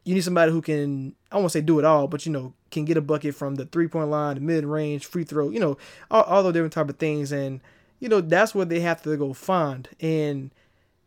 you 0.03 0.13
need 0.13 0.21
somebody 0.21 0.51
who 0.51 0.61
can 0.61 1.15
I 1.31 1.37
won't 1.37 1.51
say 1.51 1.61
do 1.61 1.79
it 1.79 1.85
all, 1.85 2.07
but 2.07 2.25
you 2.25 2.31
know 2.31 2.53
can 2.71 2.85
get 2.85 2.97
a 2.97 3.01
bucket 3.01 3.35
from 3.35 3.55
the 3.55 3.65
three 3.65 3.87
point 3.87 4.09
line, 4.09 4.35
the 4.35 4.41
mid 4.41 4.65
range, 4.65 5.05
free 5.05 5.23
throw, 5.23 5.49
you 5.49 5.59
know, 5.59 5.77
all, 6.11 6.23
all 6.23 6.43
those 6.43 6.53
different 6.53 6.73
type 6.73 6.89
of 6.89 6.97
things, 6.97 7.31
and 7.31 7.61
you 7.99 8.09
know 8.09 8.21
that's 8.21 8.53
what 8.53 8.69
they 8.69 8.81
have 8.81 9.01
to 9.03 9.17
go 9.17 9.33
find. 9.33 9.89
And 9.99 10.51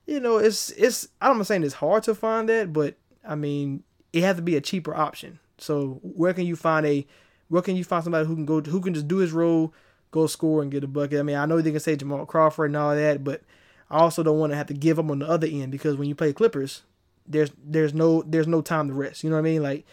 you 0.07 0.20
know 0.20 0.38
it's 0.38 0.70
it's 0.70 1.09
I'm 1.20 1.38
not 1.38 1.46
saying 1.46 1.64
it's 1.64 1.74
hard 1.74 2.03
to 2.05 2.14
find 2.14 2.48
that, 2.48 2.72
but 2.72 2.96
I 3.27 3.35
mean 3.35 3.85
it 4.12 4.22
has 4.22 4.37
to 4.37 4.42
be 4.42 4.57
a 4.57 4.61
cheaper 4.61 4.94
option. 4.94 5.38
So 5.59 6.01
where 6.03 6.33
can 6.33 6.46
you 6.46 6.57
find 6.57 6.87
a 6.87 7.07
where 7.48 7.62
can 7.62 7.77
you 7.77 7.85
find 7.85 8.03
somebody 8.03 8.27
who 8.27 8.35
can 8.35 8.46
go 8.46 8.61
who 8.61 8.81
can 8.81 8.94
just 8.94 9.09
do 9.09 9.18
his 9.18 9.33
role 9.33 9.72
go 10.10 10.26
score 10.26 10.62
and 10.62 10.70
get 10.70 10.84
a 10.84 10.88
bucket. 10.88 11.20
I 11.20 11.22
mean, 11.22 11.36
I 11.36 11.46
know 11.46 11.60
they 11.60 11.70
can 11.70 11.80
say 11.80 11.96
Jamal 11.96 12.26
Crawford 12.26 12.70
and 12.70 12.76
all 12.76 12.94
that, 12.94 13.24
but 13.24 13.42
I 13.90 13.98
also 13.98 14.22
don't 14.22 14.38
want 14.38 14.52
to 14.52 14.56
have 14.56 14.66
to 14.66 14.74
give 14.74 14.96
them 14.96 15.10
on 15.10 15.20
the 15.20 15.28
other 15.28 15.46
end 15.46 15.72
because 15.72 15.96
when 15.96 16.08
you 16.08 16.14
play 16.14 16.32
Clippers, 16.32 16.82
there's 17.26 17.50
there's 17.62 17.94
no 17.94 18.22
there's 18.22 18.46
no 18.46 18.60
time 18.60 18.88
to 18.88 18.94
rest. 18.94 19.22
You 19.22 19.30
know 19.30 19.36
what 19.36 19.40
I 19.40 19.50
mean? 19.50 19.62
Like, 19.62 19.86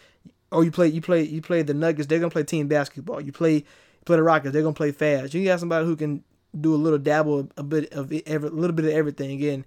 oh, 0.52 0.62
you 0.62 0.72
play 0.72 0.88
you 0.88 1.02
play 1.02 1.24
you 1.24 1.42
play 1.42 1.62
the 1.62 1.74
Nuggets, 1.74 2.08
they're 2.08 2.20
gonna 2.20 2.32
play 2.32 2.44
team 2.44 2.68
basketball. 2.68 3.22
You 3.22 3.32
play 3.32 3.66
play 4.06 4.16
the 4.18 4.24
Rockets, 4.24 4.54
they're 4.54 4.62
gonna 4.62 4.74
play 4.74 4.92
fast. 4.92 5.34
You 5.34 5.44
got 5.46 5.60
somebody 5.60 5.86
who 5.86 5.96
can 5.96 6.24
do 6.60 6.74
a 6.74 6.78
little 6.78 7.00
dabble, 7.00 7.50
a 7.58 7.64
bit 7.64 7.92
of 7.92 8.12
every, 8.26 8.48
a 8.48 8.52
little 8.52 8.76
bit 8.76 8.86
of 8.86 8.92
everything. 8.92 9.32
Again, 9.32 9.66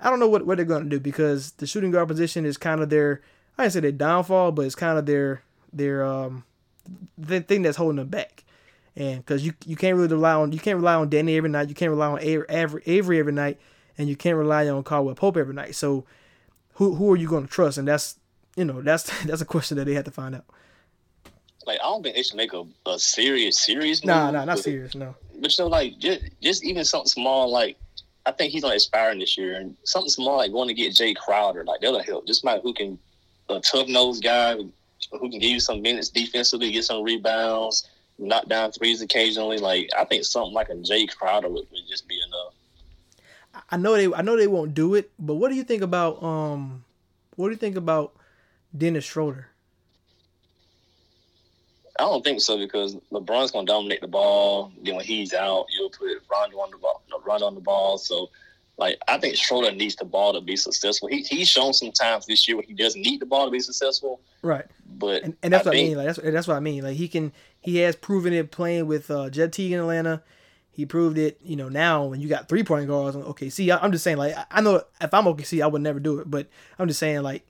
I 0.00 0.10
don't 0.10 0.20
know 0.20 0.28
what, 0.28 0.46
what 0.46 0.56
they're 0.58 0.66
gonna 0.66 0.86
do 0.86 1.00
because 1.00 1.52
the 1.52 1.66
shooting 1.66 1.90
guard 1.90 2.08
position 2.08 2.44
is 2.44 2.56
kind 2.56 2.80
of 2.80 2.90
their 2.90 3.22
I 3.56 3.64
didn't 3.64 3.72
say 3.74 3.80
their 3.80 3.92
downfall, 3.92 4.52
but 4.52 4.66
it's 4.66 4.74
kind 4.74 4.98
of 4.98 5.06
their 5.06 5.42
their 5.72 6.04
um 6.04 6.44
the 7.16 7.40
thing 7.40 7.62
that's 7.62 7.76
holding 7.76 7.96
them 7.96 8.08
back 8.08 8.44
and 8.96 9.18
because 9.18 9.44
you 9.44 9.52
you 9.64 9.76
can't 9.76 9.96
really 9.96 10.08
rely 10.08 10.34
on 10.34 10.52
you 10.52 10.58
can't 10.58 10.76
rely 10.76 10.94
on 10.94 11.08
Danny 11.08 11.36
every 11.36 11.50
night, 11.50 11.68
you 11.68 11.74
can't 11.74 11.90
rely 11.90 12.08
on 12.08 12.20
Avery, 12.20 12.82
Avery 12.86 13.18
every 13.18 13.32
night, 13.32 13.58
and 13.98 14.08
you 14.08 14.16
can't 14.16 14.36
rely 14.36 14.68
on 14.68 14.82
Caldwell 14.82 15.14
Pope 15.14 15.36
every 15.36 15.54
night. 15.54 15.74
So 15.74 16.04
who 16.74 16.94
who 16.94 17.12
are 17.12 17.16
you 17.16 17.28
going 17.28 17.46
to 17.46 17.50
trust? 17.50 17.78
And 17.78 17.86
that's 17.86 18.16
you 18.56 18.64
know 18.64 18.80
that's 18.82 19.10
that's 19.24 19.40
a 19.40 19.46
question 19.46 19.76
that 19.78 19.84
they 19.84 19.94
have 19.94 20.04
to 20.04 20.10
find 20.10 20.34
out. 20.34 20.44
Like 21.66 21.78
I 21.80 21.84
don't 21.84 22.02
think 22.02 22.16
they 22.16 22.22
should 22.22 22.36
make 22.36 22.52
a, 22.52 22.64
a 22.86 22.98
serious 22.98 23.58
serious. 23.58 24.04
Nah, 24.04 24.30
nah, 24.30 24.44
not 24.44 24.58
serious. 24.58 24.94
No. 24.94 25.14
But 25.38 25.56
you 25.56 25.64
know, 25.64 25.68
like 25.68 25.98
just 25.98 26.22
just 26.42 26.64
even 26.64 26.84
something 26.84 27.08
small 27.08 27.50
like 27.50 27.76
I 28.26 28.32
think 28.32 28.52
he's 28.52 28.64
on 28.64 28.72
expiring 28.72 29.18
this 29.18 29.38
year, 29.38 29.56
and 29.56 29.76
something 29.84 30.10
small 30.10 30.38
like 30.38 30.52
going 30.52 30.68
to 30.68 30.74
get 30.74 30.94
Jae 30.94 31.16
Crowder, 31.16 31.64
like 31.64 31.80
that'll 31.80 32.02
help. 32.02 32.26
Just 32.26 32.42
somebody 32.42 32.62
who 32.62 32.74
can 32.74 32.98
a 33.48 33.60
tough 33.60 33.88
nosed 33.88 34.22
guy 34.22 34.56
who 34.56 35.30
can 35.30 35.38
give 35.38 35.50
you 35.50 35.60
some 35.60 35.82
minutes 35.82 36.08
defensively, 36.08 36.70
get 36.70 36.84
some 36.84 37.02
rebounds 37.02 37.88
knock 38.20 38.46
down 38.48 38.72
threes 38.72 39.02
occasionally. 39.02 39.58
Like 39.58 39.90
I 39.98 40.04
think 40.04 40.24
something 40.24 40.52
like 40.52 40.68
a 40.68 40.74
Jae 40.74 41.08
Crowder 41.08 41.48
would, 41.48 41.66
would 41.70 41.88
just 41.88 42.06
be 42.06 42.20
enough. 42.26 42.54
I 43.70 43.76
know 43.76 43.96
they 43.96 44.12
I 44.12 44.22
know 44.22 44.36
they 44.36 44.46
won't 44.46 44.74
do 44.74 44.94
it, 44.94 45.10
but 45.18 45.34
what 45.34 45.48
do 45.48 45.56
you 45.56 45.64
think 45.64 45.82
about 45.82 46.22
um 46.22 46.84
what 47.36 47.46
do 47.48 47.52
you 47.52 47.58
think 47.58 47.76
about 47.76 48.14
Dennis 48.76 49.04
Schroeder? 49.04 49.48
I 51.98 52.04
don't 52.04 52.24
think 52.24 52.40
so 52.40 52.56
because 52.56 52.96
LeBron's 53.12 53.50
gonna 53.50 53.66
dominate 53.66 54.00
the 54.00 54.08
ball. 54.08 54.72
Then 54.82 54.96
when 54.96 55.04
he's 55.04 55.34
out, 55.34 55.66
you'll 55.70 55.90
put 55.90 56.08
Rondo 56.30 56.58
on 56.58 56.70
the 56.70 56.78
ball, 56.78 57.02
Rondo 57.24 57.46
on 57.46 57.54
the 57.54 57.60
ball. 57.60 57.98
So 57.98 58.30
Like 58.80 58.98
I 59.06 59.18
think 59.18 59.36
Schroeder 59.36 59.70
needs 59.72 59.94
the 59.96 60.04
ball 60.06 60.32
to 60.32 60.40
be 60.40 60.56
successful. 60.56 61.08
He 61.08 61.22
he's 61.22 61.48
shown 61.48 61.72
some 61.74 61.92
times 61.92 62.26
this 62.26 62.48
year 62.48 62.56
where 62.56 62.64
he 62.66 62.72
doesn't 62.74 63.00
need 63.02 63.20
the 63.20 63.26
ball 63.26 63.44
to 63.44 63.50
be 63.50 63.60
successful. 63.60 64.20
Right. 64.42 64.64
But 64.98 65.22
And, 65.22 65.36
and 65.42 65.52
that's 65.52 65.66
what 65.66 65.74
I 65.76 65.78
mean. 65.78 65.96
Like 65.98 66.06
that's 66.06 66.18
that's 66.18 66.48
what 66.48 66.56
I 66.56 66.60
mean. 66.60 66.82
Like 66.82 66.96
he 66.96 67.06
can 67.06 67.32
he 67.60 67.76
has 67.78 67.94
proven 67.94 68.32
it 68.32 68.50
playing 68.50 68.86
with 68.86 69.10
uh, 69.10 69.28
Jeff 69.30 69.50
Teague 69.52 69.72
in 69.72 69.80
Atlanta. 69.80 70.22
He 70.72 70.86
proved 70.86 71.18
it, 71.18 71.38
you 71.44 71.56
know. 71.56 71.68
Now 71.68 72.04
when 72.06 72.20
you 72.20 72.28
got 72.28 72.48
three 72.48 72.62
point 72.64 72.88
guards 72.88 73.14
on 73.16 73.22
OKC, 73.22 73.70
I, 73.72 73.78
I'm 73.82 73.92
just 73.92 74.02
saying 74.02 74.16
like 74.16 74.34
I- 74.36 74.46
I 74.50 74.60
know 74.62 74.82
if 75.00 75.12
I'm 75.12 75.24
OKC, 75.24 75.62
I 75.62 75.66
would 75.66 75.82
never 75.82 76.00
do 76.00 76.18
it, 76.20 76.30
but 76.30 76.48
I'm 76.78 76.88
just 76.88 76.98
saying 77.00 77.20
like 77.22 77.42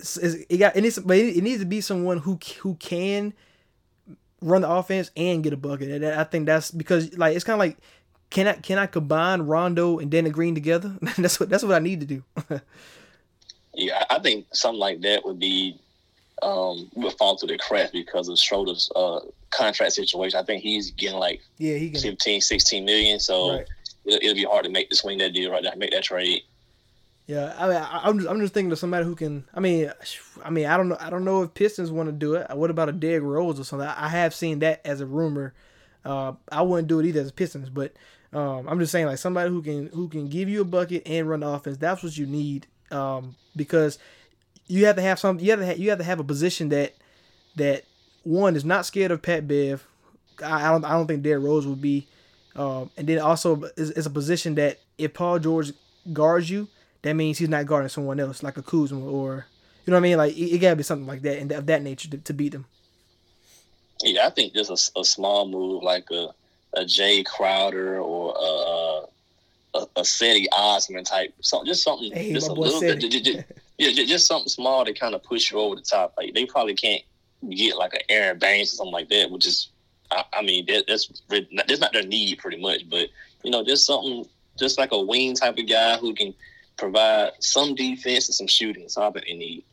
it's- 0.00 0.16
it's- 0.16 0.44
it 0.48 0.56
got 0.56 0.74
it 0.76 0.80
needs 0.82 0.98
but 0.98 1.16
it, 1.16 1.36
it 1.36 1.42
needs 1.44 1.60
to 1.60 1.66
be 1.66 1.80
someone 1.80 2.18
who 2.18 2.38
who 2.60 2.74
can 2.74 3.32
run 4.40 4.62
the 4.62 4.68
offense 4.68 5.12
and 5.16 5.44
get 5.44 5.52
a 5.52 5.56
bucket. 5.56 5.88
And 5.88 6.04
I 6.04 6.24
think 6.24 6.46
that's 6.46 6.72
because 6.72 7.16
like 7.16 7.36
it's 7.36 7.44
kind 7.44 7.54
of 7.54 7.60
like 7.60 7.76
can 8.32 8.46
I 8.48 8.54
can 8.54 8.78
I 8.78 8.86
combine 8.86 9.42
Rondo 9.42 9.98
and 9.98 10.10
Danny 10.10 10.30
Green 10.30 10.54
together? 10.54 10.96
that's 11.18 11.38
what 11.38 11.48
that's 11.48 11.62
what 11.62 11.74
I 11.74 11.78
need 11.78 12.00
to 12.00 12.06
do. 12.06 12.24
Yeah, 13.74 14.04
I 14.10 14.18
think 14.18 14.46
something 14.52 14.78
like 14.78 15.00
that 15.00 15.24
would 15.24 15.38
be 15.38 15.78
um 16.42 16.90
would 16.94 17.14
fall 17.14 17.38
through 17.38 17.48
the 17.48 17.58
cracks 17.58 17.90
because 17.90 18.28
of 18.28 18.38
Schroeder's 18.38 18.90
uh 18.94 19.20
contract 19.50 19.92
situation. 19.94 20.38
I 20.38 20.42
think 20.42 20.62
he's 20.62 20.90
getting 20.90 21.18
like 21.18 21.40
yeah, 21.56 21.76
he 21.76 21.90
can. 21.90 22.00
15, 22.00 22.42
16 22.42 22.84
million, 22.84 23.18
so 23.18 23.54
Right. 23.56 23.66
it'll, 24.04 24.18
it'll 24.20 24.34
be 24.34 24.44
hard 24.44 24.64
to 24.64 24.70
make 24.70 24.90
to 24.90 24.96
swing 24.96 25.16
that 25.18 25.32
deal 25.32 25.50
right 25.50 25.62
there, 25.62 25.74
make 25.76 25.92
that 25.92 26.02
trade. 26.04 26.42
Yeah, 27.26 27.54
I 27.56 27.66
mean, 27.66 27.76
I, 27.76 28.00
I'm 28.04 28.18
just, 28.18 28.28
I'm 28.30 28.40
just 28.40 28.52
thinking 28.52 28.72
of 28.72 28.78
somebody 28.78 29.06
who 29.06 29.14
can. 29.14 29.44
I 29.54 29.60
mean, 29.60 29.90
I 30.44 30.50
mean, 30.50 30.66
I 30.66 30.76
don't 30.76 30.88
know, 30.88 30.98
I 31.00 31.08
don't 31.08 31.24
know 31.24 31.42
if 31.42 31.54
Pistons 31.54 31.90
want 31.90 32.08
to 32.08 32.12
do 32.12 32.34
it. 32.34 32.54
What 32.54 32.68
about 32.68 32.90
a 32.90 32.92
Derrick 32.92 33.22
Rose 33.22 33.58
or 33.58 33.64
something? 33.64 33.88
I 33.88 34.08
have 34.08 34.34
seen 34.34 34.58
that 34.58 34.82
as 34.84 35.00
a 35.00 35.06
rumor. 35.06 35.54
Uh, 36.04 36.32
I 36.50 36.60
wouldn't 36.60 36.88
do 36.88 36.98
it 37.00 37.06
either 37.06 37.20
as 37.22 37.32
Pistons, 37.32 37.70
but 37.70 37.94
um, 38.32 38.66
I'm 38.66 38.78
just 38.78 38.92
saying 38.92 39.06
like 39.06 39.18
somebody 39.18 39.50
who 39.50 39.62
can 39.62 39.88
who 39.88 40.08
can 40.08 40.28
give 40.28 40.48
you 40.48 40.62
a 40.62 40.64
bucket 40.64 41.02
and 41.06 41.28
run 41.28 41.40
the 41.40 41.48
offense. 41.48 41.76
That's 41.76 42.02
what 42.02 42.16
you 42.16 42.26
need 42.26 42.66
um, 42.90 43.36
because 43.54 43.98
you 44.66 44.86
have 44.86 44.96
to 44.96 45.02
have 45.02 45.18
some. 45.18 45.38
You 45.38 45.50
have 45.50 45.60
to 45.60 45.66
have, 45.66 45.78
you 45.78 45.90
have 45.90 45.98
to 45.98 46.04
have 46.04 46.20
a 46.20 46.24
position 46.24 46.70
that 46.70 46.94
that 47.56 47.84
one 48.22 48.56
is 48.56 48.64
not 48.64 48.86
scared 48.86 49.10
of 49.10 49.20
Pat 49.20 49.46
Bev. 49.46 49.86
I, 50.42 50.68
I 50.68 50.70
don't 50.70 50.84
I 50.84 50.92
don't 50.92 51.06
think 51.06 51.22
Derrick 51.22 51.44
Rose 51.44 51.66
would 51.66 51.82
be. 51.82 52.06
Um, 52.54 52.90
and 52.96 53.06
then 53.06 53.18
also 53.18 53.64
is, 53.76 53.90
is 53.92 54.06
a 54.06 54.10
position 54.10 54.56
that 54.56 54.78
if 54.98 55.14
Paul 55.14 55.38
George 55.38 55.72
guards 56.12 56.50
you, 56.50 56.68
that 57.02 57.14
means 57.14 57.38
he's 57.38 57.48
not 57.48 57.66
guarding 57.66 57.88
someone 57.88 58.20
else 58.20 58.42
like 58.42 58.56
a 58.56 58.62
Kuzma 58.62 59.04
or 59.04 59.46
you 59.84 59.90
know 59.90 59.96
what 59.96 60.00
I 60.00 60.08
mean. 60.08 60.16
Like 60.18 60.36
it, 60.36 60.54
it 60.54 60.58
gotta 60.58 60.76
be 60.76 60.82
something 60.82 61.06
like 61.06 61.22
that 61.22 61.38
and 61.38 61.52
of 61.52 61.66
that 61.66 61.82
nature 61.82 62.08
to, 62.10 62.18
to 62.18 62.32
beat 62.32 62.52
them. 62.52 62.66
Yeah, 64.02 64.26
I 64.26 64.30
think 64.30 64.54
just 64.54 64.70
a, 64.70 65.00
a 65.00 65.04
small 65.04 65.46
move 65.46 65.82
like 65.82 66.10
a 66.10 66.28
a 66.74 66.80
Jae 66.82 67.24
Crowder 67.24 67.98
or 68.00 68.34
a 68.38 69.78
a, 69.78 69.86
a 69.96 70.02
Cedi 70.02 70.46
Osman 70.52 71.04
type, 71.04 71.32
something 71.40 71.66
just 71.66 71.82
something 71.82 72.12
Hey, 72.12 72.32
just 72.32 72.48
a 72.48 72.52
little 72.52 72.80
bit, 72.80 72.98
Cedi. 72.98 73.00
ju- 73.10 73.20
ju- 73.20 73.20
ju- 73.32 73.42
yeah, 73.78 73.90
ju- 73.92 74.06
just 74.06 74.26
something 74.26 74.48
small 74.48 74.84
to 74.84 74.92
kind 74.92 75.14
of 75.14 75.22
push 75.22 75.50
you 75.50 75.58
over 75.58 75.76
the 75.76 75.82
top. 75.82 76.14
Like 76.18 76.34
they 76.34 76.44
probably 76.46 76.74
can't 76.74 77.02
get 77.50 77.76
like 77.76 77.94
an 77.94 78.00
Aaron 78.08 78.38
Banks 78.38 78.72
or 78.72 78.76
something 78.76 78.92
like 78.92 79.08
that, 79.08 79.30
which 79.30 79.46
is, 79.46 79.70
I, 80.10 80.24
I 80.34 80.42
mean, 80.42 80.66
that, 80.66 80.84
that's 80.86 81.10
that's 81.28 81.80
not 81.80 81.92
their 81.92 82.02
need 82.06 82.38
pretty 82.38 82.60
much, 82.60 82.88
but 82.90 83.08
you 83.42 83.50
know, 83.50 83.64
just 83.64 83.86
something, 83.86 84.26
just 84.58 84.78
like 84.78 84.92
a 84.92 85.00
wing 85.00 85.34
type 85.34 85.56
of 85.58 85.66
guy 85.66 85.96
who 85.96 86.14
can 86.14 86.34
provide 86.76 87.30
some 87.40 87.74
defense 87.74 88.28
and 88.28 88.34
some 88.34 88.46
shooting. 88.46 88.88
So 88.90 89.02
I 89.02 89.10
they 89.10 89.34
need. 89.34 89.64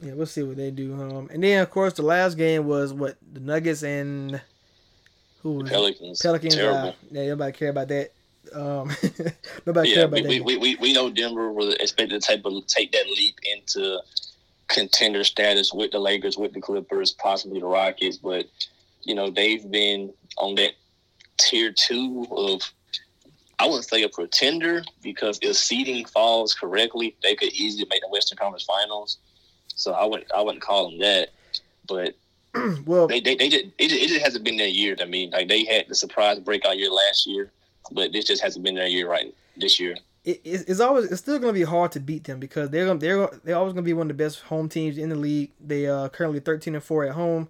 Yeah, 0.00 0.12
we'll 0.12 0.26
see 0.26 0.42
what 0.42 0.56
they 0.56 0.70
do. 0.70 0.92
Um, 0.94 1.30
and 1.32 1.42
then 1.42 1.62
of 1.62 1.70
course 1.70 1.94
the 1.94 2.02
last 2.02 2.36
game 2.36 2.66
was 2.66 2.92
what 2.92 3.16
the 3.32 3.40
Nuggets 3.40 3.82
and 3.82 4.42
who 5.44 5.52
was? 5.58 5.70
Pelicans. 5.70 6.20
Pelicans. 6.20 6.56
terrible. 6.56 6.88
Uh, 6.88 6.92
yeah, 7.12 7.26
nobody 7.28 7.52
care 7.52 7.68
about 7.68 7.88
that. 7.88 8.10
Um, 8.52 8.90
nobody 9.66 9.90
yeah, 9.90 9.94
care 9.94 10.04
about 10.06 10.24
we, 10.24 10.38
that. 10.38 10.44
we, 10.44 10.56
we, 10.56 10.76
we 10.76 10.92
know 10.92 11.10
Denver 11.10 11.52
was 11.52 11.74
expected 11.76 12.20
to 12.20 12.26
take, 12.26 12.42
take 12.66 12.92
that 12.92 13.06
leap 13.06 13.38
into 13.44 14.00
contender 14.68 15.22
status 15.22 15.72
with 15.72 15.92
the 15.92 15.98
Lakers, 15.98 16.38
with 16.38 16.54
the 16.54 16.60
Clippers, 16.60 17.12
possibly 17.12 17.60
the 17.60 17.66
Rockets, 17.66 18.16
but 18.16 18.46
you 19.02 19.14
know 19.14 19.30
they've 19.30 19.70
been 19.70 20.12
on 20.38 20.54
that 20.56 20.72
tier 21.36 21.72
two 21.72 22.26
of 22.30 22.62
I 23.58 23.66
wouldn't 23.66 23.84
say 23.84 24.02
a 24.02 24.08
pretender 24.08 24.82
because 25.02 25.38
if 25.42 25.56
seeding 25.56 26.06
falls 26.06 26.54
correctly, 26.54 27.16
they 27.22 27.34
could 27.34 27.52
easily 27.52 27.86
make 27.90 28.00
the 28.00 28.08
Western 28.08 28.38
Conference 28.38 28.64
Finals. 28.64 29.18
So 29.68 29.92
I 29.92 30.04
wouldn't 30.06 30.30
I 30.32 30.40
wouldn't 30.40 30.62
call 30.62 30.90
them 30.90 31.00
that, 31.00 31.30
but 31.86 32.14
well, 32.86 33.06
they 33.08 33.20
they, 33.20 33.34
they 33.36 33.48
just, 33.48 33.64
it, 33.78 33.88
just- 33.88 34.02
it 34.02 34.08
just 34.08 34.24
hasn't 34.24 34.44
been 34.44 34.56
their 34.56 34.68
year. 34.68 34.96
I 35.00 35.04
mean, 35.04 35.30
like 35.30 35.48
they 35.48 35.64
had 35.64 35.86
the 35.88 35.94
surprise 35.94 36.38
breakout 36.40 36.78
year 36.78 36.90
last 36.90 37.26
year, 37.26 37.50
but 37.92 38.12
this 38.12 38.24
just 38.24 38.42
hasn't 38.42 38.64
been 38.64 38.74
their 38.74 38.86
year 38.88 39.08
right 39.08 39.34
this 39.56 39.78
year. 39.80 39.96
it, 40.24 40.40
it's 40.44 40.62
it's 40.64 40.80
always 40.80 41.10
it's 41.10 41.20
still 41.20 41.38
gonna 41.38 41.52
be 41.52 41.62
hard 41.64 41.92
to 41.92 42.00
beat 42.00 42.24
them 42.24 42.40
because 42.40 42.70
they're 42.70 42.86
gonna 42.86 42.98
they're 42.98 43.28
they're 43.44 43.56
always 43.56 43.72
gonna 43.72 43.82
be 43.82 43.92
one 43.92 44.10
of 44.10 44.16
the 44.16 44.22
best 44.24 44.40
home 44.42 44.68
teams 44.68 44.98
in 44.98 45.08
the 45.10 45.16
league. 45.16 45.50
They 45.60 45.86
are 45.86 46.08
currently 46.08 46.40
thirteen 46.40 46.74
and 46.74 46.82
four 46.84 47.04
at 47.04 47.12
home. 47.12 47.48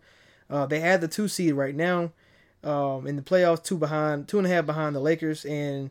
Uh, 0.50 0.66
they 0.66 0.80
have 0.80 1.00
the 1.00 1.08
two 1.08 1.28
seed 1.28 1.54
right 1.54 1.74
now. 1.74 2.12
Um, 2.62 3.06
in 3.06 3.16
the 3.16 3.22
playoffs, 3.22 3.62
two 3.62 3.76
behind, 3.76 4.26
two 4.26 4.38
and 4.38 4.46
a 4.46 4.50
half 4.50 4.64
behind 4.64 4.96
the 4.96 5.00
Lakers, 5.00 5.44
and 5.44 5.90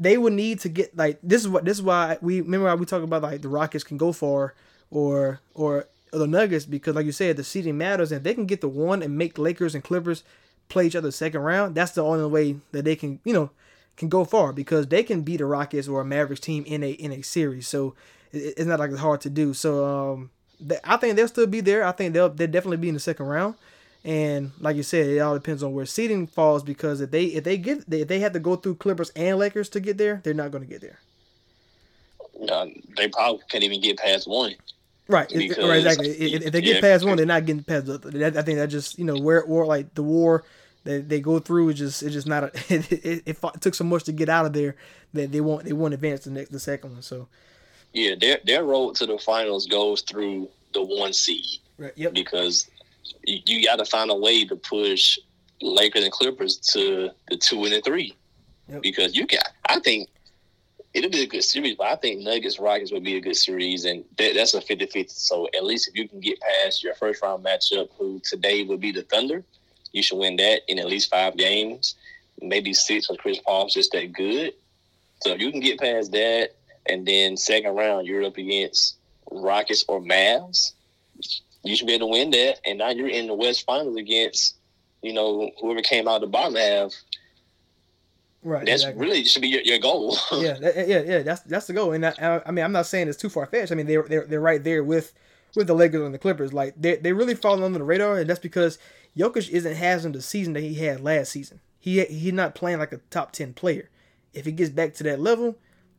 they 0.00 0.18
would 0.18 0.32
need 0.32 0.58
to 0.60 0.68
get 0.68 0.96
like 0.96 1.18
this 1.22 1.42
is 1.42 1.48
what 1.48 1.64
this 1.64 1.76
is 1.78 1.82
why 1.82 2.18
we 2.20 2.40
remember 2.40 2.68
how 2.68 2.74
we 2.76 2.84
talk 2.86 3.02
about 3.04 3.22
like 3.22 3.40
the 3.42 3.48
Rockets 3.48 3.84
can 3.84 3.96
go 3.96 4.12
far 4.12 4.54
or 4.90 5.40
or 5.54 5.86
the 6.18 6.26
Nuggets 6.26 6.64
because 6.64 6.94
like 6.94 7.06
you 7.06 7.12
said 7.12 7.36
the 7.36 7.44
seeding 7.44 7.78
matters 7.78 8.12
and 8.12 8.24
they 8.24 8.34
can 8.34 8.46
get 8.46 8.60
the 8.60 8.68
one 8.68 9.02
and 9.02 9.16
make 9.16 9.38
Lakers 9.38 9.74
and 9.74 9.84
Clippers 9.84 10.22
play 10.68 10.86
each 10.86 10.96
other 10.96 11.10
second 11.10 11.40
round 11.40 11.74
that's 11.74 11.92
the 11.92 12.02
only 12.02 12.26
way 12.26 12.56
that 12.72 12.84
they 12.84 12.96
can 12.96 13.20
you 13.24 13.32
know 13.32 13.50
can 13.96 14.08
go 14.08 14.24
far 14.24 14.52
because 14.52 14.86
they 14.86 15.02
can 15.02 15.22
beat 15.22 15.40
a 15.40 15.46
Rockets 15.46 15.88
or 15.88 16.00
a 16.00 16.04
Mavericks 16.04 16.40
team 16.40 16.64
in 16.66 16.82
a 16.82 16.90
in 16.90 17.12
a 17.12 17.22
series. 17.22 17.66
So 17.66 17.94
it, 18.32 18.54
it's 18.58 18.66
not 18.66 18.78
like 18.78 18.90
it's 18.90 19.00
hard 19.00 19.20
to 19.22 19.30
do. 19.30 19.54
So 19.54 19.84
um 19.84 20.30
I 20.84 20.96
think 20.96 21.16
they'll 21.16 21.28
still 21.28 21.46
be 21.46 21.60
there. 21.60 21.84
I 21.84 21.92
think 21.92 22.14
they'll 22.14 22.28
they'll 22.28 22.50
definitely 22.50 22.78
be 22.78 22.88
in 22.88 22.94
the 22.94 23.00
second 23.00 23.26
round. 23.26 23.54
And 24.04 24.52
like 24.60 24.76
you 24.76 24.82
said 24.82 25.06
it 25.08 25.18
all 25.18 25.34
depends 25.34 25.62
on 25.62 25.72
where 25.72 25.86
seeding 25.86 26.26
falls 26.26 26.62
because 26.62 27.00
if 27.00 27.10
they 27.10 27.24
if 27.24 27.44
they 27.44 27.58
get 27.58 27.84
if 27.90 28.08
they 28.08 28.20
have 28.20 28.32
to 28.34 28.40
go 28.40 28.56
through 28.56 28.76
Clippers 28.76 29.10
and 29.16 29.38
Lakers 29.38 29.68
to 29.70 29.80
get 29.80 29.98
there 29.98 30.20
they're 30.22 30.34
not 30.34 30.50
going 30.50 30.62
to 30.64 30.70
get 30.70 30.80
there. 30.80 31.00
Uh, 32.48 32.66
they 32.96 33.08
probably 33.08 33.42
can't 33.48 33.64
even 33.64 33.80
get 33.80 33.96
past 33.96 34.28
one. 34.28 34.54
Right, 35.08 35.30
it- 35.30 35.56
right, 35.58 35.76
exactly. 35.78 36.08
If, 36.10 36.42
if 36.46 36.52
they 36.52 36.60
get 36.60 36.76
yeah. 36.76 36.80
past 36.80 37.04
one, 37.04 37.16
they're 37.16 37.26
not 37.26 37.46
getting 37.46 37.62
past 37.62 37.86
the. 37.86 37.98
That, 37.98 38.36
I 38.36 38.42
think 38.42 38.58
that 38.58 38.68
just 38.68 38.98
you 38.98 39.04
know 39.04 39.16
where 39.16 39.44
war 39.46 39.64
like 39.66 39.94
the 39.94 40.02
war 40.02 40.44
that 40.84 41.08
they 41.08 41.20
go 41.20 41.38
through 41.38 41.70
is 41.70 41.78
just 41.78 42.02
it's 42.02 42.12
just 42.12 42.26
not 42.26 42.44
a, 42.44 42.46
it, 42.74 42.92
it, 42.92 43.22
it 43.26 43.60
took 43.60 43.74
so 43.74 43.84
much 43.84 44.04
to 44.04 44.12
get 44.12 44.28
out 44.28 44.46
of 44.46 44.52
there 44.52 44.76
that 45.12 45.32
they 45.32 45.40
won't 45.40 45.64
they 45.64 45.72
won't 45.72 45.94
advance 45.94 46.24
the 46.24 46.30
next 46.30 46.50
the 46.50 46.60
second 46.60 46.92
one. 46.92 47.02
So 47.02 47.28
Yeah, 47.92 48.14
their 48.20 48.38
their 48.44 48.64
road 48.64 48.96
to 48.96 49.06
the 49.06 49.18
finals 49.18 49.66
goes 49.66 50.02
through 50.02 50.48
the 50.74 50.82
one 50.82 51.12
seed 51.12 51.60
right, 51.78 51.92
yep, 51.96 52.12
because 52.12 52.68
you, 53.24 53.38
you 53.46 53.64
got 53.64 53.76
to 53.76 53.84
find 53.84 54.10
a 54.10 54.14
way 54.14 54.44
to 54.44 54.56
push 54.56 55.18
Lakers 55.62 56.02
and 56.04 56.12
Clippers 56.12 56.56
to 56.72 57.10
the 57.28 57.36
two 57.36 57.64
and 57.64 57.72
the 57.72 57.80
three 57.80 58.14
Yep. 58.68 58.82
because 58.82 59.14
you 59.16 59.26
got, 59.28 59.48
I 59.68 59.78
think 59.78 60.08
it'll 60.96 61.10
be 61.10 61.22
a 61.22 61.26
good 61.26 61.44
series, 61.44 61.76
but 61.76 61.88
I 61.88 61.96
think 61.96 62.22
Nuggets 62.22 62.58
Rockets 62.58 62.90
would 62.90 63.04
be 63.04 63.16
a 63.16 63.20
good 63.20 63.36
series, 63.36 63.84
and 63.84 64.02
that, 64.16 64.32
that's 64.34 64.54
a 64.54 64.60
50-50. 64.62 65.10
So 65.10 65.46
at 65.54 65.62
least 65.62 65.88
if 65.88 65.94
you 65.94 66.08
can 66.08 66.20
get 66.20 66.40
past 66.40 66.82
your 66.82 66.94
first 66.94 67.22
round 67.22 67.44
matchup, 67.44 67.90
who 67.98 68.18
today 68.24 68.64
would 68.64 68.80
be 68.80 68.92
the 68.92 69.02
Thunder, 69.02 69.44
you 69.92 70.02
should 70.02 70.18
win 70.18 70.36
that 70.36 70.62
in 70.68 70.78
at 70.78 70.86
least 70.86 71.10
five 71.10 71.36
games, 71.36 71.96
maybe 72.40 72.72
six. 72.72 73.06
Because 73.06 73.20
Chris 73.20 73.38
Paul's 73.38 73.74
just 73.74 73.92
that 73.92 74.12
good. 74.14 74.54
So 75.20 75.32
if 75.32 75.40
you 75.40 75.50
can 75.50 75.60
get 75.60 75.78
past 75.78 76.12
that, 76.12 76.52
and 76.86 77.06
then 77.06 77.36
second 77.36 77.74
round 77.74 78.06
you're 78.06 78.24
up 78.24 78.38
against 78.38 78.96
Rockets 79.30 79.84
or 79.88 80.00
Mavs, 80.00 80.72
you 81.62 81.76
should 81.76 81.86
be 81.86 81.94
able 81.94 82.08
to 82.08 82.12
win 82.12 82.30
that. 82.30 82.60
And 82.64 82.78
now 82.78 82.88
you're 82.88 83.08
in 83.08 83.26
the 83.26 83.34
West 83.34 83.66
Finals 83.66 83.96
against, 83.96 84.56
you 85.02 85.12
know, 85.12 85.50
whoever 85.60 85.82
came 85.82 86.08
out 86.08 86.22
the 86.22 86.26
bottom 86.26 86.54
half. 86.54 86.94
Right. 88.46 88.64
That's 88.64 88.82
exactly. 88.82 89.06
really 89.06 89.24
should 89.24 89.42
be 89.42 89.48
your, 89.48 89.62
your 89.62 89.78
goal. 89.78 90.16
yeah, 90.32 90.54
that- 90.54 90.88
yeah, 90.88 91.02
yeah. 91.02 91.22
That's 91.22 91.42
that's 91.42 91.66
the 91.66 91.72
goal. 91.72 91.92
And 91.92 92.06
I, 92.06 92.42
I, 92.46 92.50
mean, 92.50 92.64
I'm 92.64 92.72
not 92.72 92.86
saying 92.86 93.08
it's 93.08 93.18
too 93.18 93.28
far 93.28 93.46
fetched. 93.46 93.72
I 93.72 93.74
mean, 93.74 93.86
they're 93.86 94.02
they're 94.02 94.26
they're 94.26 94.40
right 94.40 94.62
there 94.62 94.82
with 94.82 95.12
with 95.54 95.66
the 95.66 95.74
Lakers 95.74 96.02
and 96.02 96.14
the 96.14 96.18
Clippers. 96.18 96.52
Like 96.52 96.74
they 96.76 96.96
they 96.96 97.12
really 97.12 97.34
falling 97.34 97.62
under 97.62 97.78
the 97.78 97.84
radar, 97.84 98.18
and 98.18 98.28
that's 98.28 98.40
because 98.40 98.78
Jokic 99.16 99.48
isn't 99.50 99.74
having 99.74 100.12
the 100.12 100.22
season 100.22 100.52
that 100.54 100.60
he 100.60 100.74
had 100.74 101.00
last 101.00 101.32
season. 101.32 101.60
He 101.78 102.04
he's 102.04 102.32
not 102.32 102.54
playing 102.54 102.78
like 102.78 102.92
a 102.92 102.98
top 103.10 103.32
ten 103.32 103.52
player. 103.52 103.90
If 104.32 104.44
he 104.44 104.52
gets 104.52 104.70
back 104.70 104.94
to 104.94 105.02
that 105.04 105.20
level, 105.20 105.56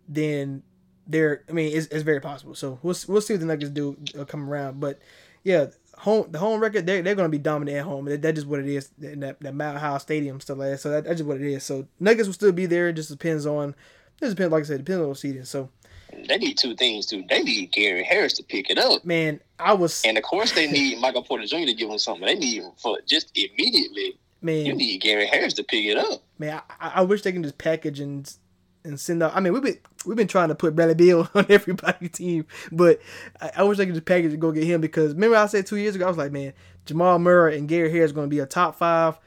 then 0.08 0.64
they're. 1.08 1.44
I 1.50 1.52
mean, 1.52 1.76
it's, 1.76 1.88
it's 1.88 2.04
very 2.04 2.22
possible. 2.22 2.56
So 2.56 2.80
we'll 2.84 2.96
we'll 3.08 3.22
see 3.22 3.34
what 3.34 3.40
the 3.40 3.46
Nuggets 3.46 3.72
do 3.72 3.98
uh, 4.18 4.26
come 4.26 4.50
around. 4.50 4.80
But 4.80 5.00
yeah, 5.44 5.68
home 5.98 6.28
the 6.32 6.40
home 6.40 6.60
record 6.62 6.86
they're, 6.86 7.02
they're 7.02 7.16
going 7.16 7.30
to 7.30 7.38
be 7.38 7.42
dominant 7.42 7.78
at 7.78 7.84
home. 7.84 8.06
That, 8.06 8.22
that's 8.22 8.36
just 8.36 8.48
what 8.48 8.60
it 8.60 8.68
is. 8.68 8.90
And 9.02 9.24
that 9.24 9.40
that 9.42 9.54
Mount 9.56 9.78
House 9.80 10.04
Stadium 10.04 10.40
stuff 10.40 10.58
like 10.58 10.72
that. 10.72 10.80
So 10.80 10.90
that, 10.92 11.04
that's 11.06 11.18
just 11.18 11.28
what 11.28 11.38
it 11.42 11.52
is. 11.52 11.64
So 11.64 11.88
Nuggets 12.00 12.28
will 12.28 12.34
still 12.34 12.52
be 12.52 12.66
there. 12.66 12.90
It 12.90 12.94
just 12.94 13.10
depends 13.10 13.46
on. 13.46 13.76
It 14.22 14.30
depends, 14.30 14.52
like 14.52 14.64
I 14.64 14.66
said, 14.66 14.84
depends 14.84 15.04
on 15.04 15.10
the 15.10 15.16
seeding. 15.16 15.44
So 15.46 15.70
they 16.28 16.38
need 16.38 16.58
two 16.58 16.76
things 16.76 17.06
too. 17.06 17.24
They 17.30 17.44
need 17.44 17.72
Gary 17.72 18.04
Harris 18.04 18.34
to 18.34 18.44
pick 18.44 18.70
it 18.70 18.78
up, 18.80 19.06
man, 19.06 19.42
I 19.60 19.74
was 19.74 20.04
and 20.06 20.18
of 20.18 20.24
course 20.24 20.54
they 20.54 20.72
need 20.72 20.98
Michael 21.02 21.22
Porter 21.24 21.46
Jr. 21.46 21.66
to 21.66 21.74
give 21.74 21.90
them 21.90 22.00
something. 22.00 22.26
They 22.26 22.36
need 22.36 22.64
him 22.64 22.72
for 22.78 22.98
just 23.06 23.32
immediately. 23.36 24.18
Man, 24.42 24.66
You 24.66 24.74
need 24.74 25.02
Gary 25.02 25.26
Harris 25.28 25.54
to 25.56 25.64
pick 25.64 25.86
it 25.86 25.98
up. 25.98 26.22
man. 26.40 26.62
I, 26.80 26.92
I 26.96 27.02
wish 27.02 27.24
they 27.24 27.32
can 27.32 27.44
just 27.44 27.58
package 27.58 28.00
and 28.00 28.32
and 28.88 29.00
send 29.00 29.22
out. 29.22 29.36
I 29.36 29.40
mean, 29.40 29.54
we've 29.54 29.64
been 29.64 29.78
we've 30.06 30.18
been 30.18 30.28
trying 30.28 30.50
to 30.50 30.56
put 30.56 30.76
Bradley 30.76 30.96
Beal 30.96 31.30
on 31.36 31.46
everybody's 31.50 32.12
team, 32.12 32.46
but 32.72 33.00
I, 33.42 33.52
I 33.58 33.64
wish 33.64 33.80
I 33.80 33.86
could 33.86 33.94
just 33.94 34.06
package 34.06 34.34
and 34.34 34.42
go 34.42 34.52
get 34.52 34.64
him 34.64 34.82
because 34.82 35.14
remember 35.14 35.38
I 35.38 35.46
said 35.48 35.66
two 35.66 35.78
years 35.78 35.96
ago 35.96 36.06
I 36.06 36.10
was 36.10 36.18
like, 36.18 36.32
man, 36.32 36.54
Jamal 36.86 37.20
Murray 37.20 37.58
and 37.58 37.68
Gary 37.68 37.92
Harris 37.92 38.12
going 38.12 38.28
to 38.28 38.36
be 38.36 38.40
a 38.40 38.46
top 38.46 38.76
five 38.76 39.20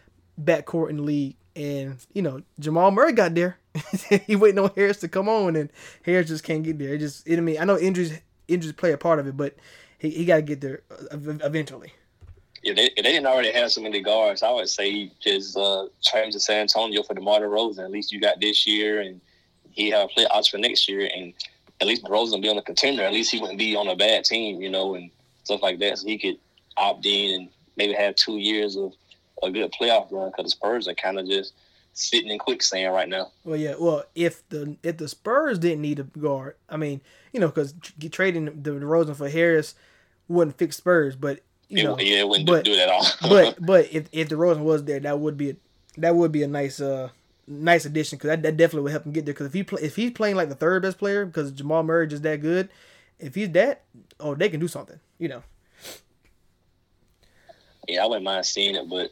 backcourt 0.42 0.90
in 0.90 0.96
the 0.96 1.02
league, 1.02 1.36
and 1.54 1.96
you 2.12 2.22
know 2.22 2.42
Jamal 2.58 2.90
Murray 2.90 3.12
got 3.12 3.34
there. 3.34 3.58
he 4.26 4.34
waiting 4.34 4.58
on 4.58 4.72
Harris 4.74 4.98
to 4.98 5.08
come 5.08 5.28
on, 5.28 5.54
and 5.56 5.70
Harris 6.04 6.28
just 6.28 6.42
can't 6.42 6.64
get 6.64 6.78
there. 6.78 6.94
It 6.94 6.98
just, 6.98 7.26
it, 7.28 7.38
I 7.38 7.40
mean, 7.40 7.58
I 7.60 7.64
know 7.64 7.78
injuries 7.78 8.18
injuries 8.48 8.72
play 8.72 8.92
a 8.92 8.98
part 8.98 9.18
of 9.18 9.26
it, 9.26 9.36
but 9.36 9.54
he, 9.98 10.10
he 10.10 10.24
got 10.24 10.36
to 10.36 10.42
get 10.42 10.60
there 10.60 10.82
uh, 10.90 11.16
eventually. 11.16 11.92
If 12.62 12.76
they, 12.76 12.90
they 12.96 13.10
didn't 13.10 13.26
already 13.26 13.52
have 13.52 13.70
so 13.70 13.80
many 13.80 14.02
guards, 14.02 14.42
I 14.42 14.50
would 14.50 14.68
say 14.68 15.10
just 15.20 15.56
uh, 15.56 15.86
change 16.00 16.34
to 16.34 16.40
San 16.40 16.62
Antonio 16.62 17.02
for 17.02 17.14
DeMar 17.14 17.40
DeRozan. 17.40 17.84
At 17.84 17.90
least 17.90 18.12
you 18.12 18.20
got 18.20 18.40
this 18.40 18.66
year, 18.66 19.00
and 19.00 19.20
he 19.72 19.90
have 19.90 20.10
play 20.10 20.26
odds 20.30 20.48
for 20.48 20.58
next 20.58 20.88
year, 20.88 21.08
and 21.14 21.32
at 21.80 21.86
least 21.86 22.04
DeRozan 22.04 22.42
be 22.42 22.48
on 22.48 22.58
a 22.58 22.62
contender. 22.62 23.02
At 23.02 23.12
least 23.12 23.32
he 23.32 23.40
wouldn't 23.40 23.58
be 23.58 23.74
on 23.76 23.88
a 23.88 23.96
bad 23.96 24.24
team, 24.24 24.60
you 24.60 24.70
know, 24.70 24.94
and 24.94 25.10
stuff 25.44 25.62
like 25.62 25.78
that. 25.80 25.98
So 25.98 26.06
he 26.06 26.18
could 26.18 26.38
opt 26.76 27.04
in 27.06 27.34
and 27.34 27.48
maybe 27.76 27.94
have 27.94 28.14
two 28.14 28.38
years 28.38 28.76
of 28.76 28.92
a 29.42 29.50
good 29.50 29.72
playoff 29.72 30.10
run 30.12 30.30
because 30.30 30.44
the 30.44 30.50
Spurs 30.50 30.88
are 30.88 30.94
kind 30.94 31.18
of 31.18 31.26
just 31.26 31.54
sitting 31.92 32.30
in 32.30 32.38
quicksand 32.38 32.92
right 32.92 33.08
now. 33.08 33.32
Well, 33.44 33.56
yeah. 33.56 33.74
Well, 33.78 34.04
if 34.14 34.46
the 34.48 34.76
if 34.82 34.98
the 34.98 35.08
Spurs 35.08 35.58
didn't 35.58 35.82
need 35.82 35.98
a 35.98 36.04
guard, 36.04 36.56
I 36.68 36.76
mean, 36.76 37.00
you 37.32 37.40
know, 37.40 37.48
because 37.48 37.74
trading 38.10 38.48
DeRozan 38.62 39.16
for 39.16 39.28
Harris 39.28 39.74
wouldn't 40.28 40.58
fix 40.58 40.76
Spurs, 40.76 41.16
but 41.16 41.40
you 41.68 41.84
know, 41.84 41.98
yeah, 41.98 42.20
it 42.20 42.28
wouldn't 42.28 42.48
but, 42.48 42.64
do 42.64 42.72
it 42.72 42.80
at 42.80 42.88
all. 42.88 43.06
but 43.22 43.56
but 43.64 43.92
if 43.92 44.08
if 44.12 44.28
DeRozan 44.28 44.60
was 44.60 44.84
there, 44.84 45.00
that 45.00 45.18
would 45.18 45.36
be 45.36 45.50
a, 45.50 45.56
that 45.98 46.14
would 46.14 46.32
be 46.32 46.42
a 46.42 46.48
nice 46.48 46.80
uh 46.80 47.08
nice 47.50 47.84
addition 47.84 48.16
because 48.16 48.28
that, 48.28 48.42
that 48.42 48.56
definitely 48.56 48.84
would 48.84 48.92
help 48.92 49.04
him 49.04 49.12
get 49.12 49.26
there. 49.26 49.34
Because 49.34 49.48
if 49.48 49.52
he 49.52 49.62
play, 49.62 49.82
if 49.82 49.96
he's 49.96 50.12
playing 50.12 50.36
like 50.36 50.48
the 50.48 50.54
third 50.54 50.82
best 50.82 50.98
player 50.98 51.26
because 51.26 51.50
Jamal 51.50 51.82
Murray 51.82 52.06
just 52.06 52.22
that 52.22 52.40
good, 52.40 52.70
if 53.18 53.34
he's 53.34 53.50
that, 53.50 53.82
oh, 54.18 54.34
they 54.34 54.48
can 54.48 54.60
do 54.60 54.68
something. 54.68 54.98
You 55.18 55.28
know. 55.28 55.42
Yeah, 57.88 58.04
I 58.04 58.06
wouldn't 58.06 58.24
mind 58.24 58.46
seeing 58.46 58.76
it, 58.76 58.88
but 58.88 59.10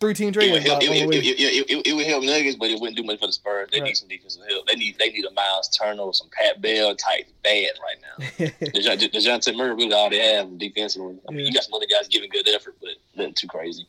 three 0.00 0.14
team 0.14 0.32
trade. 0.32 0.50
It 0.50 0.52
would, 0.52 0.62
help, 0.62 0.82
it, 0.82 0.90
it, 0.90 1.70
it, 1.70 1.86
it, 1.86 1.92
would 1.94 2.06
help 2.06 2.22
Nuggets, 2.22 2.56
but 2.56 2.70
it 2.70 2.78
wouldn't 2.78 2.96
do 2.96 3.02
much 3.02 3.18
for 3.18 3.26
the 3.26 3.32
Spurs. 3.32 3.68
They 3.72 3.80
right. 3.80 3.86
need 3.86 3.96
some 3.96 4.08
defensive 4.08 4.42
help. 4.48 4.66
They 4.66 4.74
need 4.74 4.98
they 4.98 5.08
need 5.08 5.24
a 5.24 5.32
Miles 5.32 5.68
Turner, 5.68 6.12
some 6.12 6.28
Pat 6.30 6.60
Bev 6.60 6.96
type 6.96 7.26
bad 7.42 7.72
right 7.82 7.96
now. 8.02 8.46
Dejounte 8.60 9.56
Murray 9.56 9.74
really 9.74 9.92
all 9.92 10.10
they 10.10 10.34
have 10.34 10.58
defensively. 10.58 11.16
I 11.28 11.32
mean, 11.32 11.40
yeah. 11.40 11.46
you 11.46 11.52
got 11.52 11.64
some 11.64 11.74
other 11.74 11.86
guys 11.86 12.08
giving 12.08 12.30
good 12.30 12.48
effort, 12.48 12.76
but 12.80 12.90
nothing 13.16 13.34
too 13.34 13.48
crazy. 13.48 13.86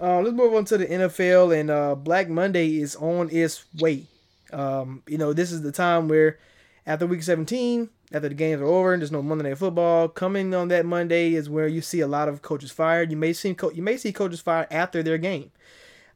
Uh, 0.00 0.20
let's 0.20 0.34
move 0.34 0.54
on 0.54 0.64
to 0.64 0.78
the 0.78 0.86
NFL, 0.86 1.58
and 1.58 1.70
uh, 1.70 1.94
Black 1.94 2.28
Monday 2.30 2.78
is 2.78 2.96
on 2.96 3.28
its 3.30 3.64
way. 3.78 4.06
Um, 4.50 5.02
you 5.06 5.18
know, 5.18 5.34
this 5.34 5.52
is 5.52 5.60
the 5.60 5.72
time 5.72 6.08
where 6.08 6.38
after 6.86 7.06
week 7.06 7.22
17, 7.22 7.90
after 8.12 8.28
the 8.30 8.34
games 8.34 8.62
are 8.62 8.66
over 8.66 8.94
and 8.94 9.02
there's 9.02 9.12
no 9.12 9.22
Monday 9.22 9.50
Night 9.50 9.58
Football, 9.58 10.08
coming 10.08 10.54
on 10.54 10.68
that 10.68 10.86
Monday 10.86 11.34
is 11.34 11.50
where 11.50 11.68
you 11.68 11.82
see 11.82 12.00
a 12.00 12.06
lot 12.06 12.28
of 12.28 12.40
coaches 12.40 12.70
fired. 12.70 13.10
You 13.10 13.18
may 13.18 13.34
see 13.34 13.52
co- 13.52 13.72
you 13.72 13.82
may 13.82 13.98
see 13.98 14.10
coaches 14.10 14.40
fired 14.40 14.68
after 14.70 15.02
their 15.02 15.18
game. 15.18 15.50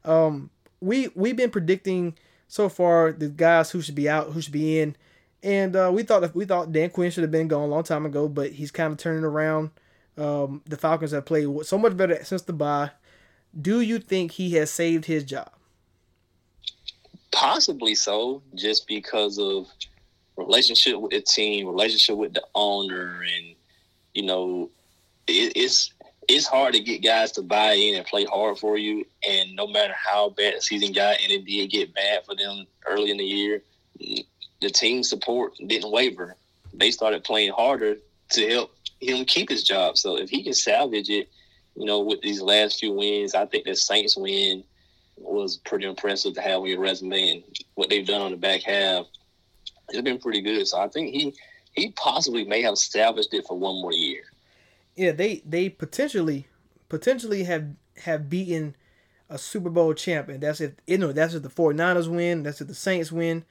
Um, 0.03 0.49
we 0.81 1.09
we've 1.13 1.37
been 1.37 1.51
predicting 1.51 2.15
so 2.47 2.69
far 2.69 3.11
the 3.11 3.29
guys 3.29 3.69
who 3.69 3.81
should 3.81 3.95
be 3.95 4.09
out, 4.09 4.31
who 4.31 4.41
should 4.41 4.51
be 4.51 4.79
in, 4.79 4.95
and 5.43 5.75
uh, 5.75 5.91
we 5.93 6.01
thought 6.01 6.33
we 6.33 6.45
thought 6.45 6.71
Dan 6.71 6.89
Quinn 6.89 7.11
should 7.11 7.23
have 7.23 7.31
been 7.31 7.47
gone 7.47 7.63
a 7.63 7.67
long 7.67 7.83
time 7.83 8.07
ago, 8.07 8.27
but 8.27 8.53
he's 8.53 8.71
kind 8.71 8.91
of 8.91 8.97
turning 8.97 9.23
around. 9.23 9.69
Um, 10.17 10.63
the 10.65 10.75
Falcons 10.75 11.11
have 11.11 11.25
played 11.25 11.47
so 11.65 11.77
much 11.77 11.95
better 11.95 12.23
since 12.23 12.41
the 12.41 12.53
bye. 12.53 12.89
Do 13.59 13.81
you 13.81 13.99
think 13.99 14.33
he 14.33 14.51
has 14.51 14.71
saved 14.71 15.05
his 15.05 15.23
job? 15.23 15.51
Possibly 17.31 17.95
so, 17.95 18.41
just 18.53 18.87
because 18.87 19.39
of 19.39 19.67
relationship 20.37 20.99
with 20.99 21.11
the 21.11 21.21
team, 21.21 21.67
relationship 21.67 22.17
with 22.17 22.33
the 22.33 22.43
owner, 22.53 23.21
and 23.21 23.55
you 24.13 24.23
know, 24.23 24.69
it, 25.27 25.53
it's 25.55 25.93
it's 26.27 26.47
hard 26.47 26.73
to 26.73 26.79
get 26.79 27.03
guys 27.03 27.31
to 27.33 27.41
buy 27.41 27.73
in 27.73 27.95
and 27.95 28.05
play 28.05 28.25
hard 28.25 28.57
for 28.57 28.77
you. 28.77 29.05
And 29.27 29.55
no 29.55 29.67
matter 29.67 29.93
how 29.93 30.29
bad 30.29 30.55
the 30.55 30.61
season 30.61 30.91
got, 30.91 31.21
and 31.21 31.31
it 31.31 31.45
did 31.45 31.69
get 31.69 31.93
bad 31.93 32.25
for 32.25 32.35
them 32.35 32.65
early 32.87 33.11
in 33.11 33.17
the 33.17 33.23
year, 33.23 33.61
the 33.99 34.69
team 34.69 35.03
support 35.03 35.53
didn't 35.67 35.91
waver. 35.91 36.35
They 36.73 36.91
started 36.91 37.23
playing 37.23 37.51
harder 37.51 37.97
to 38.31 38.49
help 38.49 38.75
him 38.99 39.25
keep 39.25 39.49
his 39.49 39.63
job. 39.63 39.97
So 39.97 40.17
if 40.17 40.29
he 40.29 40.43
can 40.43 40.53
salvage 40.53 41.09
it, 41.09 41.29
you 41.75 41.85
know, 41.85 41.99
with 41.99 42.21
these 42.21 42.41
last 42.41 42.79
few 42.79 42.93
wins, 42.93 43.35
I 43.35 43.45
think 43.45 43.65
the 43.65 43.75
Saints 43.75 44.15
win 44.17 44.63
was 45.17 45.57
pretty 45.57 45.85
impressive 45.85 46.33
to 46.33 46.41
have 46.41 46.61
on 46.61 46.67
your 46.67 46.79
resume 46.79 47.31
and 47.31 47.43
what 47.75 47.89
they've 47.89 48.05
done 48.05 48.21
on 48.21 48.31
the 48.31 48.37
back 48.37 48.61
half 48.61 49.05
it's 49.89 50.01
been 50.01 50.19
pretty 50.19 50.41
good. 50.41 50.67
So 50.67 50.79
I 50.79 50.87
think 50.87 51.13
he 51.13 51.33
he 51.73 51.91
possibly 51.91 52.45
may 52.45 52.61
have 52.61 52.77
salvaged 52.77 53.33
it 53.33 53.45
for 53.47 53.57
one 53.57 53.81
more 53.81 53.93
year. 53.93 54.23
Yeah, 54.95 55.11
they 55.11 55.41
they 55.45 55.69
potentially 55.69 56.47
potentially 56.89 57.43
have 57.43 57.67
have 58.03 58.29
beaten 58.29 58.75
a 59.29 59.37
Super 59.37 59.69
Bowl 59.69 59.93
champion. 59.93 60.39
That's 60.39 60.61
if 60.61 60.73
you 60.87 60.97
know 60.97 61.11
that's 61.11 61.33
if 61.33 61.43
the 61.43 61.49
49ers 61.49 62.07
win, 62.07 62.43
that's 62.43 62.61
if 62.61 62.67
the 62.67 62.75
Saints 62.75 63.11
win. 63.11 63.45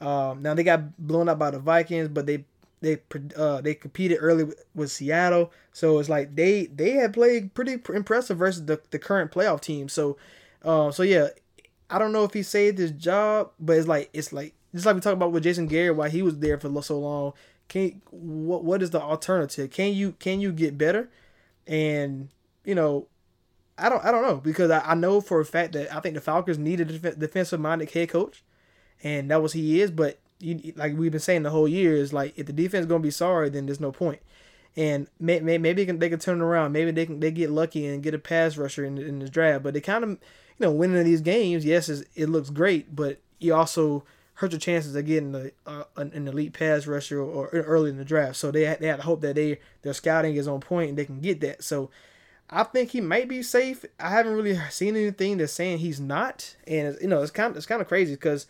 Um, 0.00 0.42
now 0.42 0.54
they 0.54 0.62
got 0.62 0.96
blown 0.96 1.28
up 1.28 1.38
by 1.38 1.50
the 1.50 1.58
Vikings, 1.58 2.08
but 2.08 2.26
they 2.26 2.44
they 2.80 2.98
uh, 3.36 3.60
they 3.60 3.74
competed 3.74 4.18
early 4.20 4.44
with, 4.74 4.90
Seattle, 4.90 5.52
so 5.72 5.98
it's 5.98 6.08
like 6.08 6.34
they 6.34 6.66
they 6.66 6.92
had 6.92 7.12
played 7.12 7.54
pretty 7.54 7.78
impressive 7.94 8.38
versus 8.38 8.64
the, 8.64 8.80
the 8.90 8.98
current 8.98 9.30
playoff 9.30 9.60
team. 9.60 9.88
So, 9.88 10.16
uh, 10.64 10.90
so 10.90 11.02
yeah, 11.02 11.28
I 11.90 11.98
don't 11.98 12.12
know 12.12 12.24
if 12.24 12.32
he 12.32 12.42
saved 12.42 12.78
his 12.78 12.92
job, 12.92 13.50
but 13.58 13.76
it's 13.76 13.88
like 13.88 14.08
it's 14.12 14.32
like 14.32 14.54
just 14.74 14.86
like 14.86 14.94
we 14.94 15.00
talked 15.00 15.14
about 15.14 15.32
with 15.32 15.42
Jason 15.42 15.66
Garrett, 15.66 15.96
why 15.96 16.08
he 16.08 16.22
was 16.22 16.38
there 16.38 16.58
for 16.58 16.82
so 16.82 16.98
long. 16.98 17.32
Can 17.68 18.00
what 18.10 18.64
what 18.64 18.82
is 18.82 18.90
the 18.90 19.00
alternative? 19.00 19.70
Can 19.70 19.92
you 19.92 20.12
can 20.12 20.40
you 20.40 20.52
get 20.52 20.78
better? 20.78 21.10
And 21.66 22.30
you 22.64 22.74
know, 22.74 23.08
I 23.76 23.88
don't 23.88 24.04
I 24.04 24.10
don't 24.10 24.22
know 24.22 24.36
because 24.36 24.70
I, 24.70 24.80
I 24.80 24.94
know 24.94 25.20
for 25.20 25.40
a 25.40 25.44
fact 25.44 25.72
that 25.72 25.94
I 25.94 26.00
think 26.00 26.14
the 26.14 26.20
Falcons 26.20 26.58
need 26.58 26.80
a 26.80 26.84
def- 26.84 27.18
defensive 27.18 27.60
minded 27.60 27.90
head 27.90 28.08
coach, 28.08 28.42
and 29.02 29.30
that 29.30 29.42
was 29.42 29.52
he 29.52 29.80
is. 29.80 29.90
But 29.90 30.18
you, 30.40 30.72
like 30.76 30.96
we've 30.96 31.12
been 31.12 31.20
saying 31.20 31.42
the 31.42 31.50
whole 31.50 31.68
year 31.68 31.94
is 31.94 32.12
like 32.12 32.32
if 32.36 32.46
the 32.46 32.52
defense 32.52 32.82
is 32.82 32.86
gonna 32.86 33.00
be 33.00 33.10
sorry, 33.10 33.48
then 33.48 33.66
there's 33.66 33.80
no 33.80 33.92
point. 33.92 34.20
And 34.76 35.08
may, 35.18 35.40
may, 35.40 35.58
maybe 35.58 35.82
they 35.82 35.86
can, 35.86 35.98
they 35.98 36.08
can 36.08 36.20
turn 36.20 36.40
around. 36.40 36.72
Maybe 36.72 36.90
they 36.92 37.06
can 37.06 37.20
they 37.20 37.30
get 37.30 37.50
lucky 37.50 37.86
and 37.86 38.02
get 38.02 38.14
a 38.14 38.18
pass 38.18 38.56
rusher 38.56 38.84
in, 38.84 38.98
in 38.98 39.18
this 39.18 39.30
draft. 39.30 39.62
But 39.62 39.74
they 39.74 39.80
kind 39.80 40.04
of 40.04 40.10
you 40.10 40.18
know 40.60 40.72
winning 40.72 41.04
these 41.04 41.20
games. 41.20 41.64
Yes, 41.64 41.88
it 41.88 42.28
looks 42.28 42.50
great, 42.50 42.94
but 42.94 43.20
you 43.38 43.54
also 43.54 44.04
hurt 44.34 44.52
your 44.52 44.58
chances 44.60 44.96
of 44.96 45.04
getting 45.04 45.34
a, 45.34 45.50
uh, 45.66 45.84
an 45.96 46.26
elite 46.26 46.54
pass 46.54 46.86
rusher 46.86 47.20
or, 47.20 47.48
or, 47.48 47.60
early 47.60 47.90
in 47.90 47.98
the 47.98 48.04
draft. 48.04 48.36
So 48.36 48.50
they 48.50 48.76
they 48.80 48.86
have 48.86 49.00
to 49.00 49.04
hope 49.04 49.20
that 49.20 49.34
they 49.34 49.60
their 49.82 49.92
scouting 49.92 50.36
is 50.36 50.48
on 50.48 50.60
point 50.60 50.90
and 50.90 50.98
they 50.98 51.04
can 51.04 51.20
get 51.20 51.40
that. 51.40 51.62
So 51.62 51.90
I 52.48 52.64
think 52.64 52.90
he 52.90 53.00
might 53.00 53.28
be 53.28 53.42
safe. 53.42 53.84
I 53.98 54.10
haven't 54.10 54.32
really 54.32 54.58
seen 54.70 54.96
anything 54.96 55.36
that's 55.36 55.52
saying 55.52 55.78
he's 55.78 56.00
not, 56.00 56.56
and 56.66 56.96
you 57.00 57.08
know 57.08 57.22
it's 57.22 57.30
kind 57.30 57.50
of 57.50 57.56
it's 57.56 57.66
kind 57.66 57.80
of 57.80 57.88
crazy 57.88 58.14
because 58.14 58.46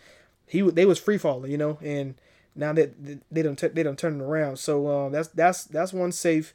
he 0.51 0.63
they 0.63 0.85
was 0.85 0.99
free 0.99 1.17
falling, 1.17 1.51
you 1.51 1.59
know, 1.59 1.79
and 1.81 2.15
now 2.55 2.73
that 2.73 2.93
they 3.31 3.43
don't 3.43 3.75
they 3.75 3.83
don't 3.83 3.99
turn 3.99 4.21
it 4.21 4.25
around. 4.25 4.57
So 4.59 4.87
uh, 4.87 5.09
that's 5.09 5.29
that's 5.29 5.65
that's 5.65 5.93
one 5.93 6.13
safe, 6.13 6.53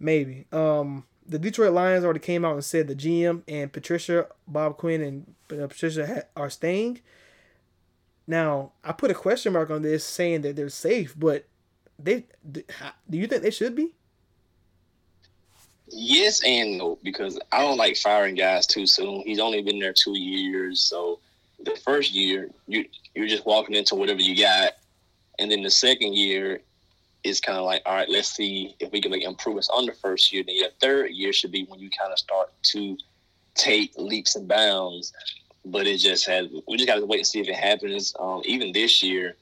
maybe. 0.00 0.46
Um, 0.52 1.04
the 1.28 1.38
Detroit 1.38 1.72
Lions 1.72 2.04
already 2.04 2.20
came 2.20 2.44
out 2.44 2.54
and 2.54 2.64
said 2.64 2.88
the 2.88 2.94
GM 2.94 3.42
and 3.48 3.72
Patricia 3.72 4.26
Bob 4.46 4.76
Quinn 4.76 5.00
and 5.00 5.34
uh, 5.62 5.66
Patricia 5.68 6.24
are 6.36 6.50
staying. 6.50 7.00
Now, 8.26 8.72
I 8.82 8.90
put 8.90 9.12
a 9.12 9.14
question 9.14 9.52
mark 9.52 9.70
on 9.70 9.82
this 9.82 10.04
saying 10.04 10.42
that 10.42 10.56
they're 10.56 10.68
safe, 10.68 11.14
but 11.16 11.46
they 11.98 12.24
do 12.50 12.62
you 13.10 13.28
think 13.28 13.42
they 13.42 13.50
should 13.50 13.76
be? 13.76 13.92
Yes 15.88 16.42
and 16.44 16.78
no, 16.78 16.98
because 17.04 17.38
I 17.52 17.60
don't 17.60 17.78
like 17.78 17.96
firing 17.96 18.34
guys 18.34 18.66
too 18.66 18.86
soon. 18.86 19.22
He's 19.24 19.38
only 19.38 19.62
been 19.62 19.78
there 19.78 19.92
two 19.92 20.18
years, 20.18 20.80
so 20.80 21.20
the 21.60 21.76
first 21.84 22.12
year 22.12 22.50
you 22.66 22.84
you're 23.14 23.28
just 23.28 23.46
walking 23.46 23.74
into 23.74 23.94
whatever 23.94 24.20
you 24.20 24.40
got, 24.40 24.72
and 25.38 25.50
then 25.50 25.62
the 25.62 25.70
second 25.70 26.14
year 26.14 26.60
is 27.24 27.40
kind 27.40 27.58
of 27.58 27.64
like, 27.64 27.82
all 27.86 27.94
right, 27.94 28.08
let's 28.08 28.28
see 28.28 28.76
if 28.78 28.92
we 28.92 29.00
can 29.00 29.10
make 29.10 29.24
improvements 29.24 29.68
on 29.68 29.86
the 29.86 29.92
first 29.92 30.32
year. 30.32 30.44
Then 30.46 30.56
your 30.56 30.68
third 30.80 31.10
year 31.10 31.32
should 31.32 31.50
be 31.50 31.64
when 31.64 31.80
you 31.80 31.90
kind 31.90 32.12
of 32.12 32.18
start 32.18 32.50
to 32.72 32.96
take 33.54 33.92
leaps 33.96 34.36
and 34.36 34.46
bounds 34.46 35.12
but 35.66 35.86
it 35.86 35.98
just 35.98 36.26
has. 36.26 36.48
We 36.66 36.76
just 36.76 36.88
got 36.88 36.96
to 36.96 37.06
wait 37.06 37.18
and 37.18 37.26
see 37.26 37.40
if 37.40 37.48
it 37.48 37.56
happens. 37.56 38.14
Um, 38.18 38.40
even 38.44 38.72
this 38.72 39.02
year, 39.02 39.36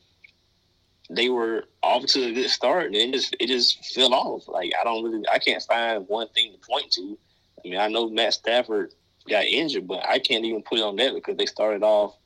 they 1.10 1.28
were 1.28 1.66
off 1.82 2.06
to 2.06 2.24
a 2.24 2.32
good 2.32 2.50
start, 2.50 2.86
and 2.86 2.96
it 2.96 3.12
just 3.12 3.36
it 3.38 3.46
just 3.46 3.94
fell 3.94 4.14
off. 4.14 4.48
Like 4.48 4.72
I 4.80 4.84
don't 4.84 5.04
really, 5.04 5.24
I 5.30 5.38
can't 5.38 5.62
find 5.62 6.08
one 6.08 6.28
thing 6.28 6.52
to 6.52 6.58
point 6.66 6.90
to. 6.92 7.18
I 7.64 7.68
mean, 7.68 7.78
I 7.78 7.88
know 7.88 8.08
Matt 8.08 8.34
Stafford 8.34 8.92
got 9.28 9.44
injured, 9.44 9.86
but 9.86 10.06
I 10.08 10.18
can't 10.18 10.44
even 10.44 10.62
put 10.62 10.78
it 10.78 10.84
on 10.84 10.96
that 10.96 11.14
because 11.14 11.36
they 11.36 11.46
started 11.46 11.82
off 11.82 12.16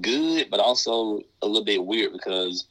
good, 0.00 0.50
but 0.50 0.60
also 0.60 1.20
a 1.42 1.46
little 1.46 1.64
bit 1.64 1.84
weird 1.84 2.12
because 2.12 2.66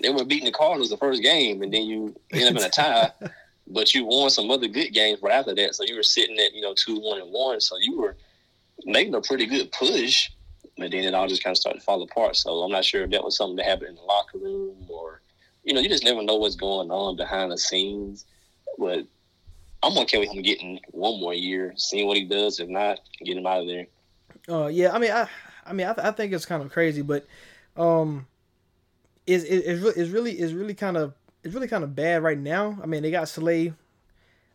they 0.00 0.10
were 0.10 0.24
beating 0.24 0.46
the 0.46 0.52
Cardinals 0.52 0.90
the 0.90 0.96
first 0.96 1.22
game, 1.22 1.62
and 1.62 1.72
then 1.72 1.82
you 1.82 2.14
end 2.32 2.56
up 2.56 2.62
in 2.62 2.66
a 2.66 2.70
tie. 2.70 3.12
but 3.70 3.94
you 3.94 4.06
won 4.06 4.30
some 4.30 4.50
other 4.50 4.68
good 4.68 4.92
games 4.92 5.20
right 5.20 5.34
after 5.34 5.54
that, 5.54 5.74
so 5.74 5.84
you 5.84 5.96
were 5.96 6.02
sitting 6.02 6.38
at 6.38 6.54
you 6.54 6.62
know 6.62 6.74
two 6.74 6.98
one 7.00 7.20
and 7.20 7.30
one, 7.30 7.60
so 7.60 7.76
you 7.80 7.98
were 7.98 8.16
making 8.84 9.14
a 9.14 9.20
pretty 9.20 9.46
good 9.46 9.70
push. 9.72 10.30
but 10.76 10.90
then 10.90 11.04
it 11.04 11.14
all 11.14 11.28
just 11.28 11.42
kind 11.42 11.52
of 11.52 11.58
started 11.58 11.80
to 11.80 11.84
fall 11.84 12.02
apart. 12.02 12.36
So 12.36 12.62
I'm 12.62 12.70
not 12.70 12.84
sure 12.84 13.02
if 13.02 13.10
that 13.10 13.24
was 13.24 13.36
something 13.36 13.56
that 13.56 13.66
happened 13.66 13.90
in 13.90 13.94
the 13.96 14.02
locker 14.02 14.38
room 14.38 14.76
or, 14.88 15.20
you 15.64 15.74
know, 15.74 15.80
you 15.80 15.88
just 15.88 16.04
never 16.04 16.22
know 16.22 16.36
what's 16.36 16.54
going 16.54 16.90
on 16.90 17.16
behind 17.16 17.50
the 17.50 17.58
scenes. 17.58 18.24
But 18.78 19.06
I'm 19.82 19.96
okay 19.98 20.18
with 20.18 20.30
him 20.30 20.42
getting 20.42 20.80
one 20.90 21.20
more 21.20 21.34
year, 21.34 21.72
seeing 21.76 22.06
what 22.06 22.16
he 22.16 22.24
does. 22.24 22.60
If 22.60 22.68
not, 22.68 22.98
get 23.24 23.36
him 23.36 23.46
out 23.46 23.62
of 23.62 23.66
there. 23.66 23.86
Uh, 24.48 24.66
yeah, 24.66 24.92
I 24.92 24.98
mean, 24.98 25.10
I, 25.10 25.28
I 25.66 25.72
mean, 25.72 25.86
I, 25.86 25.92
th- 25.92 26.06
I 26.06 26.10
think 26.10 26.32
it's 26.32 26.46
kind 26.46 26.62
of 26.62 26.72
crazy, 26.72 27.02
but, 27.02 27.26
um, 27.76 28.26
is 29.26 29.44
it, 29.44 29.64
it's 29.66 30.10
really, 30.10 30.32
it's 30.32 30.52
really, 30.52 30.74
kind 30.74 30.96
of, 30.96 31.14
it's 31.44 31.54
really 31.54 31.68
kind 31.68 31.84
of 31.84 31.94
bad 31.94 32.22
right 32.22 32.38
now. 32.38 32.78
I 32.82 32.86
mean, 32.86 33.02
they 33.02 33.10
got 33.10 33.28
Slay. 33.28 33.74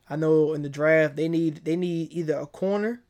I 0.10 0.16
know 0.16 0.54
in 0.54 0.62
the 0.62 0.70
draft 0.70 1.16
they 1.16 1.30
need 1.30 1.64
they 1.64 1.76
need 1.76 2.12
either 2.12 2.38
a 2.38 2.46
corner 2.46 3.02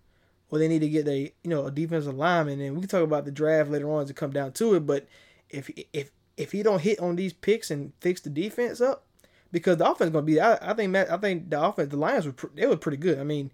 or 0.50 0.60
they 0.60 0.68
need 0.68 0.80
to 0.80 0.90
get 0.90 1.08
a 1.08 1.34
you 1.44 1.50
know 1.50 1.66
a 1.66 1.72
defensive 1.72 2.16
lineman. 2.16 2.62
And 2.62 2.76
we 2.76 2.82
can 2.82 2.90
talk 2.90 3.04
about 3.04 3.26
the 3.26 3.32
draft 3.32 3.72
later 3.72 3.92
on 3.92 4.06
to 4.06 4.14
come 4.14 4.32
down 4.32 4.52
to 4.54 4.76
it. 4.76 4.82
But 4.82 5.08
if 5.50 5.70
if 5.92 6.12
if 6.38 6.52
he 6.52 6.64
don't 6.64 6.82
hit 6.82 7.00
on 7.00 7.16
these 7.16 7.34
picks 7.34 7.72
and 7.72 7.94
fix 8.00 8.22
the 8.22 8.30
defense 8.30 8.80
up, 8.80 9.06
because 9.54 9.78
the 9.78 9.90
offense 9.90 10.10
is 10.10 10.12
going 10.12 10.26
to 10.26 10.32
be, 10.32 10.42
I, 10.42 10.72
I 10.72 10.74
think 10.74 10.92
Matt, 10.92 11.10
I 11.10 11.16
think 11.16 11.50
the 11.50 11.64
offense, 11.64 11.90
the 11.90 11.98
Lions 11.98 12.26
were 12.26 12.36
they 12.54 12.66
were 12.66 12.76
pretty 12.76 12.98
good. 12.98 13.20
I 13.20 13.24
mean, 13.24 13.52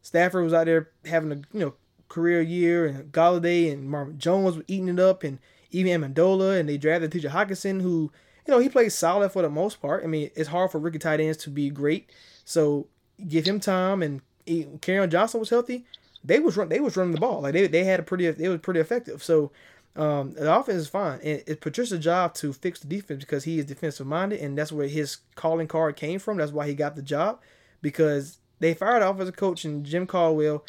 Stafford 0.00 0.42
was 0.42 0.52
out 0.52 0.66
there 0.66 0.90
having 1.04 1.30
a 1.30 1.36
you 1.56 1.60
know 1.60 1.74
career 2.08 2.42
year, 2.42 2.86
and 2.86 3.12
Golladay 3.12 3.72
and 3.72 3.88
Marvin 3.88 4.18
Jones 4.18 4.56
were 4.56 4.64
eating 4.66 4.88
it 4.88 4.98
up, 4.98 5.22
and 5.22 5.38
even 5.70 6.00
Amendola, 6.00 6.58
and 6.58 6.68
they 6.68 6.76
drafted 6.76 7.12
T.J. 7.12 7.28
Hockenson, 7.28 7.82
who 7.82 8.10
you 8.46 8.52
know 8.52 8.58
he 8.58 8.68
plays 8.68 8.96
solid 8.96 9.30
for 9.30 9.42
the 9.42 9.50
most 9.50 9.80
part. 9.80 10.02
I 10.02 10.08
mean, 10.08 10.30
it's 10.34 10.48
hard 10.48 10.72
for 10.72 10.80
rookie 10.80 10.98
tight 10.98 11.20
ends 11.20 11.36
to 11.44 11.50
be 11.50 11.70
great, 11.70 12.10
so 12.44 12.88
give 13.28 13.46
him 13.46 13.60
time. 13.60 14.02
And 14.02 14.22
Kerryon 14.46 15.10
Johnson 15.10 15.38
was 15.38 15.50
healthy 15.50 15.84
they 16.24 16.38
was 16.38 16.56
run, 16.56 16.68
they 16.68 16.80
was 16.80 16.96
running 16.96 17.14
the 17.14 17.20
ball 17.20 17.40
like 17.40 17.52
they, 17.52 17.66
they 17.66 17.84
had 17.84 18.00
a 18.00 18.02
pretty 18.02 18.30
they 18.30 18.48
was 18.48 18.60
pretty 18.60 18.80
effective. 18.80 19.22
So 19.22 19.50
um, 19.94 20.32
the 20.32 20.54
offense 20.54 20.78
is 20.78 20.88
fine, 20.88 21.20
and 21.22 21.42
it's 21.46 21.60
Patricia's 21.60 22.02
job 22.02 22.34
to 22.34 22.52
fix 22.52 22.80
the 22.80 22.86
defense 22.86 23.24
because 23.24 23.44
he 23.44 23.58
is 23.58 23.66
defensive 23.66 24.06
minded, 24.06 24.40
and 24.40 24.56
that's 24.56 24.72
where 24.72 24.88
his 24.88 25.18
calling 25.34 25.68
card 25.68 25.96
came 25.96 26.18
from. 26.18 26.38
That's 26.38 26.52
why 26.52 26.66
he 26.66 26.74
got 26.74 26.96
the 26.96 27.02
job 27.02 27.40
because 27.82 28.38
they 28.58 28.72
fired 28.72 29.02
the 29.02 29.10
offensive 29.10 29.36
coach 29.36 29.64
and 29.66 29.84
Jim 29.84 30.06
Caldwell, 30.06 30.64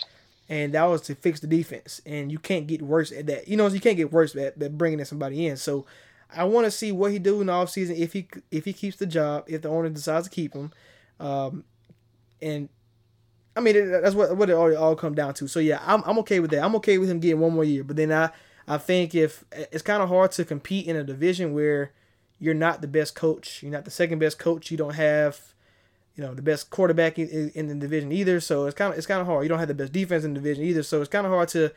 and 0.50 0.74
that 0.74 0.84
was 0.84 1.02
to 1.04 1.16
fix 1.16 1.40
the 1.40 1.48
defense. 1.48 2.02
And 2.06 2.32
you 2.32 2.40
can't 2.40 2.68
get 2.68 2.82
worse 2.82 3.14
at 3.14 3.28
that. 3.28 3.48
You 3.48 3.56
know, 3.56 3.68
you 3.68 3.80
can't 3.80 3.96
get 3.96 4.12
worse 4.12 4.36
at, 4.36 4.62
at 4.62 4.78
bringing 4.78 5.00
in 5.00 5.06
somebody 5.06 5.48
in. 5.48 5.56
So 5.56 5.86
I 6.36 6.44
want 6.44 6.66
to 6.66 6.72
see 6.72 6.92
what 6.92 7.12
he 7.14 7.20
do 7.20 7.40
in 7.40 7.48
the 7.48 7.54
offseason 7.54 7.98
if 7.98 8.12
he 8.12 8.28
if 8.52 8.66
he 8.66 8.74
keeps 8.74 8.98
the 8.98 9.06
job, 9.06 9.46
if 9.48 9.62
the 9.62 9.70
owner 9.70 9.90
decides 9.90 10.28
to 10.28 10.34
keep 10.34 10.54
him, 10.54 10.72
um, 11.22 11.64
and 12.42 12.68
I 13.56 13.62
mean, 13.62 13.90
that's 13.90 14.16
what 14.16 14.36
what 14.36 14.50
it 14.50 14.54
all, 14.54 14.76
all 14.76 14.96
come 14.96 15.16
down 15.16 15.34
to. 15.36 15.48
So 15.48 15.60
yeah, 15.60 15.80
I'm 15.86 16.04
I'm 16.06 16.18
okay 16.20 16.42
with 16.42 16.52
that. 16.52 16.64
I'm 16.64 16.76
okay 16.78 16.98
with 16.98 17.10
him 17.10 17.20
getting 17.20 17.40
one 17.40 17.54
more 17.54 17.64
year. 17.64 17.84
But 17.86 17.96
then 17.96 18.12
I 18.12 18.32
I 18.68 18.78
think 18.78 19.14
if 19.14 19.44
it's 19.52 19.82
kind 19.82 20.02
of 20.02 20.10
hard 20.10 20.32
to 20.34 20.46
compete 20.46 20.88
in 20.88 20.96
a 20.96 21.04
division 21.04 21.54
where 21.54 21.92
you're 22.40 22.54
not 22.54 22.82
the 22.82 22.88
best 22.88 23.16
coach, 23.16 23.62
you're 23.62 23.72
not 23.72 23.86
the 23.86 23.92
second 23.92 24.20
best 24.20 24.40
coach, 24.40 24.72
you 24.72 24.78
don't 24.78 24.96
have 24.96 25.54
you 26.16 26.24
know 26.24 26.34
the 26.34 26.42
best 26.42 26.70
quarterback 26.70 27.18
in, 27.18 27.50
in 27.56 27.68
the 27.68 27.76
division 27.76 28.12
either. 28.12 28.40
So 28.40 28.66
it's 28.66 28.76
kind 28.76 28.92
of 28.92 28.98
it's 28.98 29.08
kind 29.08 29.22
of 29.22 29.28
hard. 29.28 29.44
You 29.44 29.50
don't 29.50 29.60
have 29.60 29.68
the 29.68 29.74
best 29.74 29.94
defense 29.94 30.24
in 30.24 30.34
the 30.34 30.40
division 30.40 30.64
either. 30.64 30.84
So 30.84 31.02
it's 31.02 31.10
kind 31.10 31.26
of 31.26 31.32
hard 31.32 31.50
to 31.50 31.72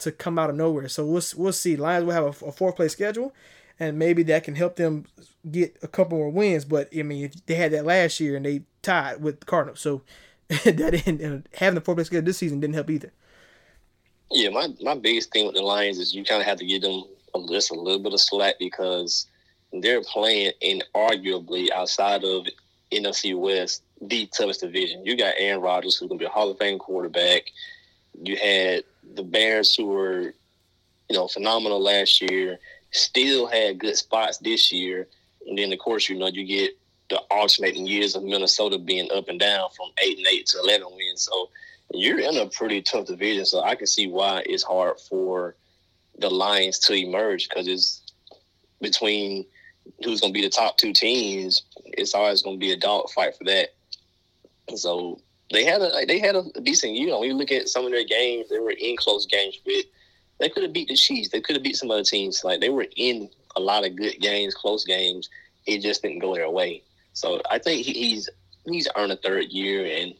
to 0.00 0.12
come 0.12 0.38
out 0.38 0.50
of 0.50 0.56
nowhere. 0.56 0.88
So 0.88 1.04
we'll 1.04 1.22
we'll 1.36 1.52
see. 1.52 1.76
Lions 1.76 2.06
will 2.06 2.12
have 2.12 2.42
a, 2.42 2.46
a 2.46 2.52
four 2.52 2.72
place 2.72 2.92
schedule, 2.92 3.34
and 3.78 3.98
maybe 3.98 4.22
that 4.24 4.44
can 4.44 4.54
help 4.54 4.76
them 4.76 5.06
get 5.50 5.76
a 5.82 5.88
couple 5.88 6.18
more 6.18 6.30
wins. 6.30 6.64
But 6.64 6.88
I 6.96 7.02
mean, 7.02 7.24
if 7.26 7.46
they 7.46 7.54
had 7.54 7.72
that 7.72 7.84
last 7.84 8.18
year 8.18 8.36
and 8.36 8.46
they 8.46 8.62
tied 8.82 9.22
with 9.22 9.40
the 9.40 9.46
Cardinals. 9.46 9.80
So 9.80 10.02
that 10.48 11.42
having 11.54 11.74
the 11.74 11.80
four 11.80 11.94
place 11.94 12.06
schedule 12.08 12.26
this 12.26 12.38
season 12.38 12.60
didn't 12.60 12.74
help 12.74 12.90
either. 12.90 13.12
Yeah, 14.32 14.48
my, 14.50 14.68
my 14.80 14.94
biggest 14.94 15.30
thing 15.30 15.46
with 15.46 15.54
the 15.54 15.62
Lions 15.62 15.98
is 15.98 16.14
you 16.14 16.24
kind 16.24 16.40
of 16.40 16.46
have 16.46 16.58
to 16.58 16.66
give 16.66 16.82
them 16.82 17.04
a, 17.34 17.46
just 17.48 17.70
a 17.70 17.74
little 17.74 18.02
bit 18.02 18.14
of 18.14 18.20
slack 18.20 18.54
because 18.58 19.26
they're 19.72 20.02
playing 20.02 20.52
in 20.60 20.82
arguably 20.94 21.70
outside 21.70 22.24
of 22.24 22.46
NFC 22.90 23.38
West 23.38 23.82
the 24.00 24.26
toughest 24.26 24.60
division. 24.60 25.04
You 25.04 25.16
got 25.16 25.34
Aaron 25.38 25.60
Rodgers, 25.60 25.96
who's 25.96 26.08
going 26.08 26.18
to 26.18 26.22
be 26.22 26.26
a 26.26 26.32
Hall 26.32 26.50
of 26.50 26.58
Fame 26.58 26.78
quarterback. 26.78 27.44
You 28.22 28.36
had 28.36 28.84
the 29.14 29.22
Bears, 29.22 29.74
who 29.74 29.86
were, 29.86 30.34
you 31.08 31.16
know, 31.16 31.28
phenomenal 31.28 31.80
last 31.80 32.20
year. 32.20 32.58
Still 32.90 33.46
had 33.46 33.78
good 33.78 33.96
spots 33.96 34.38
this 34.38 34.72
year, 34.72 35.06
and 35.46 35.56
then 35.56 35.72
of 35.72 35.78
course, 35.78 36.08
you 36.08 36.18
know, 36.18 36.26
you 36.26 36.44
get 36.44 36.76
the 37.08 37.18
alternating 37.30 37.86
years 37.86 38.14
of 38.14 38.22
Minnesota 38.22 38.78
being 38.78 39.08
up 39.12 39.28
and 39.28 39.40
down 39.40 39.70
from 39.76 39.86
eight 40.04 40.18
and 40.18 40.26
eight 40.26 40.46
to 40.46 40.58
eleven 40.58 40.88
wins. 40.94 41.22
So 41.22 41.48
you're 41.92 42.20
in 42.20 42.36
a 42.36 42.46
pretty 42.46 42.82
tough 42.82 43.06
division. 43.06 43.44
So 43.44 43.62
I 43.62 43.74
can 43.74 43.86
see 43.86 44.06
why 44.06 44.42
it's 44.46 44.62
hard 44.62 44.98
for 45.00 45.54
the 46.18 46.30
Lions 46.30 46.78
to 46.80 46.94
emerge 46.94 47.48
because 47.48 47.68
it's 47.68 48.02
between 48.80 49.44
who's 50.04 50.20
going 50.20 50.32
to 50.32 50.38
be 50.38 50.44
the 50.44 50.50
top 50.50 50.76
two 50.76 50.92
teams. 50.92 51.62
It's 51.84 52.14
always 52.14 52.42
going 52.42 52.56
to 52.56 52.60
be 52.60 52.72
a 52.72 52.76
dog 52.76 53.10
fight 53.10 53.36
for 53.36 53.44
that. 53.44 53.74
So 54.74 55.20
they 55.52 55.64
had 55.64 55.82
a 55.82 56.04
they 56.06 56.18
had 56.18 56.36
a 56.36 56.44
decent 56.62 56.94
year. 56.94 57.18
When 57.18 57.28
you 57.28 57.34
look 57.34 57.52
at 57.52 57.68
some 57.68 57.84
of 57.84 57.92
their 57.92 58.04
games, 58.04 58.48
they 58.48 58.58
were 58.58 58.70
in 58.72 58.96
close 58.96 59.26
games 59.26 59.58
with. 59.66 59.86
They 60.40 60.48
could 60.48 60.64
have 60.64 60.72
beat 60.72 60.88
the 60.88 60.96
Chiefs. 60.96 61.28
They 61.28 61.40
could 61.40 61.54
have 61.54 61.62
beat 61.62 61.76
some 61.76 61.90
other 61.90 62.02
teams. 62.02 62.42
Like 62.42 62.60
they 62.60 62.70
were 62.70 62.86
in 62.96 63.28
a 63.54 63.60
lot 63.60 63.86
of 63.86 63.94
good 63.94 64.18
games, 64.20 64.54
close 64.54 64.84
games. 64.84 65.28
It 65.66 65.82
just 65.82 66.02
didn't 66.02 66.18
go 66.18 66.34
their 66.34 66.50
way. 66.50 66.82
So 67.12 67.40
I 67.50 67.58
think 67.58 67.84
he's 67.84 68.28
he's 68.66 68.88
earned 68.96 69.12
a 69.12 69.16
third 69.16 69.46
year, 69.50 69.84
and 69.84 70.14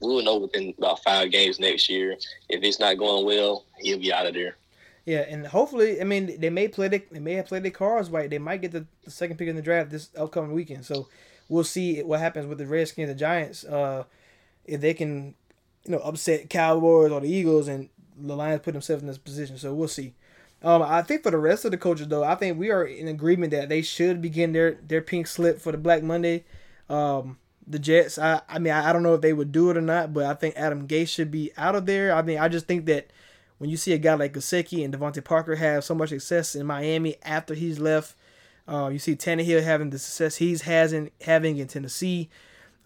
we'll 0.00 0.24
know 0.24 0.38
within 0.38 0.74
about 0.78 1.02
five 1.02 1.30
games 1.30 1.58
next 1.58 1.88
year. 1.88 2.16
If 2.48 2.62
it's 2.62 2.80
not 2.80 2.98
going 2.98 3.24
well, 3.24 3.64
he'll 3.78 3.98
be 3.98 4.12
out 4.12 4.26
of 4.26 4.34
there. 4.34 4.56
Yeah, 5.04 5.20
and 5.20 5.46
hopefully, 5.46 6.00
I 6.00 6.04
mean, 6.04 6.38
they 6.38 6.50
may 6.50 6.68
play 6.68 6.88
the, 6.88 7.02
they 7.10 7.20
may 7.20 7.34
have 7.34 7.46
played 7.46 7.62
their 7.62 7.70
cards 7.70 8.10
right. 8.10 8.28
They 8.28 8.38
might 8.38 8.60
get 8.60 8.72
the, 8.72 8.84
the, 9.04 9.10
second 9.10 9.38
pick 9.38 9.48
in 9.48 9.56
the 9.56 9.62
draft 9.62 9.90
this 9.90 10.10
upcoming 10.18 10.52
weekend. 10.52 10.84
So 10.84 11.08
we'll 11.48 11.64
see 11.64 12.02
what 12.02 12.20
happens 12.20 12.46
with 12.46 12.58
the 12.58 12.66
Redskins, 12.66 13.08
the 13.08 13.14
Giants. 13.14 13.64
Uh, 13.64 14.04
if 14.66 14.82
they 14.82 14.92
can, 14.92 15.34
you 15.84 15.92
know, 15.92 15.98
upset 16.00 16.50
Cowboys 16.50 17.10
or 17.10 17.20
the 17.20 17.28
Eagles, 17.28 17.68
and 17.68 17.88
the 18.18 18.36
Lions 18.36 18.60
put 18.62 18.72
themselves 18.72 19.02
in 19.02 19.08
this 19.08 19.16
position. 19.16 19.56
So 19.56 19.72
we'll 19.72 19.88
see. 19.88 20.12
Um, 20.62 20.82
I 20.82 21.02
think 21.02 21.22
for 21.22 21.30
the 21.30 21.38
rest 21.38 21.64
of 21.64 21.70
the 21.70 21.78
coaches 21.78 22.08
though, 22.08 22.24
I 22.24 22.34
think 22.34 22.58
we 22.58 22.70
are 22.70 22.84
in 22.84 23.08
agreement 23.08 23.52
that 23.52 23.68
they 23.68 23.82
should 23.82 24.20
begin 24.20 24.52
their 24.52 24.72
their 24.86 25.00
pink 25.00 25.26
slip 25.26 25.60
for 25.60 25.72
the 25.72 25.78
Black 25.78 26.02
Monday. 26.02 26.44
Um, 26.88 27.38
the 27.68 27.78
Jets, 27.78 28.18
I 28.18 28.40
I 28.48 28.58
mean 28.58 28.72
I, 28.72 28.90
I 28.90 28.92
don't 28.92 29.02
know 29.02 29.14
if 29.14 29.20
they 29.20 29.32
would 29.32 29.52
do 29.52 29.70
it 29.70 29.76
or 29.76 29.82
not, 29.82 30.12
but 30.12 30.24
I 30.24 30.34
think 30.34 30.56
Adam 30.56 30.86
Gase 30.86 31.08
should 31.08 31.30
be 31.30 31.52
out 31.56 31.74
of 31.74 31.86
there. 31.86 32.14
I 32.14 32.22
mean 32.22 32.38
I 32.38 32.48
just 32.48 32.66
think 32.66 32.86
that 32.86 33.10
when 33.58 33.70
you 33.70 33.76
see 33.76 33.92
a 33.92 33.98
guy 33.98 34.14
like 34.14 34.34
Gesicki 34.34 34.84
and 34.84 34.94
DeVante 34.94 35.22
Parker 35.22 35.56
have 35.56 35.84
so 35.84 35.94
much 35.94 36.10
success 36.10 36.54
in 36.54 36.66
Miami 36.66 37.16
after 37.22 37.54
he's 37.54 37.78
left, 37.78 38.14
uh, 38.68 38.88
you 38.92 38.98
see 38.98 39.16
Tannehill 39.16 39.62
having 39.62 39.90
the 39.90 39.98
success 39.98 40.36
he's 40.36 40.62
hasn't 40.62 41.12
having 41.22 41.58
in 41.58 41.66
Tennessee. 41.66 42.30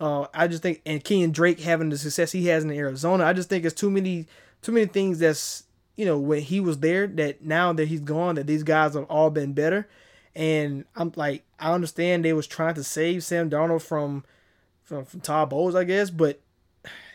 Uh, 0.01 0.27
I 0.35 0.49
just 0.49 0.63
think 0.63 0.83
and 0.85 1.05
Kenyan 1.05 1.33
Drake 1.33 1.61
having 1.61 1.91
the 1.91 1.99
success 1.99 2.33
he 2.33 2.47
has 2.47 2.65
in 2.65 2.71
Arizona. 2.71 3.25
I 3.25 3.33
just 3.33 3.49
think 3.49 3.65
it's 3.65 3.75
too 3.75 3.91
many 3.91 4.27
too 4.63 4.73
many 4.73 4.87
things 4.87 5.19
that's 5.19 5.65
you 5.97 6.07
know, 6.07 6.19
when 6.19 6.41
he 6.41 6.61
was 6.61 6.79
there, 6.79 7.07
that 7.07 7.45
now 7.45 7.73
that 7.73 7.89
he's 7.89 8.01
gone, 8.01 8.37
that 8.37 8.47
these 8.47 8.63
guys 8.63 8.95
have 8.95 9.05
all 9.05 9.31
been 9.31 9.53
better. 9.53 9.89
And 10.35 10.85
I'm 10.97 11.13
like, 11.17 11.45
I 11.59 11.73
understand 11.73 12.25
they 12.25 12.33
was 12.33 12.47
trying 12.47 12.75
to 12.75 12.85
save 12.85 13.23
Sam 13.23 13.51
Darnold 13.51 13.83
from 13.83 14.25
from, 14.85 15.05
from 15.05 15.21
Todd 15.21 15.51
Bowles, 15.51 15.75
I 15.75 15.85
guess, 15.85 16.11
but 16.11 16.41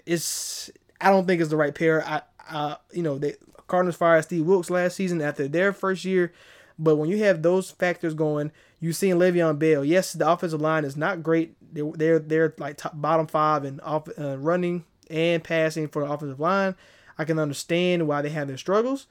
it's 0.05 0.69
I 0.99 1.09
don't 1.09 1.27
think 1.27 1.41
it's 1.41 1.49
the 1.49 1.57
right 1.57 1.75
pair. 1.75 2.05
I, 2.05 2.21
I 2.49 2.77
you 2.91 3.03
know, 3.03 3.17
the 3.17 3.37
Cardinals 3.67 3.95
fired 3.95 4.23
Steve 4.23 4.45
Wilks 4.45 4.69
last 4.69 4.95
season 4.95 5.21
after 5.21 5.47
their 5.47 5.73
first 5.73 6.05
year, 6.05 6.33
but 6.79 6.95
when 6.95 7.09
you 7.09 7.23
have 7.23 7.41
those 7.41 7.71
factors 7.71 8.13
going, 8.13 8.51
you 8.79 8.93
seeing 8.93 9.15
Le'Veon 9.15 9.59
Bell. 9.59 9.83
Yes, 9.83 10.13
the 10.13 10.29
offensive 10.29 10.61
line 10.61 10.85
is 10.85 10.95
not 10.95 11.23
great. 11.23 11.55
They're 11.73 11.91
they're, 11.91 12.19
they're 12.19 12.53
like 12.57 12.77
top, 12.77 12.93
bottom 12.95 13.27
five 13.27 13.65
in 13.65 13.79
off 13.81 14.07
uh, 14.19 14.37
running 14.37 14.85
and 15.09 15.43
passing 15.43 15.87
for 15.87 16.05
the 16.05 16.11
offensive 16.11 16.39
line. 16.39 16.75
I 17.17 17.25
can 17.25 17.39
understand 17.39 18.07
why 18.07 18.21
they 18.21 18.29
have 18.29 18.47
their 18.47 18.57
struggles, 18.57 19.07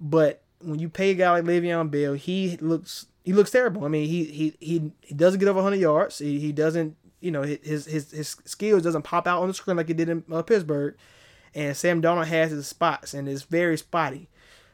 but 0.00 0.42
when 0.60 0.78
you 0.78 0.88
pay 0.88 1.10
a 1.10 1.14
guy 1.14 1.30
like 1.32 1.44
Le'Veon 1.44 1.90
Bell, 1.90 2.14
he 2.14 2.56
looks 2.58 3.06
he 3.24 3.32
looks 3.32 3.50
terrible. 3.50 3.84
I 3.84 3.88
mean, 3.88 4.08
he 4.08 4.24
he 4.24 4.56
he, 4.60 4.92
he 5.00 5.14
doesn't 5.14 5.40
get 5.40 5.48
over 5.48 5.58
100 5.58 5.76
yards. 5.76 6.18
He, 6.18 6.38
he 6.38 6.52
doesn't 6.52 6.96
you 7.20 7.30
know 7.30 7.42
his 7.42 7.86
his 7.86 8.10
his 8.10 8.36
skills 8.44 8.82
doesn't 8.82 9.02
pop 9.02 9.26
out 9.26 9.42
on 9.42 9.48
the 9.48 9.54
screen 9.54 9.76
like 9.76 9.88
he 9.88 9.94
did 9.94 10.08
in 10.08 10.24
uh, 10.32 10.42
Pittsburgh. 10.42 10.96
And 11.54 11.76
Sam 11.76 12.02
Darnold 12.02 12.26
has 12.26 12.50
his 12.50 12.66
spots 12.66 13.14
and 13.14 13.26
is 13.26 13.42
very 13.42 13.78
spotty. 13.78 14.28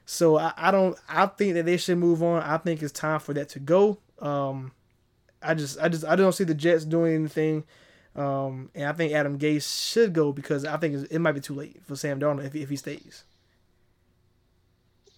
So 0.06 0.38
I, 0.38 0.52
I 0.56 0.70
don't 0.70 0.98
I 1.08 1.26
think 1.26 1.54
that 1.54 1.66
they 1.66 1.76
should 1.76 1.98
move 1.98 2.22
on. 2.22 2.42
I 2.42 2.58
think 2.58 2.82
it's 2.82 2.92
time 2.92 3.20
for 3.20 3.32
that 3.34 3.48
to 3.50 3.60
go. 3.60 3.98
Um, 4.18 4.72
I 5.42 5.54
just 5.54 5.78
I 5.78 5.88
just 5.88 6.04
I 6.04 6.16
don't 6.16 6.32
see 6.32 6.44
the 6.44 6.54
Jets 6.54 6.84
doing 6.84 7.14
anything 7.14 7.64
um, 8.16 8.70
and 8.74 8.88
I 8.88 8.92
think 8.92 9.12
Adam 9.12 9.38
Gase 9.38 9.90
should 9.92 10.12
go 10.12 10.32
because 10.32 10.64
I 10.64 10.76
think 10.76 11.08
it 11.10 11.18
might 11.18 11.32
be 11.32 11.40
too 11.40 11.54
late 11.54 11.80
for 11.84 11.96
Sam 11.96 12.20
Darnold 12.20 12.46
if, 12.46 12.54
if 12.54 12.68
he 12.68 12.76
stays. 12.76 13.24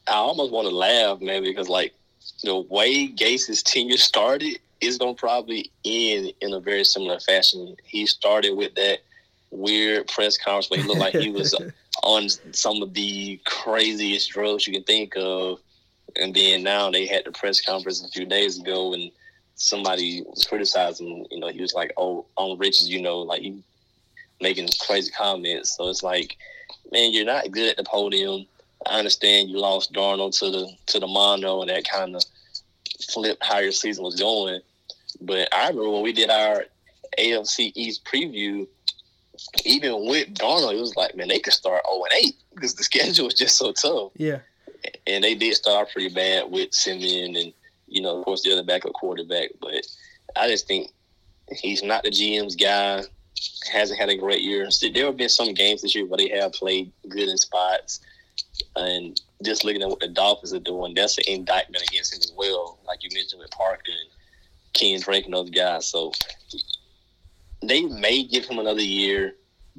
I 0.06 0.14
almost 0.14 0.52
want 0.52 0.68
to 0.68 0.74
laugh, 0.74 1.20
man, 1.20 1.42
because 1.42 1.68
like 1.68 1.94
the 2.42 2.56
way 2.56 3.08
Gase's 3.08 3.62
tenure 3.62 3.98
started 3.98 4.58
is 4.80 4.98
gonna 4.98 5.14
probably 5.14 5.70
end 5.84 6.32
in 6.40 6.52
a 6.52 6.60
very 6.60 6.84
similar 6.84 7.20
fashion. 7.20 7.76
He 7.84 8.06
started 8.06 8.54
with 8.54 8.74
that 8.74 9.00
weird 9.50 10.06
press 10.08 10.36
conference 10.36 10.70
where 10.70 10.80
he 10.80 10.86
looked 10.86 11.00
like 11.00 11.14
he 11.14 11.30
was 11.30 11.54
on 12.02 12.28
some 12.52 12.82
of 12.82 12.94
the 12.94 13.40
craziest 13.46 14.30
drugs 14.30 14.66
you 14.66 14.72
can 14.72 14.84
think 14.84 15.14
of, 15.16 15.60
and 16.16 16.34
then 16.34 16.62
now 16.62 16.90
they 16.90 17.06
had 17.06 17.24
the 17.24 17.32
press 17.32 17.60
conference 17.60 18.04
a 18.04 18.08
few 18.08 18.26
days 18.26 18.58
ago, 18.58 18.94
and 18.94 19.10
somebody 19.54 20.22
was 20.26 20.44
criticizing. 20.44 21.26
You 21.30 21.40
know, 21.40 21.48
he 21.48 21.60
was 21.60 21.74
like, 21.74 21.92
"Oh, 21.96 22.26
on 22.36 22.58
Richards, 22.58 22.88
you 22.88 23.02
know, 23.02 23.20
like 23.20 23.42
he 23.42 23.62
making 24.40 24.68
crazy 24.80 25.10
comments." 25.10 25.76
So 25.76 25.88
it's 25.88 26.02
like, 26.02 26.36
man, 26.92 27.12
you're 27.12 27.24
not 27.24 27.50
good 27.50 27.70
at 27.70 27.76
the 27.76 27.84
podium. 27.84 28.46
I 28.86 28.98
understand 28.98 29.48
you 29.48 29.58
lost 29.58 29.92
Darnold 29.92 30.38
to 30.38 30.50
the 30.50 30.70
to 30.86 31.00
the 31.00 31.06
mono, 31.06 31.62
and 31.62 31.70
that 31.70 31.88
kind 31.88 32.14
of 32.14 32.22
flipped 33.04 33.44
how 33.44 33.58
your 33.58 33.72
season 33.72 34.04
was 34.04 34.18
going. 34.18 34.60
But 35.20 35.48
I 35.54 35.68
remember 35.68 35.90
when 35.90 36.02
we 36.02 36.12
did 36.12 36.30
our 36.30 36.64
AFC 37.18 37.72
East 37.74 38.04
preview, 38.04 38.66
even 39.64 40.06
with 40.06 40.34
Darnold, 40.34 40.74
it 40.74 40.80
was 40.80 40.96
like, 40.96 41.16
man, 41.16 41.28
they 41.28 41.38
could 41.38 41.52
start 41.52 41.82
0 41.88 42.04
and 42.04 42.24
8 42.26 42.34
because 42.54 42.74
the 42.74 42.84
schedule 42.90 43.26
was 43.26 43.34
just 43.34 43.56
so 43.56 43.72
tough. 43.72 44.12
Yeah. 44.16 44.40
And 45.06 45.24
they 45.24 45.34
did 45.34 45.54
start 45.54 45.90
pretty 45.90 46.14
bad 46.14 46.50
with 46.50 46.72
Siemian 46.72 47.36
and, 47.36 47.52
you 47.88 48.02
know, 48.02 48.18
of 48.18 48.24
course, 48.24 48.42
the 48.42 48.52
other 48.52 48.62
backup 48.62 48.92
quarterback. 48.92 49.50
But 49.60 49.86
I 50.36 50.48
just 50.48 50.66
think 50.66 50.90
he's 51.50 51.82
not 51.82 52.04
the 52.04 52.10
GM's 52.10 52.56
guy. 52.56 53.02
Hasn't 53.72 53.98
had 53.98 54.08
a 54.08 54.16
great 54.16 54.42
year. 54.42 54.68
There 54.80 55.06
have 55.06 55.16
been 55.16 55.28
some 55.28 55.54
games 55.54 55.82
this 55.82 55.94
year 55.94 56.06
where 56.06 56.18
they 56.18 56.28
have 56.28 56.52
played 56.52 56.92
good 57.08 57.28
in 57.28 57.36
spots. 57.36 58.00
And 58.74 59.20
just 59.46 59.64
looking 59.64 59.82
at 59.82 59.88
what 59.88 60.00
the 60.00 60.08
Dolphins 60.08 60.52
are 60.52 60.60
doing, 60.60 60.94
that's 60.94 61.18
an 61.18 61.24
indictment 61.26 61.84
against 61.88 62.14
him 62.14 62.20
as 62.22 62.32
well. 62.36 62.78
Like 62.86 63.02
you 63.02 63.10
mentioned 63.14 63.40
with 63.40 63.50
Parker 63.50 63.82
and 63.88 64.10
Ken 64.74 65.00
Drake 65.00 65.24
and 65.24 65.34
those 65.34 65.50
guys. 65.50 65.86
So 65.86 66.12
they 67.62 67.82
may 67.82 68.24
give 68.24 68.44
him 68.44 68.58
another 68.58 68.82
year 68.82 69.34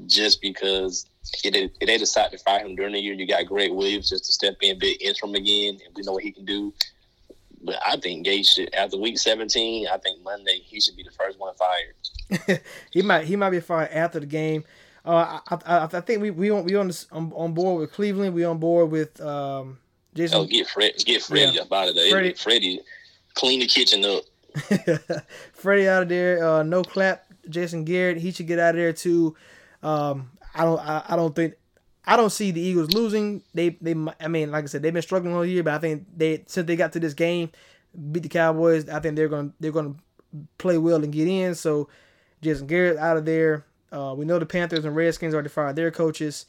just 0.06 0.42
because 0.42 1.06
if 1.44 1.72
they, 1.80 1.98
decide 1.98 2.32
to 2.32 2.38
fire 2.38 2.66
him 2.66 2.76
during 2.76 2.94
the 2.94 3.00
year, 3.00 3.14
you 3.14 3.28
got 3.28 3.46
Gregg 3.46 3.72
Williams 3.72 4.10
just 4.10 4.26
to 4.26 4.32
step 4.32 4.58
in, 4.62 4.80
big 4.80 5.02
interim 5.02 5.36
again, 5.36 5.80
and 5.86 5.96
we 5.96 6.04
know 6.04 6.14
what 6.14 6.24
he 6.24 6.32
can 6.32 6.46
do. 6.46 6.74
But 7.64 7.80
I 7.86 7.98
think 7.98 8.26
Gase 8.26 8.54
should, 8.54 8.74
after 8.74 8.98
week 8.98 9.18
17, 9.18 9.88
I 9.88 9.98
think 9.98 10.24
Monday 10.24 10.62
he 10.64 10.80
should 10.80 10.96
be 10.96 11.04
the 11.04 11.12
first 11.12 11.40
one 11.40 11.54
fired. 11.56 12.62
he 12.92 13.02
might 13.02 13.26
he 13.26 13.36
might 13.36 13.50
be 13.50 13.60
fired 13.60 13.90
after 13.92 14.20
the 14.20 14.26
game. 14.26 14.64
Uh, 15.08 15.40
I, 15.50 15.56
I, 15.66 15.84
I 15.86 16.02
think 16.02 16.22
we 16.22 16.32
we 16.32 16.50
on 16.52 16.66
we 16.66 16.76
on, 16.76 16.88
this, 16.88 17.08
on 17.12 17.32
on 17.36 17.54
board 17.54 17.80
with 17.82 17.94
Cleveland. 17.94 18.34
We 18.36 18.44
on 18.44 18.58
board 18.58 18.92
with 18.92 19.20
um, 19.22 19.78
Jason. 20.14 20.38
Oh, 20.40 20.46
get 20.46 20.68
Fred, 20.68 20.94
get 21.06 21.22
Freddie 21.24 21.56
Yeah. 21.56 21.62
up 21.62 21.72
out 21.72 21.88
of 21.90 21.96
there. 21.96 22.12
Freddie- 22.12 22.34
Freddie, 22.34 22.82
clean 23.34 23.62
the 23.62 23.68
kitchen 23.68 24.04
up. 24.04 24.24
Freddie 25.54 25.88
out 25.88 26.04
of 26.04 26.10
there. 26.10 26.44
Uh, 26.46 26.64
no 26.64 26.84
clap. 26.84 27.24
Jason 27.50 27.86
Garrett. 27.86 28.18
He 28.18 28.32
should 28.32 28.48
get 28.48 28.60
out 28.60 28.72
of 28.72 28.76
there 28.76 28.92
too. 28.94 29.36
Um, 29.82 30.32
I 30.54 30.64
don't. 30.66 30.80
I, 30.80 31.04
I 31.10 31.16
don't 31.16 31.36
think. 31.36 31.54
I 32.06 32.16
don't 32.18 32.30
see 32.32 32.52
the 32.52 32.60
Eagles 32.62 32.92
losing. 32.92 33.44
They. 33.54 33.70
They. 33.82 33.96
I 34.20 34.28
mean, 34.28 34.52
like 34.52 34.64
I 34.66 34.68
said, 34.68 34.82
they've 34.82 34.94
been 34.94 35.02
struggling 35.02 35.34
all 35.36 35.46
year, 35.46 35.64
but 35.64 35.74
I 35.74 35.78
think 35.80 36.06
they 36.16 36.44
since 36.48 36.68
they 36.68 36.76
got 36.76 36.92
to 36.94 37.00
this 37.00 37.14
game, 37.14 37.50
beat 38.12 38.24
the 38.24 38.30
Cowboys. 38.30 38.90
I 38.90 39.00
think 39.00 39.16
they're 39.16 39.30
gonna 39.30 39.52
they're 39.60 39.72
gonna 39.72 39.96
play 40.58 40.78
well 40.78 41.02
and 41.04 41.14
get 41.14 41.28
in. 41.28 41.56
So, 41.56 41.88
Jason 42.42 42.68
Garrett 42.68 42.98
out 42.98 43.16
of 43.18 43.24
there. 43.26 43.66
Uh, 43.92 44.14
we 44.18 44.26
know 44.26 44.40
the 44.40 44.46
Panthers 44.46 44.86
and 44.86 44.96
Redskins 44.96 45.34
already 45.34 45.50
fired 45.50 45.76
their 45.76 45.92
coaches. 45.92 46.46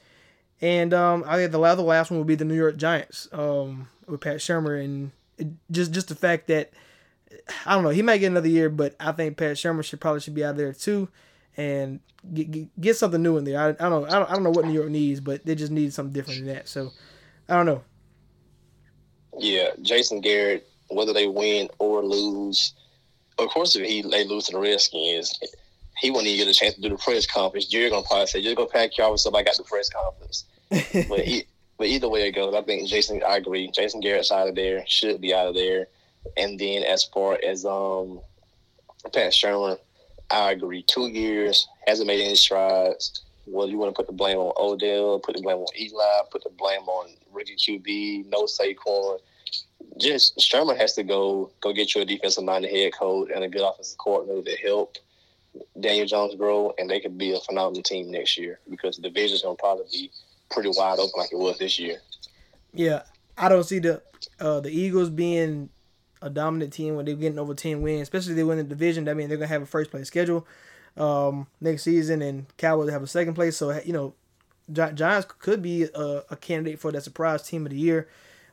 And 0.61 0.93
um, 0.93 1.25
I 1.27 1.37
think 1.37 1.53
the 1.53 1.59
last, 1.59 1.77
the 1.77 1.83
last 1.83 2.11
one 2.11 2.19
will 2.19 2.25
be 2.25 2.35
the 2.35 2.45
New 2.45 2.55
York 2.55 2.77
Giants 2.77 3.29
um, 3.33 3.89
with 4.07 4.21
Pat 4.21 4.39
Shurmur, 4.39 4.83
and 4.83 5.13
it, 5.37 5.49
just 5.71 5.93
just 5.93 6.09
the 6.09 6.17
fact 6.17 6.49
that 6.49 6.73
I 7.65 7.75
don't 7.75 7.85
know 7.85 7.91
he 7.91 8.03
might 8.03 8.19
get 8.19 8.27
another 8.29 8.49
year, 8.49 8.69
but 8.69 8.97
I 8.99 9.13
think 9.13 9.37
Pat 9.37 9.57
Shurmur 9.57 9.85
should 9.85 10.01
probably 10.01 10.21
should 10.21 10.35
be 10.35 10.45
out 10.45 10.57
there 10.57 10.73
too, 10.73 11.09
and 11.57 12.01
get, 12.35 12.51
get, 12.51 12.81
get 12.81 12.97
something 12.97 13.23
new 13.23 13.37
in 13.37 13.45
there. 13.45 13.61
I, 13.61 13.69
I 13.69 13.89
don't 13.89 14.11
I 14.11 14.19
don't 14.19 14.31
I 14.31 14.35
don't 14.35 14.43
know 14.43 14.51
what 14.51 14.65
New 14.65 14.73
York 14.73 14.89
needs, 14.89 15.21
but 15.21 15.47
they 15.47 15.55
just 15.55 15.71
need 15.71 15.93
something 15.93 16.13
different 16.13 16.45
than 16.45 16.55
that. 16.55 16.69
So 16.69 16.91
I 17.49 17.55
don't 17.55 17.67
know. 17.67 17.83
Yeah, 19.39 19.69
Jason 19.83 20.21
Garrett, 20.21 20.69
whether 20.89 21.13
they 21.13 21.29
win 21.29 21.69
or 21.79 22.05
lose, 22.05 22.73
of 23.39 23.49
course, 23.51 23.77
if 23.77 23.87
he 23.87 24.03
they 24.03 24.25
lose 24.25 24.47
to 24.47 24.53
the 24.53 24.59
Redskins, 24.59 25.39
he 26.01 26.11
wouldn't 26.11 26.29
even 26.29 26.47
get 26.47 26.55
a 26.55 26.59
chance 26.59 26.75
to 26.75 26.81
do 26.81 26.91
the 26.91 26.97
press 26.97 27.27
conference. 27.27 27.67
Jerry 27.67 27.91
gonna 27.91 28.07
probably 28.07 28.27
say, 28.27 28.43
"Just 28.43 28.57
go 28.57 28.67
pack 28.67 28.97
your 28.97 29.09
office 29.09 29.27
up. 29.27 29.35
I 29.35 29.43
got 29.43 29.57
the 29.57 29.65
press 29.65 29.89
conference." 29.89 30.45
but 31.09 31.21
he, 31.21 31.45
but 31.79 31.87
either 31.87 32.09
way 32.09 32.29
it 32.29 32.33
goes, 32.33 32.55
I 32.55 32.63
think 32.63 32.89
Jason. 32.89 33.23
I 33.27 33.37
agree. 33.37 33.71
Jason 33.71 34.01
Garrett's 34.01 34.33
out 34.33 34.49
of 34.49 34.55
there. 34.55 34.85
Should 34.87 35.21
be 35.21 35.35
out 35.35 35.49
of 35.49 35.55
there. 35.55 35.89
And 36.37 36.59
then 36.59 36.83
as 36.83 37.05
far 37.05 37.39
as 37.45 37.65
um 37.65 38.21
Pat 39.13 39.33
Shurmur, 39.33 39.79
I 40.31 40.53
agree. 40.53 40.83
Two 40.83 41.09
years 41.09 41.69
hasn't 41.87 42.07
made 42.07 42.25
any 42.25 42.35
strides. 42.35 43.25
Well, 43.47 43.69
you 43.69 43.79
want 43.79 43.95
to 43.95 43.97
put 43.97 44.07
the 44.07 44.13
blame 44.13 44.37
on 44.37 44.53
Odell, 44.59 45.19
put 45.21 45.35
the 45.35 45.43
blame 45.43 45.59
on 45.59 45.67
Eli, 45.79 46.21
put 46.31 46.45
the 46.45 46.51
blame 46.51 46.83
on 46.83 47.15
Ricky 47.33 47.57
QB, 47.57 48.27
no 48.27 48.45
Saquon. 48.45 49.21
Just 49.99 50.37
Shurmur 50.39 50.77
has 50.77 50.93
to 50.95 51.03
go 51.03 51.51
go 51.61 51.73
get 51.73 51.95
you 51.95 52.03
a 52.03 52.05
defensive 52.05 52.45
minded 52.45 52.71
head 52.71 52.93
coach 52.93 53.31
and 53.35 53.43
a 53.43 53.49
good 53.49 53.63
offensive 53.63 53.99
coordinator 53.99 54.43
to 54.43 54.57
help 54.67 54.99
Daniel 55.79 56.07
Jones 56.07 56.35
grow, 56.35 56.75
and 56.79 56.89
they 56.89 57.01
could 57.01 57.19
be 57.19 57.33
a 57.33 57.41
phenomenal 57.41 57.83
team 57.83 58.11
next 58.11 58.37
year 58.39 58.61
because 58.69 58.97
the 58.97 59.03
division's 59.03 59.43
gonna 59.43 59.57
probably 59.57 59.87
be 59.91 60.11
pretty 60.51 60.71
wide 60.75 60.99
open 60.99 61.13
like 61.17 61.33
it 61.33 61.39
was 61.39 61.59
this 61.59 61.79
year. 61.79 61.99
Yeah, 62.73 63.03
I 63.37 63.49
don't 63.49 63.65
see 63.65 63.79
the 63.79 64.03
uh, 64.41 64.61
the 64.61 64.71
Eagles 64.71 65.11
being 65.11 65.71
a 66.21 66.31
dominant 66.31 66.73
team 66.73 66.97
when 66.97 67.05
they're 67.05 67.15
getting 67.15 67.39
over 67.39 67.55
ten 67.55 67.83
wins, 67.83 68.03
especially 68.03 68.33
if 68.33 68.37
they 68.37 68.45
win 68.45 68.59
the 68.59 68.65
division. 68.65 69.05
That 69.05 69.17
means 69.17 69.29
they're 69.29 69.39
gonna 69.39 69.49
have 69.49 69.63
a 69.63 69.67
first 69.67 69.91
place 69.91 70.07
schedule 70.07 70.47
um, 70.97 71.47
next 71.61 71.85
season, 71.85 72.23
and 72.23 72.47
Cowboys 72.57 72.91
have 72.91 73.03
a 73.03 73.07
second 73.07 73.35
place. 73.35 73.57
So 73.57 73.81
you 73.85 73.93
know, 73.93 74.15
Gi- 74.73 74.93
Giants 74.95 75.29
could 75.39 75.63
be 75.63 75.85
a, 75.85 76.23
a 76.31 76.37
candidate 76.37 76.79
for 76.79 76.93
that 76.93 77.05
surprise 77.05 77.43
team 77.43 77.67
of 77.67 77.71
the 77.71 77.79
year, 77.79 78.09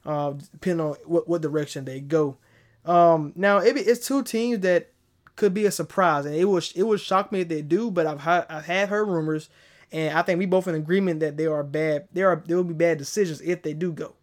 uh, 0.06 0.34
depending 0.51 0.86
on 0.86 0.95
what, 1.06 1.28
what 1.28 1.41
direction 1.41 1.86
they 1.86 1.99
go. 1.99 2.38
Um, 2.86 3.34
now 3.36 3.58
it, 3.58 3.76
it's 3.78 4.08
two 4.08 4.24
teams 4.24 4.60
that 4.60 4.91
could 5.36 5.54
be 5.54 5.66
a 5.66 5.72
surprise, 5.72 6.26
and 6.26 6.36
it 6.36 6.46
would 6.46 6.66
it 6.76 6.84
would 6.84 7.00
shock 7.00 7.32
me 7.32 7.42
if 7.42 7.48
they 7.48 7.62
do. 7.62 7.92
But 7.92 8.08
I've 8.08 8.20
ha- 8.20 8.46
I've 8.50 8.66
had 8.66 8.90
heard 8.90 9.08
rumors, 9.08 9.50
and 9.92 10.18
I 10.18 10.22
think 10.22 10.40
we 10.40 10.46
both 10.46 10.68
in 10.68 10.76
agreement 10.76 11.20
that 11.20 11.38
there 11.38 11.54
are 11.54 11.64
bad 11.64 12.08
there 12.14 12.30
are 12.30 12.42
there 12.46 12.58
will 12.58 12.64
be 12.64 12.74
bad 12.74 12.98
decisions 12.98 13.42
if 13.42 13.62
they 13.62 13.74
do 13.74 13.92
go. 13.92 14.16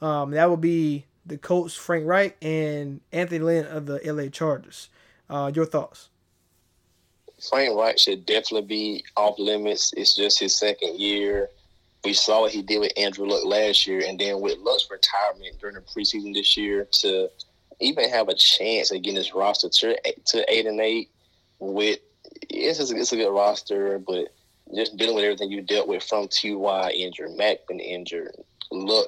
Um, 0.00 0.32
that 0.32 0.50
would 0.50 0.60
be 0.60 1.06
the 1.24 1.38
coach 1.38 1.76
Frank 1.76 2.06
Reich 2.06 2.36
and 2.42 3.00
Anthony 3.12 3.40
Lynn 3.40 3.66
of 3.66 3.86
the 3.86 4.00
LA 4.04 4.28
Chargers. 4.28 4.88
Uh, 5.28 5.50
your 5.54 5.66
thoughts? 5.66 6.10
Frank 7.48 7.76
Reich 7.76 7.98
should 7.98 8.24
definitely 8.24 8.66
be 8.66 9.04
off 9.16 9.38
limits. 9.38 9.92
It's 9.96 10.14
just 10.14 10.38
his 10.38 10.54
second 10.54 10.98
year. 10.98 11.50
We 12.04 12.12
saw 12.12 12.42
what 12.42 12.52
he 12.52 12.62
did 12.62 12.78
with 12.78 12.92
Andrew 12.96 13.26
Luck 13.26 13.44
last 13.44 13.86
year, 13.86 14.02
and 14.06 14.18
then 14.18 14.40
with 14.40 14.58
Luck's 14.58 14.88
retirement 14.90 15.58
during 15.60 15.74
the 15.74 15.80
preseason 15.80 16.32
this 16.32 16.56
year 16.56 16.86
to 17.00 17.28
even 17.80 18.08
have 18.10 18.28
a 18.28 18.34
chance 18.34 18.90
at 18.90 19.02
getting 19.02 19.16
his 19.16 19.34
roster 19.34 19.68
to 19.68 19.96
to 20.26 20.52
eight 20.52 20.66
and 20.66 20.80
eight. 20.80 21.10
With 21.58 22.00
it's 22.50 22.78
just, 22.78 22.92
it's 22.92 23.12
a 23.12 23.16
good 23.16 23.32
roster, 23.32 23.98
but 23.98 24.28
just 24.74 24.96
dealing 24.96 25.14
with 25.14 25.24
everything 25.24 25.50
you 25.50 25.62
dealt 25.62 25.88
with 25.88 26.02
from 26.02 26.28
Ty 26.28 26.90
injured, 26.90 27.30
Mac 27.36 27.66
been 27.68 27.80
injured, 27.80 28.36
Luck 28.70 29.06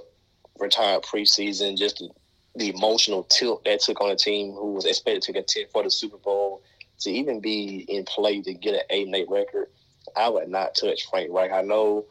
retired 0.58 1.02
preseason, 1.02 1.76
just 1.76 1.98
the, 1.98 2.08
the 2.56 2.70
emotional 2.70 3.24
tilt 3.24 3.64
that 3.64 3.80
took 3.80 4.00
on 4.00 4.10
a 4.10 4.16
team 4.16 4.52
who 4.52 4.72
was 4.72 4.86
expected 4.86 5.22
to 5.22 5.32
contend 5.32 5.66
for 5.72 5.82
the 5.82 5.90
Super 5.90 6.16
Bowl 6.16 6.62
to 7.00 7.10
even 7.10 7.40
be 7.40 7.84
in 7.88 8.04
play 8.04 8.40
to 8.42 8.54
get 8.54 8.74
an 8.74 8.80
eight 8.90 9.06
and 9.06 9.14
eight 9.14 9.28
record, 9.28 9.68
I 10.16 10.28
would 10.28 10.48
not 10.48 10.74
touch 10.74 11.08
Frank 11.10 11.30
Reich. 11.32 11.52
I 11.52 11.62
know 11.62 12.06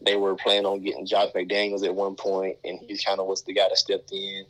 they 0.00 0.16
were 0.16 0.34
planning 0.34 0.66
on 0.66 0.82
getting 0.82 1.06
Josh 1.06 1.32
McDaniels 1.32 1.84
at 1.84 1.94
one 1.94 2.16
point, 2.16 2.56
and 2.64 2.78
he 2.80 2.98
kind 3.04 3.20
of 3.20 3.26
was 3.26 3.42
the 3.42 3.52
guy 3.52 3.68
that 3.68 3.78
stepped 3.78 4.10
in. 4.12 4.44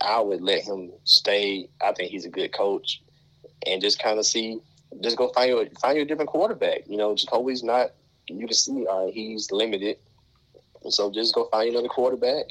I 0.00 0.20
would 0.20 0.40
let 0.40 0.62
him 0.62 0.92
stay. 1.04 1.68
I 1.82 1.92
think 1.92 2.10
he's 2.10 2.24
a 2.24 2.30
good 2.30 2.52
coach, 2.52 3.02
and 3.66 3.82
just 3.82 4.02
kind 4.02 4.18
of 4.18 4.26
see, 4.26 4.60
just 5.00 5.16
go 5.16 5.32
find 5.32 5.50
you 5.50 5.68
find 5.80 5.96
you 5.96 6.02
a 6.02 6.06
different 6.06 6.30
quarterback. 6.30 6.88
You 6.88 6.96
know, 6.96 7.14
Jacoby's 7.14 7.62
not. 7.62 7.92
You 8.26 8.46
can 8.46 8.54
see, 8.54 8.86
right, 8.86 9.12
he's 9.12 9.50
limited, 9.50 9.98
so 10.88 11.10
just 11.10 11.34
go 11.34 11.48
find 11.50 11.70
another 11.70 11.88
quarterback. 11.88 12.46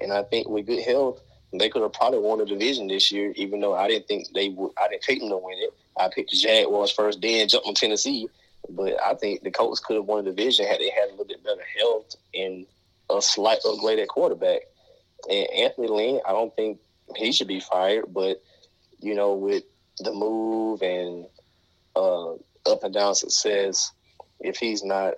And 0.00 0.12
I 0.12 0.22
think 0.22 0.48
with 0.48 0.66
good 0.66 0.82
health, 0.82 1.20
they 1.52 1.68
could 1.68 1.82
have 1.82 1.92
probably 1.92 2.20
won 2.20 2.38
the 2.38 2.46
division 2.46 2.88
this 2.88 3.10
year. 3.12 3.32
Even 3.36 3.60
though 3.60 3.74
I 3.74 3.88
didn't 3.88 4.06
think 4.06 4.28
they 4.34 4.48
would, 4.50 4.72
I 4.80 4.88
didn't 4.88 5.02
pick 5.02 5.20
them 5.20 5.30
to 5.30 5.36
win 5.36 5.58
it. 5.58 5.70
I 5.98 6.08
picked 6.08 6.30
the 6.30 6.36
Jaguars 6.36 6.90
first, 6.90 7.20
then 7.20 7.48
jumped 7.48 7.66
on 7.66 7.74
Tennessee. 7.74 8.28
But 8.70 9.00
I 9.04 9.14
think 9.14 9.42
the 9.42 9.50
Colts 9.50 9.80
could 9.80 9.96
have 9.96 10.06
won 10.06 10.24
the 10.24 10.30
division 10.30 10.66
had 10.66 10.80
they 10.80 10.90
had 10.90 11.08
a 11.08 11.10
little 11.10 11.26
bit 11.26 11.44
better 11.44 11.62
health 11.78 12.16
and 12.34 12.66
a 13.10 13.20
slight 13.20 13.58
upgrade 13.66 13.98
at 13.98 14.08
quarterback. 14.08 14.62
And 15.28 15.48
Anthony 15.50 15.88
Lynn, 15.88 16.20
I 16.26 16.32
don't 16.32 16.54
think 16.56 16.78
he 17.16 17.32
should 17.32 17.48
be 17.48 17.60
fired, 17.60 18.12
but 18.12 18.42
you 19.00 19.14
know, 19.14 19.34
with 19.34 19.64
the 19.98 20.12
move 20.12 20.82
and 20.82 21.26
uh, 21.94 22.32
up 22.66 22.82
and 22.82 22.94
down 22.94 23.14
success, 23.14 23.92
if 24.40 24.56
he's 24.56 24.82
not 24.82 25.14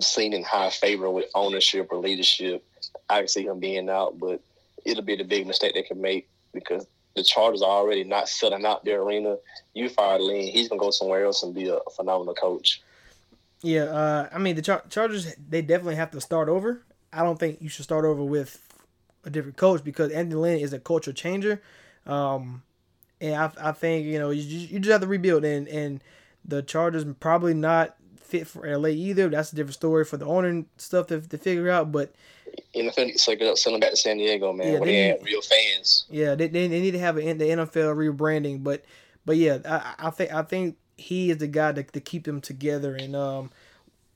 seen 0.00 0.32
in 0.32 0.42
high 0.42 0.70
favor 0.70 1.10
with 1.10 1.26
ownership 1.34 1.88
or 1.90 1.98
leadership, 1.98 2.64
I 3.08 3.20
can 3.20 3.28
see 3.28 3.44
him 3.44 3.60
being 3.60 3.88
out. 3.88 4.18
But 4.18 4.40
it'll 4.84 5.04
be 5.04 5.16
the 5.16 5.24
big 5.24 5.46
mistake 5.46 5.74
they 5.74 5.82
can 5.82 6.00
make 6.00 6.28
because 6.52 6.86
the 7.14 7.22
Chargers 7.22 7.62
are 7.62 7.70
already 7.70 8.04
not 8.04 8.28
selling 8.28 8.64
out 8.64 8.84
their 8.84 9.02
arena. 9.02 9.36
You 9.74 9.88
fire 9.88 10.18
Lynn, 10.18 10.48
he's 10.48 10.68
gonna 10.68 10.80
go 10.80 10.90
somewhere 10.90 11.24
else 11.24 11.42
and 11.42 11.54
be 11.54 11.68
a 11.68 11.78
phenomenal 11.96 12.34
coach. 12.34 12.82
Yeah, 13.62 13.84
uh, 13.84 14.28
I 14.32 14.38
mean 14.38 14.56
the 14.56 14.62
Char- 14.62 14.84
Chargers 14.88 15.34
they 15.36 15.62
definitely 15.62 15.96
have 15.96 16.10
to 16.12 16.20
start 16.20 16.48
over. 16.48 16.82
I 17.12 17.22
don't 17.22 17.38
think 17.38 17.60
you 17.60 17.68
should 17.68 17.84
start 17.84 18.04
over 18.04 18.24
with 18.24 18.71
a 19.24 19.30
different 19.30 19.56
coach 19.56 19.84
because 19.84 20.10
Anthony 20.12 20.34
Lynn 20.40 20.58
is 20.60 20.72
a 20.72 20.78
culture 20.78 21.12
changer. 21.12 21.62
Um, 22.06 22.62
and 23.20 23.34
I, 23.36 23.50
I 23.60 23.72
think 23.72 24.06
you 24.06 24.18
know 24.18 24.30
you, 24.30 24.42
you 24.42 24.78
just 24.80 24.90
have 24.92 25.00
to 25.02 25.06
rebuild 25.06 25.44
and 25.44 25.68
and 25.68 26.02
the 26.44 26.62
Chargers 26.62 27.04
probably 27.20 27.54
not 27.54 27.96
fit 28.20 28.46
for 28.48 28.66
LA 28.66 28.88
either. 28.88 29.28
That's 29.28 29.52
a 29.52 29.56
different 29.56 29.74
story 29.74 30.04
for 30.04 30.16
the 30.16 30.24
owner 30.26 30.48
and 30.48 30.66
stuff 30.76 31.06
to, 31.08 31.20
to 31.20 31.38
figure 31.38 31.70
out. 31.70 31.92
But 31.92 32.12
NFL 32.74 32.96
needs 33.06 33.12
to 33.12 33.18
suck 33.18 33.34
it 33.40 33.42
up, 33.46 33.56
send 33.58 33.74
them 33.74 33.80
back 33.80 33.90
to 33.90 33.96
San 33.96 34.16
Diego, 34.16 34.52
man, 34.52 34.72
Yeah, 34.72 34.78
they 34.80 35.12
need- 35.12 35.24
real 35.24 35.40
fans. 35.40 36.06
yeah, 36.10 36.34
they, 36.34 36.48
they, 36.48 36.66
they 36.66 36.80
need 36.80 36.90
to 36.92 36.98
have 36.98 37.16
an, 37.16 37.38
the 37.38 37.44
NFL 37.44 37.94
rebranding. 37.94 38.64
But 38.64 38.84
but 39.24 39.36
yeah, 39.36 39.58
I, 39.64 40.08
I 40.08 40.10
think 40.10 40.32
I 40.32 40.42
think 40.42 40.76
he 40.96 41.30
is 41.30 41.38
the 41.38 41.46
guy 41.46 41.72
to, 41.72 41.82
to 41.84 42.00
keep 42.00 42.24
them 42.24 42.40
together 42.40 42.94
and 42.96 43.14
um 43.14 43.50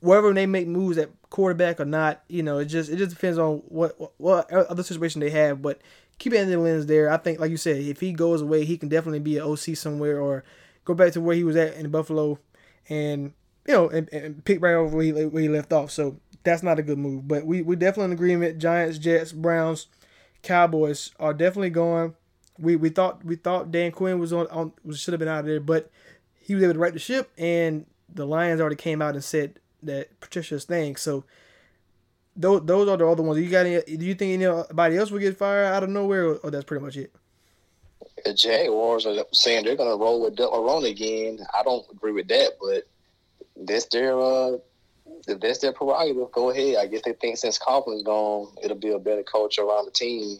whether 0.07 0.32
they 0.32 0.46
make 0.46 0.68
moves 0.68 0.98
at 0.98 1.11
quarterback 1.30 1.80
or 1.80 1.84
not, 1.84 2.22
you 2.28 2.42
know, 2.42 2.59
it 2.59 2.66
just 2.66 2.90
it 2.90 2.96
just 2.96 3.11
depends 3.11 3.38
on 3.38 3.59
what 3.68 3.98
what, 4.00 4.12
what 4.18 4.50
other 4.50 4.82
situation 4.82 5.20
they 5.20 5.30
have. 5.30 5.61
But 5.61 5.80
keep 6.18 6.32
Anthony 6.32 6.57
Lynn's 6.57 6.86
there. 6.86 7.11
I 7.11 7.16
think, 7.16 7.40
like 7.40 7.50
you 7.50 7.57
said, 7.57 7.78
if 7.78 8.00
he 8.00 8.12
goes 8.12 8.40
away, 8.40 8.64
he 8.64 8.78
can 8.78 8.88
definitely 8.88 9.18
be 9.18 9.36
an 9.36 9.42
OC 9.42 9.76
somewhere 9.76 10.20
or 10.20 10.44
go 10.84 10.94
back 10.94 11.12
to 11.12 11.20
where 11.20 11.34
he 11.34 11.44
was 11.44 11.57
at 11.57 11.74
in 11.74 11.90
Buffalo, 11.90 12.38
and 12.88 13.32
you 13.66 13.74
know, 13.74 13.88
and, 13.88 14.09
and 14.12 14.44
pick 14.44 14.62
right 14.62 14.74
over 14.74 14.96
where 14.96 15.04
he, 15.04 15.12
where 15.12 15.42
he 15.42 15.48
left 15.48 15.72
off. 15.72 15.90
So 15.90 16.20
that's 16.44 16.62
not 16.62 16.78
a 16.78 16.82
good 16.82 16.98
move. 16.98 17.26
But 17.26 17.44
we 17.44 17.62
we 17.62 17.74
definitely 17.74 18.07
in 18.07 18.12
agreement. 18.12 18.59
Giants, 18.59 18.98
Jets, 18.98 19.32
Browns, 19.32 19.88
Cowboys 20.42 21.11
are 21.18 21.34
definitely 21.34 21.70
going. 21.70 22.14
We 22.59 22.76
we 22.76 22.90
thought 22.90 23.24
we 23.24 23.34
thought 23.34 23.72
Dan 23.72 23.90
Quinn 23.90 24.20
was 24.20 24.32
on 24.32 24.46
on 24.48 24.72
should 24.94 25.12
have 25.12 25.18
been 25.18 25.28
out 25.28 25.40
of 25.40 25.46
there, 25.46 25.61
but 25.61 25.90
he 26.38 26.54
was 26.54 26.62
able 26.62 26.74
to 26.74 26.78
right 26.78 26.92
the 26.92 27.00
ship, 27.00 27.32
and 27.36 27.86
the 28.09 28.24
Lions 28.24 28.61
already 28.61 28.76
came 28.76 29.02
out 29.02 29.14
and 29.14 29.24
said 29.24 29.59
that 29.82 30.20
Patricia's 30.20 30.64
thing. 30.64 30.96
So 30.96 31.24
those 32.36 32.64
those 32.64 32.88
are 32.88 32.96
the 32.96 33.06
other 33.06 33.22
ones. 33.22 33.40
You 33.40 33.50
got 33.50 33.66
any? 33.66 33.96
Do 33.96 34.04
you 34.04 34.14
think 34.14 34.42
anybody 34.42 34.96
else 34.96 35.10
will 35.10 35.18
get 35.18 35.36
fired 35.36 35.66
out 35.66 35.82
of 35.82 35.88
nowhere, 35.88 36.26
or, 36.26 36.34
or 36.36 36.50
that's 36.50 36.64
pretty 36.64 36.84
much 36.84 36.96
it? 36.96 37.12
The 38.24 38.34
Jaguars 38.34 39.06
are 39.06 39.24
saying 39.32 39.64
they're 39.64 39.76
going 39.76 39.90
to 39.90 40.02
roll 40.02 40.22
with 40.22 40.36
Delarone 40.36 40.90
again. 40.90 41.38
I 41.58 41.62
don't 41.62 41.84
agree 41.90 42.12
with 42.12 42.28
that, 42.28 42.52
but 42.60 42.86
that's 43.56 43.86
their 43.86 44.18
uh, 44.20 44.58
that's 45.26 45.58
their 45.58 45.72
prerogative. 45.72 46.30
Go 46.32 46.50
ahead. 46.50 46.76
I 46.76 46.86
guess 46.86 47.02
they 47.04 47.12
think 47.14 47.38
since 47.38 47.58
Coughlin's 47.58 48.02
gone, 48.02 48.52
it'll 48.62 48.76
be 48.76 48.92
a 48.92 48.98
better 48.98 49.22
culture 49.22 49.62
around 49.62 49.86
the 49.86 49.90
team, 49.92 50.38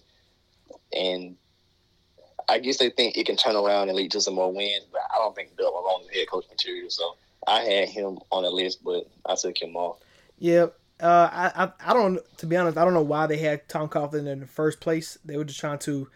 and 0.93 1.37
I 2.49 2.59
guess 2.59 2.77
they 2.77 2.91
think 2.91 3.17
it 3.17 3.27
can 3.27 3.37
turn 3.37 3.57
around 3.57 3.89
and 3.89 3.97
lead 3.97 4.13
to 4.13 4.21
some 4.21 4.35
more 4.35 4.53
wins. 4.53 4.85
But 4.93 5.03
I 5.15 5.19
don't 5.19 5.35
think 5.35 5.57
Del 5.57 5.73
Marrone's 5.73 6.09
head 6.13 6.29
coach 6.31 6.45
material. 6.51 6.91
So 6.91 7.17
I 7.47 7.61
had 7.61 7.89
him 7.89 8.19
on 8.33 8.43
the 8.43 8.51
list, 8.51 8.83
but 8.85 9.09
I 9.25 9.35
took 9.35 9.61
him 9.61 9.77
off. 9.77 9.99
Yeah. 10.39 10.67
Uh, 10.99 11.29
I, 11.31 11.65
I 11.65 11.91
I 11.91 11.93
don't 11.93 12.19
to 12.39 12.47
be 12.47 12.57
honest 12.57 12.79
I 12.79 12.85
don't 12.85 12.95
know 12.95 13.03
why 13.03 13.27
they 13.27 13.37
had 13.37 13.69
Tom 13.69 13.89
Coughlin 13.89 14.27
in 14.27 14.41
the 14.41 14.47
first 14.47 14.81
place. 14.81 15.19
They 15.25 15.37
were 15.37 15.45
just 15.45 15.61
trying 15.61 15.79
to 15.81 16.09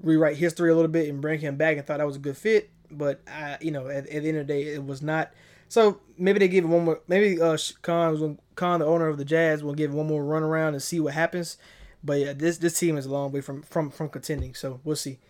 rewrite 0.00 0.36
history 0.36 0.70
a 0.70 0.74
little 0.74 0.90
bit 0.90 1.08
and 1.08 1.20
bring 1.20 1.38
him 1.38 1.56
back 1.56 1.76
and 1.76 1.86
thought 1.86 1.98
that 1.98 2.06
was 2.06 2.16
a 2.16 2.20
good 2.20 2.36
fit. 2.36 2.70
But 2.90 3.20
I 3.28 3.58
you 3.60 3.70
know 3.70 3.86
at, 3.86 4.08
at 4.08 4.22
the 4.22 4.28
end 4.28 4.38
of 4.38 4.46
the 4.46 4.52
day 4.52 4.74
it 4.74 4.84
was 4.84 5.02
not. 5.02 5.32
So 5.68 6.00
maybe 6.18 6.40
they 6.40 6.48
give 6.48 6.64
it 6.64 6.68
one 6.68 6.84
more. 6.84 7.00
Maybe 7.06 7.40
uh 7.40 7.56
Khan 7.82 8.38
Khan 8.56 8.80
the 8.80 8.86
owner 8.86 9.06
of 9.06 9.18
the 9.18 9.24
Jags 9.24 9.62
will 9.62 9.74
give 9.74 9.94
one 9.94 10.08
more 10.08 10.24
run 10.24 10.42
around 10.42 10.74
and 10.74 10.82
see 10.82 10.98
what 10.98 11.14
happens. 11.14 11.56
But 12.02 12.18
yeah, 12.18 12.32
this 12.32 12.58
this 12.58 12.78
team 12.78 12.98
is 12.98 13.06
a 13.06 13.10
long 13.10 13.30
way 13.30 13.40
from 13.40 13.62
from 13.62 13.90
from 13.90 14.08
contending. 14.08 14.54
So 14.54 14.80
we'll 14.82 14.96
see. 14.96 15.20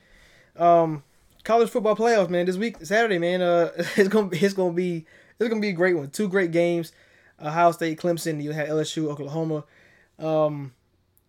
Um, 0.56 1.04
college 1.44 1.68
football 1.68 1.94
playoffs, 1.94 2.30
man. 2.30 2.46
This 2.46 2.56
week 2.56 2.78
Saturday, 2.82 3.18
man. 3.18 3.42
Uh, 3.42 3.70
it's 3.96 4.08
gonna 4.08 4.30
it's 4.32 4.54
gonna 4.54 4.72
be 4.72 5.04
it's 5.38 5.48
gonna 5.48 5.60
be 5.60 5.68
a 5.68 5.72
great 5.72 5.96
one. 5.96 6.10
Two 6.10 6.28
great 6.28 6.50
games. 6.50 6.92
Ohio 7.40 7.72
State, 7.72 7.98
Clemson. 7.98 8.42
You 8.42 8.52
have 8.52 8.68
LSU, 8.68 9.08
Oklahoma. 9.08 9.64
Um, 10.18 10.72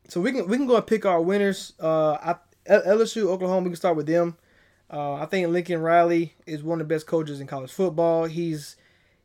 so 0.07 0.21
we 0.21 0.31
can 0.31 0.47
we 0.47 0.57
can 0.57 0.67
go 0.67 0.75
and 0.75 0.87
pick 0.87 1.05
our 1.05 1.21
winners. 1.21 1.73
Uh, 1.79 2.13
I, 2.13 2.35
LSU, 2.69 3.25
Oklahoma. 3.25 3.63
We 3.63 3.69
can 3.71 3.75
start 3.75 3.95
with 3.95 4.07
them. 4.07 4.37
Uh, 4.91 5.15
I 5.15 5.25
think 5.25 5.47
Lincoln 5.49 5.81
Riley 5.81 6.35
is 6.45 6.63
one 6.63 6.79
of 6.79 6.87
the 6.87 6.93
best 6.93 7.07
coaches 7.07 7.39
in 7.39 7.47
college 7.47 7.71
football. 7.71 8.25
He's 8.25 8.75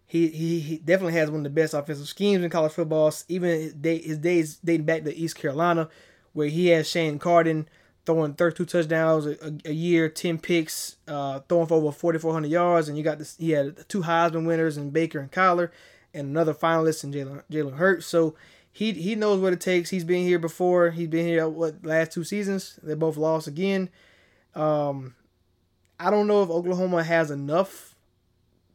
he, 0.06 0.28
he, 0.28 0.60
he 0.60 0.76
definitely 0.78 1.12
has 1.14 1.30
one 1.30 1.40
of 1.40 1.44
the 1.44 1.50
best 1.50 1.74
offensive 1.74 2.08
schemes 2.08 2.42
in 2.42 2.50
college 2.50 2.72
football. 2.72 3.12
Even 3.28 3.72
his 3.82 4.18
days 4.18 4.56
dating 4.56 4.86
back 4.86 5.04
to 5.04 5.14
East 5.14 5.36
Carolina, 5.36 5.88
where 6.32 6.48
he 6.48 6.68
has 6.68 6.88
Shane 6.88 7.18
Carden 7.18 7.68
throwing 8.06 8.34
32 8.34 8.64
touchdowns 8.64 9.26
a, 9.26 9.54
a, 9.64 9.72
year, 9.72 10.08
10 10.08 10.38
picks, 10.38 10.96
uh, 11.06 11.40
throwing 11.48 11.66
for 11.66 11.74
over 11.74 11.92
4,400 11.92 12.48
yards, 12.50 12.88
and 12.88 12.96
you 12.96 13.04
got 13.04 13.18
this. 13.18 13.36
He 13.36 13.50
had 13.50 13.88
two 13.88 14.02
Heisman 14.02 14.46
winners 14.46 14.76
in 14.76 14.90
Baker 14.90 15.20
and 15.20 15.30
Kyler, 15.30 15.70
and 16.14 16.28
another 16.28 16.54
finalist 16.54 17.04
in 17.04 17.12
Jalen 17.12 17.42
Jalen 17.50 17.76
Hurts. 17.76 18.06
So 18.06 18.34
he 18.72 18.92
he 18.92 19.14
knows 19.14 19.40
what 19.40 19.52
it 19.52 19.60
takes. 19.60 19.90
He's 19.90 20.04
been 20.04 20.24
here 20.24 20.38
before. 20.38 20.90
He's 20.90 21.08
been 21.08 21.26
here 21.26 21.48
what 21.48 21.84
last 21.84 22.12
two 22.12 22.24
seasons. 22.24 22.78
They 22.82 22.94
both 22.94 23.16
lost 23.16 23.46
again. 23.46 23.90
Um, 24.54 25.14
I 25.98 26.10
don't 26.10 26.26
know 26.26 26.42
if 26.42 26.50
Oklahoma 26.50 27.04
has 27.04 27.30
enough 27.30 27.94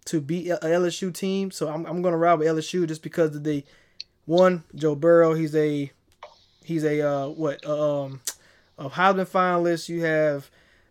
to 0.06 0.22
beat 0.22 0.50
a 0.50 0.58
LSU 0.58 1.14
team, 1.14 1.52
so 1.52 1.68
I'm 1.68 1.86
I'm 1.86 2.02
gonna 2.02 2.18
ride 2.18 2.36
with 2.36 2.48
LSU 2.48 2.88
just 2.88 3.02
because 3.02 3.36
of 3.36 3.44
the 3.44 3.64
one 4.26 4.64
Joe 4.76 4.96
Burrow. 4.96 5.34
He's 5.34 5.56
a 5.56 5.92
he's 6.64 6.84
a 6.84 7.02
uh, 7.02 7.28
what 7.30 7.66
um 7.68 8.22
a 8.78 8.90
Heisman 8.90 9.28
finalist. 9.28 9.90
You 9.90 10.04
have 10.04 10.50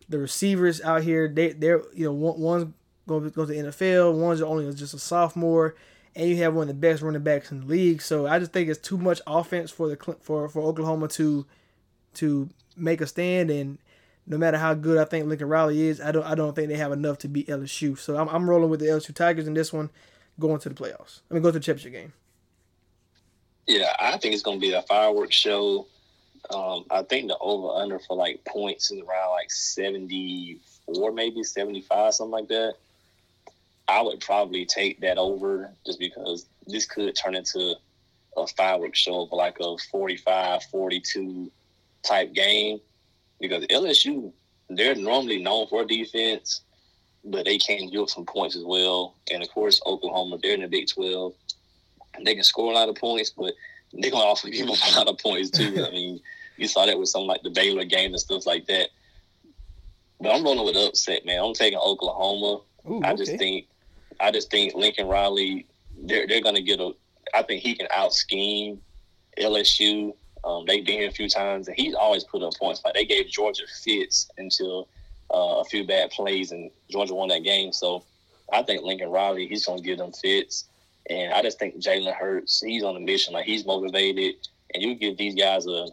the 0.09 0.19
receivers 0.19 0.81
out 0.81 1.03
here. 1.03 1.27
They 1.27 1.53
they're 1.53 1.81
you 1.93 2.05
know 2.05 2.13
one, 2.13 2.39
one's 2.39 2.73
going 3.07 3.23
to 3.23 3.29
go 3.29 3.45
to 3.45 3.51
the 3.51 3.59
NFL. 3.59 4.17
One's 4.17 4.41
only 4.41 4.71
just 4.73 4.93
a 4.93 4.99
sophomore, 4.99 5.75
and 6.15 6.29
you 6.29 6.37
have 6.37 6.53
one 6.53 6.63
of 6.63 6.67
the 6.69 6.73
best 6.73 7.01
running 7.01 7.23
backs 7.23 7.51
in 7.51 7.61
the 7.61 7.65
league. 7.65 8.01
So 8.01 8.27
I 8.27 8.39
just 8.39 8.51
think 8.51 8.69
it's 8.69 8.79
too 8.79 8.97
much 8.97 9.21
offense 9.27 9.71
for 9.71 9.87
the 9.87 10.15
for 10.21 10.49
for 10.49 10.61
Oklahoma 10.61 11.07
to 11.09 11.45
to 12.15 12.49
make 12.75 13.01
a 13.01 13.07
stand. 13.07 13.49
And 13.51 13.77
no 14.27 14.37
matter 14.37 14.57
how 14.57 14.73
good 14.73 14.97
I 14.97 15.05
think 15.05 15.27
Lincoln 15.27 15.49
Riley 15.49 15.87
is, 15.87 16.01
I 16.01 16.11
don't 16.11 16.25
I 16.25 16.35
don't 16.35 16.55
think 16.55 16.69
they 16.69 16.77
have 16.77 16.91
enough 16.91 17.19
to 17.19 17.27
beat 17.27 17.47
LSU. 17.47 17.97
So 17.97 18.17
I'm 18.17 18.27
I'm 18.29 18.49
rolling 18.49 18.69
with 18.69 18.79
the 18.79 18.87
LSU 18.87 19.13
Tigers 19.13 19.47
in 19.47 19.53
this 19.53 19.71
one, 19.71 19.89
going 20.39 20.59
to 20.59 20.69
the 20.69 20.75
playoffs. 20.75 21.21
I 21.29 21.33
mean, 21.33 21.43
go 21.43 21.49
to 21.49 21.59
the 21.59 21.63
championship 21.63 21.93
game. 21.93 22.13
Yeah, 23.67 23.91
I 23.99 24.17
think 24.17 24.33
it's 24.33 24.43
going 24.43 24.59
to 24.59 24.61
be 24.61 24.73
a 24.73 24.83
fireworks 24.83 25.35
show. 25.35 25.87
Um, 26.53 26.85
I 26.89 27.03
think 27.03 27.27
the 27.27 27.37
over 27.39 27.69
under 27.69 27.99
for 27.99 28.15
like 28.15 28.43
points 28.45 28.91
is 28.91 28.99
around 28.99 29.31
like 29.31 29.51
74, 29.51 31.11
maybe 31.11 31.43
75, 31.43 32.13
something 32.13 32.31
like 32.31 32.47
that. 32.49 32.75
I 33.87 34.01
would 34.01 34.19
probably 34.19 34.65
take 34.65 35.01
that 35.01 35.17
over 35.17 35.71
just 35.85 35.99
because 35.99 36.45
this 36.65 36.85
could 36.85 37.15
turn 37.15 37.35
into 37.35 37.75
a 38.35 38.47
fireworks 38.47 38.99
show 38.99 39.27
for 39.27 39.35
like 39.35 39.57
a 39.59 39.77
45, 39.91 40.63
42 40.63 41.51
type 42.03 42.33
game. 42.33 42.79
Because 43.39 43.65
LSU, 43.67 44.31
they're 44.69 44.95
normally 44.95 45.41
known 45.41 45.67
for 45.67 45.85
defense, 45.85 46.61
but 47.23 47.45
they 47.45 47.57
can 47.57 47.89
give 47.89 48.01
up 48.01 48.09
some 48.09 48.25
points 48.25 48.55
as 48.55 48.63
well. 48.63 49.15
And 49.31 49.43
of 49.43 49.49
course, 49.49 49.81
Oklahoma, 49.85 50.39
they're 50.41 50.55
in 50.55 50.61
the 50.61 50.67
Big 50.67 50.87
12 50.87 51.33
they 52.23 52.35
can 52.35 52.43
score 52.43 52.71
a 52.71 52.75
lot 52.75 52.89
of 52.89 52.95
points, 52.95 53.31
but 53.31 53.53
they're 53.97 54.11
gonna 54.11 54.35
give 54.51 54.69
up 54.69 54.77
a 54.93 54.97
lot 54.97 55.07
of 55.07 55.17
points 55.17 55.49
too. 55.49 55.85
I 55.85 55.91
mean, 55.91 56.19
you 56.57 56.67
saw 56.67 56.85
that 56.85 56.97
with 56.97 57.09
something 57.09 57.27
like 57.27 57.43
the 57.43 57.49
Baylor 57.49 57.85
game 57.85 58.11
and 58.11 58.19
stuff 58.19 58.45
like 58.45 58.67
that. 58.67 58.89
But 60.19 60.33
I'm 60.33 60.43
rolling 60.43 60.65
with 60.65 60.75
upset, 60.75 61.25
man. 61.25 61.43
I'm 61.43 61.53
taking 61.53 61.79
Oklahoma. 61.79 62.61
Ooh, 62.89 63.01
I 63.03 63.15
just 63.15 63.37
think, 63.37 63.67
I 64.19 64.31
just 64.31 64.49
think 64.49 64.73
Lincoln 64.73 65.07
Riley, 65.07 65.67
they're 65.97 66.27
they're 66.27 66.41
gonna 66.41 66.61
get 66.61 66.79
a. 66.79 66.91
I 67.33 67.41
think 67.43 67.61
he 67.63 67.75
can 67.75 67.87
out 67.93 68.13
scheme 68.13 68.81
LSU. 69.39 70.15
Um, 70.43 70.63
they've 70.67 70.85
been 70.85 70.99
here 70.99 71.09
a 71.09 71.11
few 71.11 71.27
times, 71.27 71.67
and 71.67 71.75
he's 71.75 71.95
always 71.95 72.23
put 72.23 72.43
up 72.43 72.53
points. 72.57 72.81
Like 72.85 72.93
they 72.93 73.05
gave 73.05 73.27
Georgia 73.27 73.63
fits 73.83 74.29
until 74.37 74.87
uh, 75.33 75.59
a 75.59 75.65
few 75.65 75.85
bad 75.85 76.11
plays, 76.11 76.51
and 76.51 76.69
Georgia 76.89 77.15
won 77.15 77.29
that 77.29 77.43
game. 77.43 77.73
So 77.73 78.03
I 78.53 78.61
think 78.61 78.83
Lincoln 78.83 79.09
Riley, 79.09 79.47
he's 79.47 79.65
gonna 79.65 79.81
give 79.81 79.97
them 79.97 80.11
fits. 80.11 80.65
And 81.09 81.33
I 81.33 81.41
just 81.41 81.59
think 81.59 81.75
Jalen 81.75 82.15
Hurts, 82.15 82.61
he's 82.61 82.83
on 82.83 82.95
a 82.95 82.99
mission. 82.99 83.33
Like 83.33 83.45
he's 83.45 83.65
motivated, 83.65 84.35
and 84.73 84.81
you 84.81 84.95
give 84.95 85.17
these 85.17 85.35
guys 85.35 85.67
a 85.67 85.87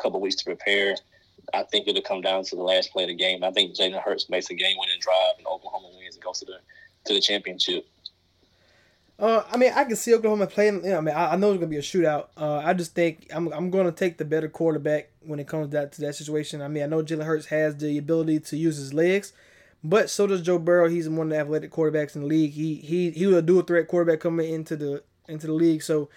couple 0.00 0.20
weeks 0.20 0.36
to 0.36 0.44
prepare. 0.44 0.96
I 1.52 1.62
think 1.64 1.86
it'll 1.86 2.02
come 2.02 2.22
down 2.22 2.44
to 2.44 2.56
the 2.56 2.62
last 2.62 2.92
play 2.92 3.04
of 3.04 3.08
the 3.10 3.14
game. 3.14 3.44
I 3.44 3.50
think 3.50 3.76
Jalen 3.76 4.02
Hurts 4.02 4.30
makes 4.30 4.48
a 4.50 4.54
game-winning 4.54 4.98
drive, 5.00 5.36
and 5.38 5.46
Oklahoma 5.46 5.88
wins 5.96 6.14
and 6.14 6.24
goes 6.24 6.38
to 6.40 6.46
the 6.46 6.58
to 7.06 7.14
the 7.14 7.20
championship. 7.20 7.86
Uh, 9.18 9.44
I 9.50 9.56
mean, 9.56 9.72
I 9.74 9.84
can 9.84 9.94
see 9.94 10.14
Oklahoma 10.14 10.46
playing. 10.46 10.84
You 10.84 10.90
know, 10.90 10.98
I 10.98 11.00
mean, 11.00 11.14
I, 11.14 11.32
I 11.32 11.36
know 11.36 11.52
it's 11.52 11.58
gonna 11.58 11.70
be 11.70 11.76
a 11.76 11.82
shootout. 11.82 12.28
Uh, 12.36 12.56
I 12.64 12.74
just 12.74 12.94
think 12.94 13.28
I'm 13.32 13.52
I'm 13.52 13.70
gonna 13.70 13.92
take 13.92 14.18
the 14.18 14.24
better 14.24 14.48
quarterback 14.48 15.10
when 15.20 15.38
it 15.38 15.46
comes 15.46 15.70
that 15.70 15.92
to 15.92 16.00
that 16.02 16.16
situation. 16.16 16.60
I 16.62 16.68
mean, 16.68 16.82
I 16.82 16.86
know 16.86 17.02
Jalen 17.02 17.24
Hurts 17.24 17.46
has 17.46 17.76
the 17.76 17.96
ability 17.98 18.40
to 18.40 18.56
use 18.56 18.76
his 18.76 18.92
legs, 18.92 19.32
but 19.84 20.10
so 20.10 20.26
does 20.26 20.42
Joe 20.42 20.58
Burrow. 20.58 20.88
He's 20.88 21.08
one 21.08 21.28
of 21.28 21.30
the 21.30 21.38
athletic 21.38 21.70
quarterbacks 21.70 22.16
in 22.16 22.22
the 22.22 22.26
league. 22.26 22.52
He 22.52 22.76
he 22.76 23.10
he 23.10 23.26
was 23.26 23.36
a 23.36 23.42
dual 23.42 23.62
threat 23.62 23.86
quarterback 23.86 24.20
coming 24.20 24.50
into 24.52 24.74
the 24.76 25.02
into 25.28 25.46
the 25.46 25.52
league. 25.52 25.82
So, 25.82 26.08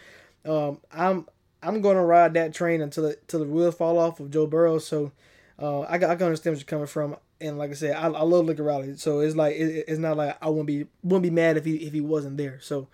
um, 0.45 0.79
I'm 0.91 1.27
I'm 1.61 1.81
gonna 1.81 2.03
ride 2.05 2.33
that 2.35 2.53
train 2.53 2.81
until 2.81 3.03
the, 3.03 3.09
until 3.21 3.41
the 3.41 3.45
wheels 3.45 3.75
fall 3.75 3.99
off 3.99 4.19
of 4.19 4.31
Joe 4.31 4.47
Burrow. 4.47 4.79
So, 4.79 5.11
uh, 5.59 5.81
I, 5.81 5.95
I 5.95 5.97
can 5.97 6.09
understand 6.23 6.53
where 6.53 6.59
you're 6.59 6.65
coming 6.65 6.87
from. 6.87 7.17
And 7.39 7.57
like 7.59 7.69
I 7.69 7.73
said, 7.73 7.95
I, 7.95 8.07
I 8.07 8.21
love 8.23 8.45
Lincoln 8.45 8.65
Riley. 8.65 8.97
So 8.97 9.19
it's 9.19 9.35
like 9.35 9.55
it, 9.55 9.85
it's 9.87 9.99
not 9.99 10.17
like 10.17 10.37
I 10.41 10.49
wouldn't 10.49 10.65
be 10.67 10.87
wouldn't 11.03 11.23
be 11.23 11.29
mad 11.29 11.57
if 11.57 11.65
he 11.65 11.75
if 11.85 11.93
he 11.93 12.01
wasn't 12.01 12.37
there. 12.37 12.59
So, 12.61 12.87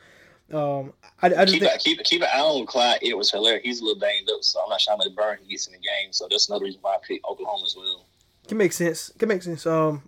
Um, 0.51 0.91
I, 1.21 1.27
I 1.27 1.45
just 1.45 1.53
Keep, 1.53 1.61
think, 1.61 1.73
it, 1.75 1.83
keep, 1.83 2.03
keep 2.03 2.21
an 2.21 2.27
eye 2.33 2.39
on 2.39 2.65
Clyde 2.65 2.99
It 3.01 3.17
was 3.17 3.31
hilarious. 3.31 3.63
He's 3.63 3.79
a 3.79 3.85
little 3.85 3.99
banged 3.99 4.29
up, 4.29 4.43
so 4.43 4.59
I'm 4.61 4.69
not 4.69 4.81
sure 4.81 4.93
how 4.93 4.97
much 4.97 5.15
burn 5.15 5.37
he 5.41 5.49
gets 5.49 5.67
in 5.67 5.73
the 5.73 5.79
game. 5.79 6.11
So 6.11 6.27
that's 6.29 6.49
another 6.49 6.65
reason 6.65 6.79
why 6.81 6.95
I 6.95 6.97
picked 7.07 7.25
Oklahoma 7.25 7.63
as 7.65 7.75
well. 7.77 8.05
can 8.47 8.57
make 8.57 8.73
sense. 8.73 9.11
Can 9.17 9.29
make 9.29 9.41
sense. 9.43 9.65
Um, 9.65 10.03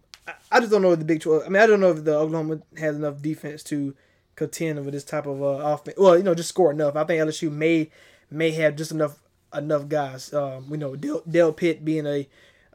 I, 0.52 0.58
I 0.58 0.60
just 0.60 0.72
don't 0.72 0.82
know 0.82 0.91
if 0.91 1.00
the 1.00 1.06
Big 1.06 1.22
Twelve. 1.22 1.43
I 1.46 1.50
mean, 1.50 1.62
I 1.62 1.68
don't 1.68 1.80
know 1.80 1.91
if 1.91 2.04
the 2.04 2.16
Oklahoma 2.18 2.60
has 2.78 2.96
enough 2.96 3.22
defense 3.22 3.64
to 3.64 3.96
contend 4.36 4.84
with 4.84 4.93
this 4.93 5.04
type 5.04 5.26
of 5.26 5.41
uh, 5.41 5.46
offense. 5.46 5.98
Well, 5.98 6.18
you 6.18 6.24
know, 6.24 6.36
just 6.36 6.50
score 6.50 6.72
enough. 6.72 6.96
I 6.96 7.04
think 7.04 7.22
LSU 7.22 7.52
may 7.52 7.89
may 8.30 8.52
have 8.52 8.76
just 8.76 8.91
enough 8.91 9.20
enough 9.54 9.88
guys. 9.88 10.34
Um, 10.34 10.70
we 10.70 10.78
know 10.78 10.96
Del, 10.96 11.22
Delpit 11.22 11.84
being 11.86 12.06
a 12.06 12.28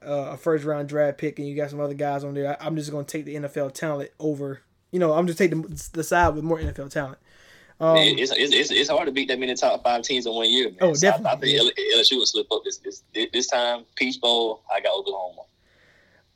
uh, 0.02 0.32
a 0.32 0.36
first 0.36 0.64
round 0.64 0.88
draft 0.88 1.18
pick, 1.18 1.38
and 1.38 1.46
you 1.48 1.54
got 1.56 1.70
some 1.70 1.80
other 1.80 1.94
guys 1.94 2.24
on 2.24 2.34
there. 2.34 2.56
I, 2.60 2.66
I'm 2.66 2.76
just 2.76 2.90
going 2.90 3.04
to 3.04 3.10
take 3.18 3.24
the 3.26 3.34
NFL 3.36 3.72
talent 3.74 4.10
over. 4.18 4.62
You 4.90 4.98
know, 4.98 5.12
I'm 5.12 5.26
just 5.26 5.38
taking 5.38 5.62
the, 5.62 5.88
the 5.92 6.04
side 6.04 6.34
with 6.34 6.42
more 6.44 6.58
NFL 6.58 6.90
talent. 6.90 7.18
Um, 7.78 7.96
It- 7.96 8.18
it's, 8.18 8.32
it's, 8.34 8.70
it's, 8.70 8.90
hard 8.90 9.06
to 9.06 9.12
beat 9.12 9.28
that 9.28 9.38
many 9.38 9.54
top 9.54 9.82
five 9.82 10.02
teams 10.02 10.26
in 10.26 10.32
one 10.34 10.50
year. 10.50 10.68
Man. 10.70 10.78
Oh, 10.80 10.92
So 10.94 11.08
I- 11.08 11.10
I, 11.10 11.16
definitely, 11.18 11.52
think 11.58 11.94
LSU 11.96 12.16
will 12.16 12.26
slip 12.26 12.50
up 12.52 12.62
this, 12.64 12.78
this 12.78 13.02
this 13.32 13.46
time. 13.46 13.84
Peach 13.94 14.20
Bowl, 14.20 14.62
I 14.74 14.80
got 14.80 14.94
Oklahoma. 14.94 15.42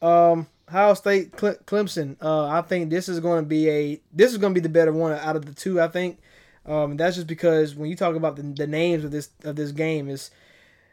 Um, 0.01 0.47
Ohio 0.69 0.95
State, 0.95 1.37
Cle- 1.37 1.59
Clemson. 1.67 2.17
Uh, 2.23 2.47
I 2.47 2.62
think 2.62 2.91
this 2.91 3.09
is 3.09 3.21
going 3.21 3.43
to 3.43 3.49
be 3.49 3.69
a 3.69 4.01
this 4.12 4.33
is 4.33 4.39
going 4.39 4.55
to 4.55 4.61
be 4.61 4.62
the 4.62 4.69
better 4.69 4.93
one 4.93 5.12
out 5.12 5.37
of 5.37 5.47
the 5.47 5.55
two. 5.55 5.81
I 5.81 5.89
think. 5.89 6.19
Um, 6.67 6.97
that's 6.97 7.17
just 7.17 7.27
because 7.27 7.75
when 7.75 7.91
you 7.91 7.97
talk 7.97 8.17
about 8.17 8.37
the, 8.37 8.43
the 8.43 8.67
names 8.67 9.05
of 9.05 9.11
this 9.11 9.29
of 9.45 9.57
this 9.57 9.71
game 9.73 10.09
is, 10.09 10.31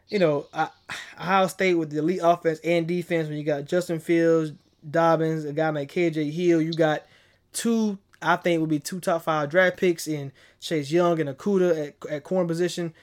you 0.10 0.20
know, 0.20 0.48
I, 0.54 0.70
Ohio 1.18 1.48
State 1.48 1.76
with 1.76 1.92
the 1.92 2.00
elite 2.00 2.20
offense 2.22 2.60
and 2.64 2.88
defense. 2.88 3.30
When 3.30 3.38
you 3.38 3.44
got 3.46 3.66
Justin 3.66 4.00
Fields, 4.00 4.52
Dobbins, 4.90 5.46
a 5.46 5.54
guy 5.54 5.70
like 5.70 5.92
KJ 5.92 6.32
Hill, 6.32 6.62
you 6.62 6.74
got 6.74 7.04
two. 7.54 7.98
I 8.22 8.36
think 8.36 8.60
would 8.60 8.70
be 8.70 8.80
two 8.80 9.00
top 9.00 9.24
five 9.24 9.50
draft 9.50 9.78
picks 9.78 10.08
in 10.08 10.32
Chase 10.60 10.92
Young 10.92 11.20
and 11.20 11.30
Okudah 11.30 11.88
at 11.88 12.12
at 12.12 12.24
corner 12.24 12.48
position, 12.48 12.94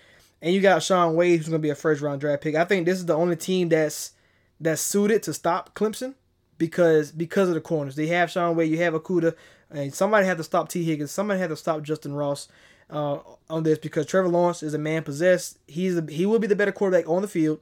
and 0.42 0.54
you 0.54 0.60
got 0.60 0.82
Shaun 0.82 1.14
Wade 1.14 1.38
who's 1.38 1.48
going 1.48 1.60
to 1.60 1.66
be 1.66 1.70
a 1.70 1.74
first 1.74 2.02
round 2.02 2.20
draft 2.20 2.42
pick. 2.42 2.54
I 2.54 2.64
think 2.64 2.84
this 2.84 2.98
is 2.98 3.06
the 3.06 3.16
only 3.16 3.36
team 3.36 3.70
that's 3.70 4.12
that's 4.60 4.82
suited 4.82 5.22
to 5.22 5.32
stop 5.32 5.74
Clemson 5.74 6.14
because 6.58 7.12
because 7.12 7.48
of 7.48 7.54
the 7.54 7.60
corners. 7.60 7.96
They 7.96 8.08
have 8.08 8.30
Shaun 8.30 8.56
Wade, 8.56 8.70
you 8.70 8.78
have 8.78 8.94
Okudah, 8.94 9.34
and 9.70 9.94
somebody 9.94 10.26
had 10.26 10.38
to 10.38 10.44
stop 10.44 10.68
Tee 10.68 10.84
Higgins. 10.84 11.10
Somebody 11.10 11.40
had 11.40 11.50
to 11.50 11.56
stop 11.56 11.82
Justyn 11.82 12.16
Ross 12.16 12.48
uh, 12.90 13.18
on 13.48 13.62
this 13.62 13.78
because 13.78 14.06
Trevor 14.06 14.28
Lawrence 14.28 14.62
is 14.62 14.74
a 14.74 14.78
man 14.78 15.02
possessed. 15.02 15.58
He's 15.66 15.96
a, 15.96 16.04
he 16.08 16.26
will 16.26 16.38
be 16.38 16.46
the 16.46 16.56
better 16.56 16.72
quarterback 16.72 17.08
on 17.08 17.22
the 17.22 17.28
field. 17.28 17.60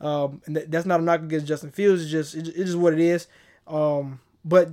Um, 0.00 0.42
and 0.46 0.56
that, 0.56 0.70
that's 0.70 0.86
not 0.86 1.00
a 1.00 1.02
knock 1.02 1.20
against 1.20 1.46
Justin 1.46 1.70
Fields. 1.70 2.02
It's 2.02 2.10
just 2.10 2.34
it's 2.34 2.74
what 2.74 2.92
it 2.92 3.00
is. 3.00 3.26
Um, 3.66 4.20
but 4.44 4.70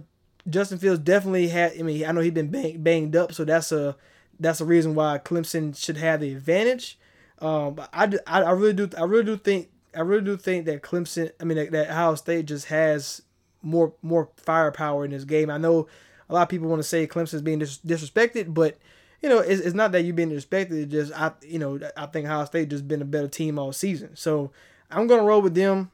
Justin 0.50 0.78
Fields 0.78 1.00
definitely 1.00 1.48
had. 1.48 1.74
I 1.80 1.82
mean, 1.82 2.06
I 2.06 2.12
know 2.12 2.22
he's 2.22 2.34
been 2.34 2.50
bang, 2.50 2.82
banged 2.82 3.16
up, 3.16 3.34
so 3.34 3.46
that's 3.46 3.72
a 3.72 3.96
that's 4.40 4.62
a 4.62 4.66
reason 4.66 4.96
why 4.96 5.20
Clemson 5.20 5.78
should 5.78 5.98
have 5.98 6.20
the 6.20 6.34
advantage. 6.34 7.00
Um, 7.40 7.76
but 7.76 7.90
I, 7.94 8.12
I, 8.28 8.44
I 8.44 8.52
really 8.52 8.74
do 8.74 8.90
I 8.98 9.04
really 9.04 9.24
do 9.24 9.38
think 9.38 9.70
I 9.96 10.02
really 10.02 10.26
do 10.26 10.38
think 10.38 10.66
that 10.66 10.82
Clemson. 10.82 11.32
I 11.40 11.46
mean 11.46 11.58
that, 11.58 11.72
that 11.72 11.90
Ohio 11.90 12.16
State 12.16 12.46
just 12.46 12.66
has 12.66 13.22
more 13.64 13.94
more 14.02 14.30
firepower 14.38 15.06
in 15.06 15.12
this 15.12 15.24
game. 15.24 15.50
I 15.50 15.58
know 15.58 15.88
a 16.30 16.34
lot 16.34 16.44
of 16.44 16.50
people 16.50 16.68
want 16.68 16.80
to 16.80 16.88
say 16.88 17.08
Clemson's 17.08 17.42
being 17.42 17.60
dis- 17.60 17.80
disrespected, 17.80 18.54
but 18.54 18.78
you 19.22 19.30
know 19.30 19.40
it's, 19.40 19.62
it's 19.62 19.76
not 19.76 19.92
that 19.94 20.04
you've 20.04 20.16
been 20.16 20.30
disrespected. 20.30 20.84
It's 20.84 20.92
just 20.92 21.14
I 21.14 21.32
you 21.42 21.60
know 21.60 21.80
I 21.98 22.06
think 22.08 22.28
Ohio 22.28 22.46
State 22.46 22.70
just 22.70 22.88
been 22.88 23.02
a 23.02 23.06
better 23.06 23.28
team 23.28 23.58
all 23.58 23.72
season. 23.72 24.16
So 24.16 24.52
I'm 24.92 25.08
gonna 25.08 25.24
roll 25.24 25.42
with 25.42 25.56
them. 25.56 25.90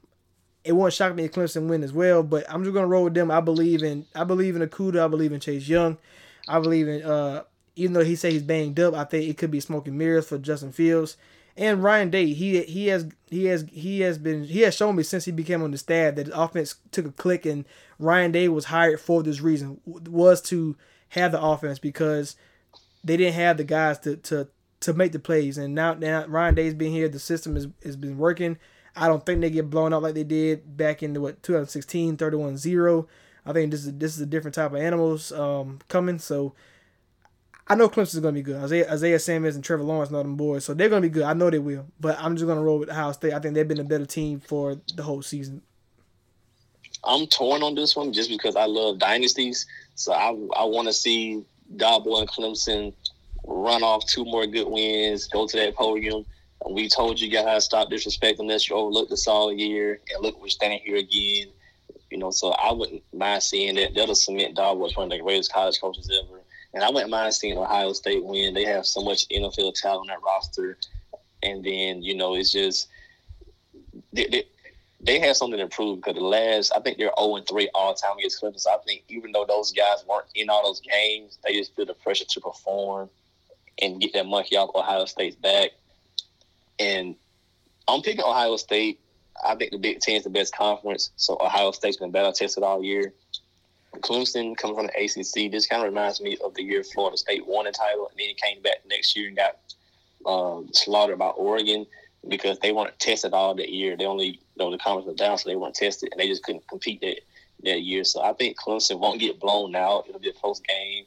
It 0.63 0.74
won't 0.74 0.93
shock 0.93 1.15
me 1.15 1.26
if 1.26 1.32
Clemson 1.32 1.70
win 1.70 1.84
as 1.84 1.93
well, 1.93 2.22
but 2.22 2.45
I'm 2.49 2.63
just 2.63 2.74
gonna 2.74 2.88
roll 2.88 3.05
with 3.05 3.13
them. 3.13 3.32
I 3.32 3.39
believe 3.39 3.84
in 3.84 4.05
I 4.15 4.24
believe 4.24 4.55
in 4.55 4.67
Okudah. 4.67 5.05
I 5.05 5.07
believe 5.07 5.32
in 5.32 5.39
Chase 5.39 5.67
Young. 5.67 5.97
I 6.47 6.59
believe 6.59 6.88
in 6.88 7.03
uh 7.03 7.43
even 7.76 7.93
though 7.93 8.03
he 8.03 8.15
say 8.15 8.32
he's 8.32 8.43
banged 8.43 8.80
up, 8.80 8.93
I 8.93 9.05
think 9.05 9.30
it 9.30 9.38
could 9.38 9.51
be 9.51 9.61
smoking 9.61 9.97
mirrors 9.97 10.28
for 10.28 10.38
Justin 10.38 10.74
Fields 10.74 11.15
and 11.60 11.84
Ryan 11.84 12.10
Day. 12.10 12.34
He 12.34 12.62
he 12.64 12.88
has 12.88 13.07
he 13.28 13.45
has 13.45 13.66
he 13.70 13.99
has 13.99 14.18
been 14.18 14.45
he 14.45 14.62
has 14.62 14.74
shown 14.74 14.95
me 14.95 15.03
since 15.03 15.26
he 15.26 15.32
became 15.32 15.62
on 15.62 15.72
the 15.72 15.78
staff 15.78 16.16
that 16.16 16.30
offense 16.34 16.76
took 16.91 17.05
a 17.05 17.12
click, 17.12 17.45
and 17.45 17.66
Ryan 17.99 18.32
Day 18.32 18.47
was 18.47 18.66
hired 18.66 19.01
for 19.01 19.22
this 19.22 19.41
reason 19.41 19.82
was 19.86 20.41
to 20.43 20.78
have 21.10 21.34
the 21.34 21.41
offense 21.41 21.78
because 21.78 22.38
they 23.03 23.18
didn't 23.18 23.34
have 23.34 23.57
the 23.57 23.66
guys 23.66 23.99
to 23.99 24.16
to 24.16 24.47
to 24.80 24.93
make 24.93 25.12
the 25.12 25.20
plays, 25.20 25.57
and 25.57 25.76
now 25.76 25.93
now 25.93 26.26
Ryan 26.26 26.55
Day's 26.55 26.74
been 26.74 26.93
here, 26.93 27.10
the 27.10 27.20
system 27.20 27.55
has 27.55 27.68
has 27.84 27.97
been 27.97 28.18
working. 28.18 28.57
I 28.95 29.07
don't 29.07 29.26
think 29.26 29.41
they 29.41 29.49
get 29.49 29.70
blown 29.70 29.93
out 29.93 30.01
like 30.01 30.16
they 30.16 30.24
did 30.24 30.78
back 30.78 31.03
in 31.03 31.14
the 31.14 31.22
what 31.22 31.43
2016 31.43 32.18
31-0. 32.18 33.07
I 33.45 33.53
think 33.53 33.72
this 33.72 33.86
is 33.86 33.97
this 33.97 34.16
is 34.16 34.22
a 34.22 34.26
different 34.26 34.55
type 34.55 34.72
of 34.72 34.78
animals 34.78 35.34
um, 35.34 35.80
coming. 35.89 36.20
So 36.20 36.53
I 37.70 37.76
know 37.76 37.88
Clemson's 37.88 38.20
gonna 38.20 38.34
be 38.34 38.41
good. 38.41 38.55
Isaiah, 38.63 38.91
Isaiah 38.91 39.20
Simmons 39.20 39.55
and 39.55 39.63
Trevor 39.63 39.84
Lawrence, 39.84 40.09
not 40.09 40.24
them 40.24 40.36
boys, 40.36 40.65
so 40.65 40.74
they're 40.74 40.89
gonna 40.89 41.01
be 41.01 41.09
good. 41.09 41.24
I 41.24 41.34
know 41.34 41.51
they 41.51 41.59
will. 41.59 41.86
But 41.99 42.17
I'm 42.20 42.36
just 42.36 42.47
gonna 42.47 42.63
roll 42.63 42.80
with 42.80 42.89
Ohio 42.89 43.11
State. 43.11 43.34
I 43.34 43.39
think 43.39 43.53
they've 43.53 43.67
been 43.67 43.80
a 43.80 43.84
better 43.84 44.07
team 44.07 44.39
for 44.39 44.78
the 44.95 45.03
whole 45.03 45.22
season. 45.22 45.61
I'm 47.03 47.28
torn 47.28 47.61
on 47.61 47.76
this 47.76 47.95
one 47.95 48.11
just 48.11 48.30
because 48.30 48.55
I 48.55 48.65
love 48.65 48.97
dynasties. 48.97 49.67
So 49.93 50.13
I 50.13 50.30
I 50.55 50.63
want 50.63 50.88
to 50.88 50.93
see 50.93 51.43
Gobble 51.78 52.20
and 52.20 52.28
Clemson 52.28 52.91
run 53.45 53.84
off 53.84 54.05
two 54.07 54.26
more 54.26 54.47
good 54.47 54.67
wins, 54.67 55.28
go 55.28 55.45
to 55.47 55.57
that 55.57 55.76
podium. 55.76 56.26
And 56.65 56.76
we 56.76 56.89
told 56.89 57.20
you 57.20 57.30
guys 57.30 57.65
stop 57.65 57.89
disrespecting 57.89 58.51
us. 58.51 58.67
You 58.67 58.76
overlooked 58.76 59.11
us 59.11 59.28
all 59.28 59.53
year, 59.53 59.99
and 60.13 60.24
look, 60.24 60.41
we're 60.41 60.49
standing 60.49 60.80
here 60.84 60.97
again. 60.97 61.53
You 62.09 62.17
know, 62.17 62.32
so 62.32 62.49
I 62.49 62.74
wouldn't 62.74 63.03
mind 63.13 63.43
seeing 63.43 63.76
that. 63.76 63.93
That'll 63.93 64.15
cement 64.15 64.55
Gobble 64.57 64.88
as 64.88 64.97
one 64.97 65.05
of 65.05 65.11
the 65.11 65.24
greatest 65.24 65.53
college 65.53 65.80
coaches 65.80 66.09
ever. 66.11 66.39
And 66.74 66.84
I 66.84 66.89
wouldn't 66.89 67.09
mind 67.09 67.34
seeing 67.34 67.57
Ohio 67.57 67.93
State 67.93 68.24
win. 68.24 68.53
They 68.53 68.65
have 68.65 68.86
so 68.86 69.01
much 69.01 69.28
NFL 69.30 69.74
talent 69.76 70.01
on 70.01 70.07
that 70.07 70.22
roster. 70.24 70.78
And 71.41 71.63
then, 71.63 72.03
you 72.03 72.15
know, 72.15 72.36
it's 72.36 72.51
just 72.51 72.89
they, 74.13 74.28
they, 74.28 74.43
they 75.01 75.20
have 75.20 75.38
something 75.38 75.59
to 75.59 75.67
prove 75.67 75.97
because 75.97 76.15
the 76.15 76.24
last, 76.24 76.74
I 76.76 76.80
think 76.80 76.97
they're 76.97 77.11
0 77.20 77.38
and 77.38 77.47
3 77.47 77.70
all 77.74 77.93
time 77.93 78.17
against 78.17 78.41
Clemson. 78.41 78.59
So 78.59 78.72
I 78.72 78.78
think 78.86 79.03
even 79.07 79.32
though 79.32 79.45
those 79.47 79.72
guys 79.72 80.03
weren't 80.07 80.26
in 80.36 80.49
all 80.49 80.63
those 80.63 80.82
games, 80.82 81.39
they 81.43 81.53
just 81.53 81.76
feel 81.76 81.86
the 81.86 81.93
pressure 81.93 82.26
to 82.26 82.41
perform 82.41 83.09
and 83.82 84.01
get 84.01 84.13
that 84.13 84.26
monkey 84.26 84.57
off 84.57 84.76
Ohio 84.76 85.05
State's 85.05 85.38
back. 85.38 85.72
And 86.80 87.15
I'm 87.88 88.01
picking 88.01 88.24
Ohio 88.24 88.57
State. 88.57 88.99
I 89.45 89.55
think 89.55 89.72
the 89.72 89.78
Big 89.78 90.01
Ten 90.01 90.15
is 90.15 90.26
the 90.26 90.30
best 90.30 90.53
conference, 90.53 91.11
so 91.15 91.38
Ohio 91.39 91.72
State's 91.72 91.95
been 91.95 92.11
battle 92.11 92.34
tested 92.34 92.61
all 92.61 92.84
year. 92.84 93.13
Clemson 93.98 94.56
coming 94.58 94.76
from 94.76 94.88
the 94.88 95.04
ACC. 95.04 95.52
This 95.52 95.68
kind 95.68 95.82
of 95.82 95.90
reminds 95.90 96.22
me 96.22 96.38
of 96.44 96.54
the 96.54 96.64
year 96.64 96.84
Florida 96.84 97.18
State 97.18 97.46
won 97.46 97.66
the 97.66 97.72
title, 97.72 98.08
and 98.08 98.18
then 98.18 98.28
he 98.28 98.34
came 98.36 98.62
back 98.62 98.78
next 98.88 99.16
year 99.16 99.28
and 99.28 99.38
got 99.38 99.58
um, 100.26 100.70
slaughtered 100.74 101.20
by 101.20 101.28
Oregon 101.28 101.86
because 102.28 102.60
they 102.60 102.72
weren't 102.72 102.98
tested 103.00 103.34
all 103.34 103.56
that 103.56 103.70
year. 103.70 103.98
They 103.98 104.06
only, 104.06 104.28
you 104.28 104.38
know, 104.58 104.72
the 104.72 104.78
conference 104.78 105.08
was 105.08 105.16
down, 105.16 105.38
so 105.38 105.50
they 105.50 105.56
weren't 105.56 105.76
tested, 105.76 106.10
and 106.12 106.20
they 106.20 106.28
just 106.28 106.44
couldn't 106.44 106.68
compete 106.68 107.02
that 107.02 107.22
that 107.64 107.82
year. 107.82 108.04
So 108.04 108.22
I 108.22 108.34
think 108.34 108.58
Clemson 108.58 109.00
won't 109.00 109.20
get 109.20 109.40
blown 109.40 109.76
out. 109.76 110.06
It'll 110.08 110.20
be 110.20 110.30
a 110.30 110.34
close 110.34 110.60
game. 110.62 111.06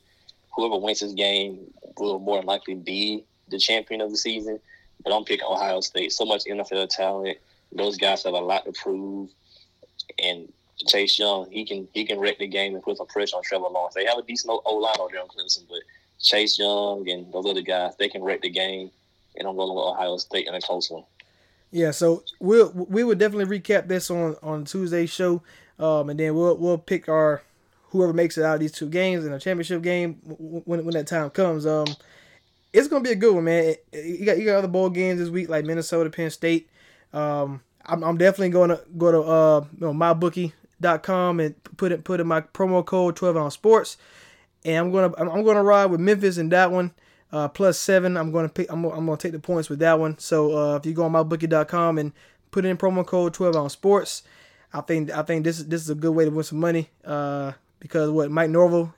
Whoever 0.55 0.77
wins 0.77 1.01
this 1.01 1.13
game 1.13 1.73
will 1.99 2.19
more 2.19 2.39
than 2.39 2.47
likely 2.47 2.75
be 2.75 3.25
the 3.49 3.59
champion 3.59 4.01
of 4.01 4.11
the 4.11 4.17
season. 4.17 4.59
But 5.03 5.15
I'm 5.15 5.25
picking 5.25 5.47
Ohio 5.47 5.81
State. 5.81 6.13
So 6.13 6.25
much 6.25 6.45
NFL 6.45 6.91
talent. 6.91 7.39
Those 7.73 7.97
guys 7.97 8.23
have 8.25 8.35
a 8.35 8.41
lot 8.41 8.65
to 8.67 8.73
prove. 8.73 9.31
And 10.23 10.53
Chase 10.87 11.19
Young, 11.19 11.51
he 11.51 11.65
can 11.65 11.89
he 11.93 12.05
can 12.05 12.19
wreck 12.19 12.39
the 12.39 12.47
game 12.47 12.75
and 12.75 12.83
put 12.83 12.97
some 12.97 13.07
pressure 13.07 13.37
on 13.37 13.43
Trevor 13.43 13.67
Lawrence. 13.71 13.95
They 13.95 14.05
have 14.05 14.19
a 14.19 14.23
decent 14.23 14.53
O 14.65 14.77
line 14.77 14.95
over 14.99 15.11
there 15.13 15.23
on 15.23 15.29
Clemson, 15.29 15.69
but 15.69 15.81
Chase 16.21 16.59
Young 16.59 17.09
and 17.09 17.33
those 17.33 17.47
other 17.47 17.63
guys, 17.63 17.97
they 17.97 18.09
can 18.09 18.23
wreck 18.23 18.43
the 18.43 18.51
game. 18.51 18.91
And 19.37 19.49
I'm 19.49 19.57
rolling 19.57 19.77
with 19.77 19.85
Ohio 19.85 20.19
State 20.19 20.47
in 20.47 20.55
a 20.55 20.61
close 20.61 20.91
one. 20.91 21.05
Yeah, 21.71 21.91
so 21.91 22.23
we'll 22.39 22.71
we 22.73 23.03
will 23.03 23.15
definitely 23.15 23.59
recap 23.59 23.89
this 23.89 24.11
on 24.11 24.37
on 24.43 24.65
Tuesday's 24.65 25.11
show, 25.11 25.43
um, 25.79 26.11
and 26.11 26.21
then 26.21 26.35
we'll 26.35 26.57
we'll 26.57 26.79
pick 26.79 27.09
our 27.09 27.43
whoever 27.91 28.13
makes 28.13 28.37
it 28.37 28.45
out 28.45 28.55
of 28.55 28.61
these 28.61 28.73
two 28.73 28.89
games 28.89 29.25
in 29.25 29.33
a 29.33 29.39
championship 29.39 29.83
game 29.83 30.15
when 30.25 30.85
when 30.85 30.95
that 30.95 31.07
time 31.07 31.31
comes. 31.31 31.67
Um, 31.67 31.87
it's 32.75 32.89
gonna 32.89 33.03
be 33.03 33.13
a 33.13 33.17
good 33.17 33.35
one, 33.35 33.45
man. 33.45 33.75
You 33.93 34.27
got 34.27 34.39
you 34.39 34.45
got 34.45 34.57
other 34.57 34.69
bowl 34.69 34.91
games 34.91 35.19
this 35.19 35.31
week 35.31 35.49
like 35.49 35.65
Minnesota, 35.65 36.11
Penn 36.11 36.31
State. 36.31 36.69
Um, 37.15 37.63
I'm, 37.85 38.03
I'm 38.03 38.17
definitely 38.17 38.51
going 38.51 38.71
to 38.71 38.81
go 38.97 39.11
to 39.11 39.21
uh 39.23 39.65
you 39.73 39.87
know, 39.87 39.93
mybookie.com 40.83 41.41
and 41.41 41.63
put 41.77 41.93
it 41.93 42.05
put 42.05 42.21
in 42.21 42.27
my 42.27 42.41
promo 42.41 42.85
code 42.85 43.17
12 43.17 43.37
on 43.37 43.51
sports, 43.51 43.97
and 44.65 44.77
I'm 44.77 44.93
gonna 44.93 45.13
I'm, 45.17 45.45
gonna 45.45 45.63
ride 45.63 45.87
with 45.87 46.01
Memphis 46.01 46.39
in 46.39 46.49
that 46.51 46.71
one. 46.71 46.93
Uh, 47.33 47.49
plus 47.49 47.79
seven. 47.79 48.17
I'm 48.17 48.31
gonna 48.31 48.49
pick. 48.49 48.71
I'm, 48.71 48.85
I'm 48.85 49.07
gonna 49.07 49.17
take 49.17 49.33
the 49.33 49.39
points 49.39 49.71
with 49.71 49.79
that 49.79 49.99
one. 49.99 50.19
So 50.19 50.57
uh, 50.57 50.77
if 50.77 50.85
you 50.85 50.93
go 50.93 51.05
on 51.05 51.13
mybookie.com 51.13 51.99
and 51.99 52.13
put 52.51 52.65
in 52.65 52.77
promo 52.77 53.07
code 53.07 53.33
12 53.33 53.57
on 53.57 53.71
sports, 53.71 54.23
I 54.73 54.83
think 54.83 55.11
I 55.11 55.23
think 55.23 55.45
this 55.45 55.59
this 55.63 55.81
is 55.81 55.91
a 55.91 55.95
good 55.95 56.13
way 56.13 56.27
to 56.27 56.31
win 56.31 56.45
some 56.45 56.61
money. 56.61 56.91
Uh, 57.05 57.53
because 57.81 58.11
what 58.11 58.31
Mike 58.31 58.51
Norvell 58.51 58.95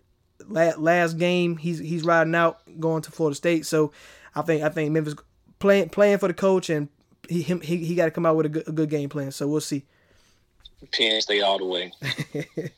last 0.49 1.17
game 1.17 1.57
he's 1.57 1.79
he's 1.79 2.05
riding 2.05 2.35
out 2.35 2.61
going 2.81 3.03
to 3.03 3.13
Florida 3.13 3.37
State. 3.37 3.67
So 3.67 3.93
I 4.35 4.43
think 4.43 4.63
I 4.63 4.69
think 4.69 4.91
Memphis 4.91 5.15
playing 5.61 5.91
playing 5.91 6.19
for 6.19 6.27
the 6.27 6.35
coach 6.35 6.69
and 6.71 6.89
he 7.29 7.43
him, 7.43 7.61
he, 7.61 7.79
he 7.79 7.95
got 7.95 8.07
to 8.07 8.11
come 8.11 8.27
out 8.27 8.37
with 8.37 8.47
a 8.47 8.49
good, 8.49 8.69
a 8.69 8.73
good 8.73 8.91
game 8.91 9.09
plan. 9.09 9.31
So 9.31 9.47
we'll 9.47 9.61
see. 9.61 9.85
Penn 10.93 11.21
State 11.21 11.43
all 11.43 11.59
the 11.59 11.65
way. 11.65 11.93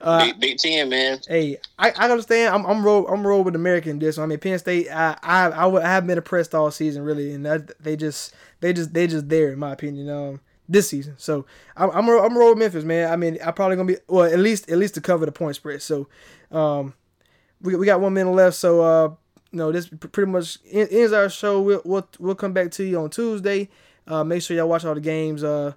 uh, 0.00 0.26
Big, 0.26 0.40
Big 0.40 0.58
Ten, 0.58 0.88
man. 0.88 1.18
Hey, 1.26 1.58
I, 1.78 1.90
I 1.90 2.10
understand. 2.10 2.54
I'm 2.54 2.66
I'm 2.66 2.84
roll 2.84 3.06
I'm 3.06 3.26
roll 3.26 3.44
with 3.44 3.54
American 3.54 3.98
this 3.98 4.16
one. 4.16 4.24
I 4.24 4.28
mean, 4.28 4.38
Penn 4.38 4.58
State. 4.58 4.88
I 4.90 5.16
I 5.22 5.46
I, 5.48 5.66
would, 5.66 5.82
I 5.82 5.88
have 5.88 6.06
been 6.06 6.18
impressed 6.18 6.54
all 6.54 6.70
season 6.70 7.02
really, 7.02 7.32
and 7.32 7.44
that, 7.46 7.82
they 7.82 7.96
just 7.96 8.34
they 8.60 8.72
just 8.72 8.94
they 8.94 9.06
just 9.06 9.28
there 9.28 9.52
in 9.52 9.58
my 9.58 9.72
opinion. 9.72 10.08
Um, 10.08 10.40
this 10.68 10.88
season. 10.88 11.14
So 11.16 11.46
I'm 11.76 11.90
I'm 11.90 12.08
I'm 12.08 12.36
roll 12.36 12.50
with 12.50 12.58
Memphis, 12.58 12.84
man. 12.84 13.10
I 13.10 13.16
mean, 13.16 13.38
I'm 13.44 13.54
probably 13.54 13.76
gonna 13.76 13.88
be 13.88 13.96
well 14.06 14.30
at 14.30 14.38
least 14.38 14.70
at 14.70 14.78
least 14.78 14.94
to 14.94 15.00
cover 15.00 15.24
the 15.24 15.32
point 15.32 15.56
spread. 15.56 15.82
So, 15.82 16.08
um, 16.50 16.94
we 17.60 17.74
we 17.76 17.86
got 17.86 18.00
one 18.00 18.14
minute 18.14 18.32
left. 18.32 18.56
So 18.56 18.82
uh, 18.82 19.08
you 19.50 19.58
know, 19.58 19.72
this 19.72 19.88
pretty 19.88 20.30
much 20.30 20.58
ends 20.70 21.12
our 21.12 21.28
show. 21.28 21.62
We'll 21.62 21.82
we'll 21.84 22.08
we'll 22.18 22.34
come 22.34 22.52
back 22.52 22.70
to 22.72 22.84
you 22.84 22.98
on 23.00 23.10
Tuesday. 23.10 23.68
Uh, 24.06 24.24
make 24.24 24.42
sure 24.42 24.56
y'all 24.56 24.68
watch 24.68 24.84
all 24.84 24.94
the 24.94 25.00
games. 25.00 25.42
Uh 25.42 25.72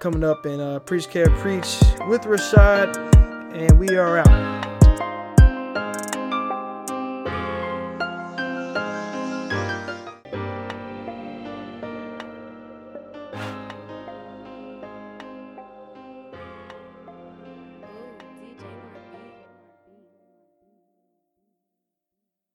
coming 0.00 0.24
up 0.24 0.46
and 0.46 0.60
uh, 0.62 0.80
Preach 0.80 1.08
Care 1.10 1.28
Preach 1.36 1.78
with 2.08 2.22
Rashad. 2.22 2.96
And 3.54 3.78
we 3.78 3.96
are 3.96 4.18
out. 4.18 4.59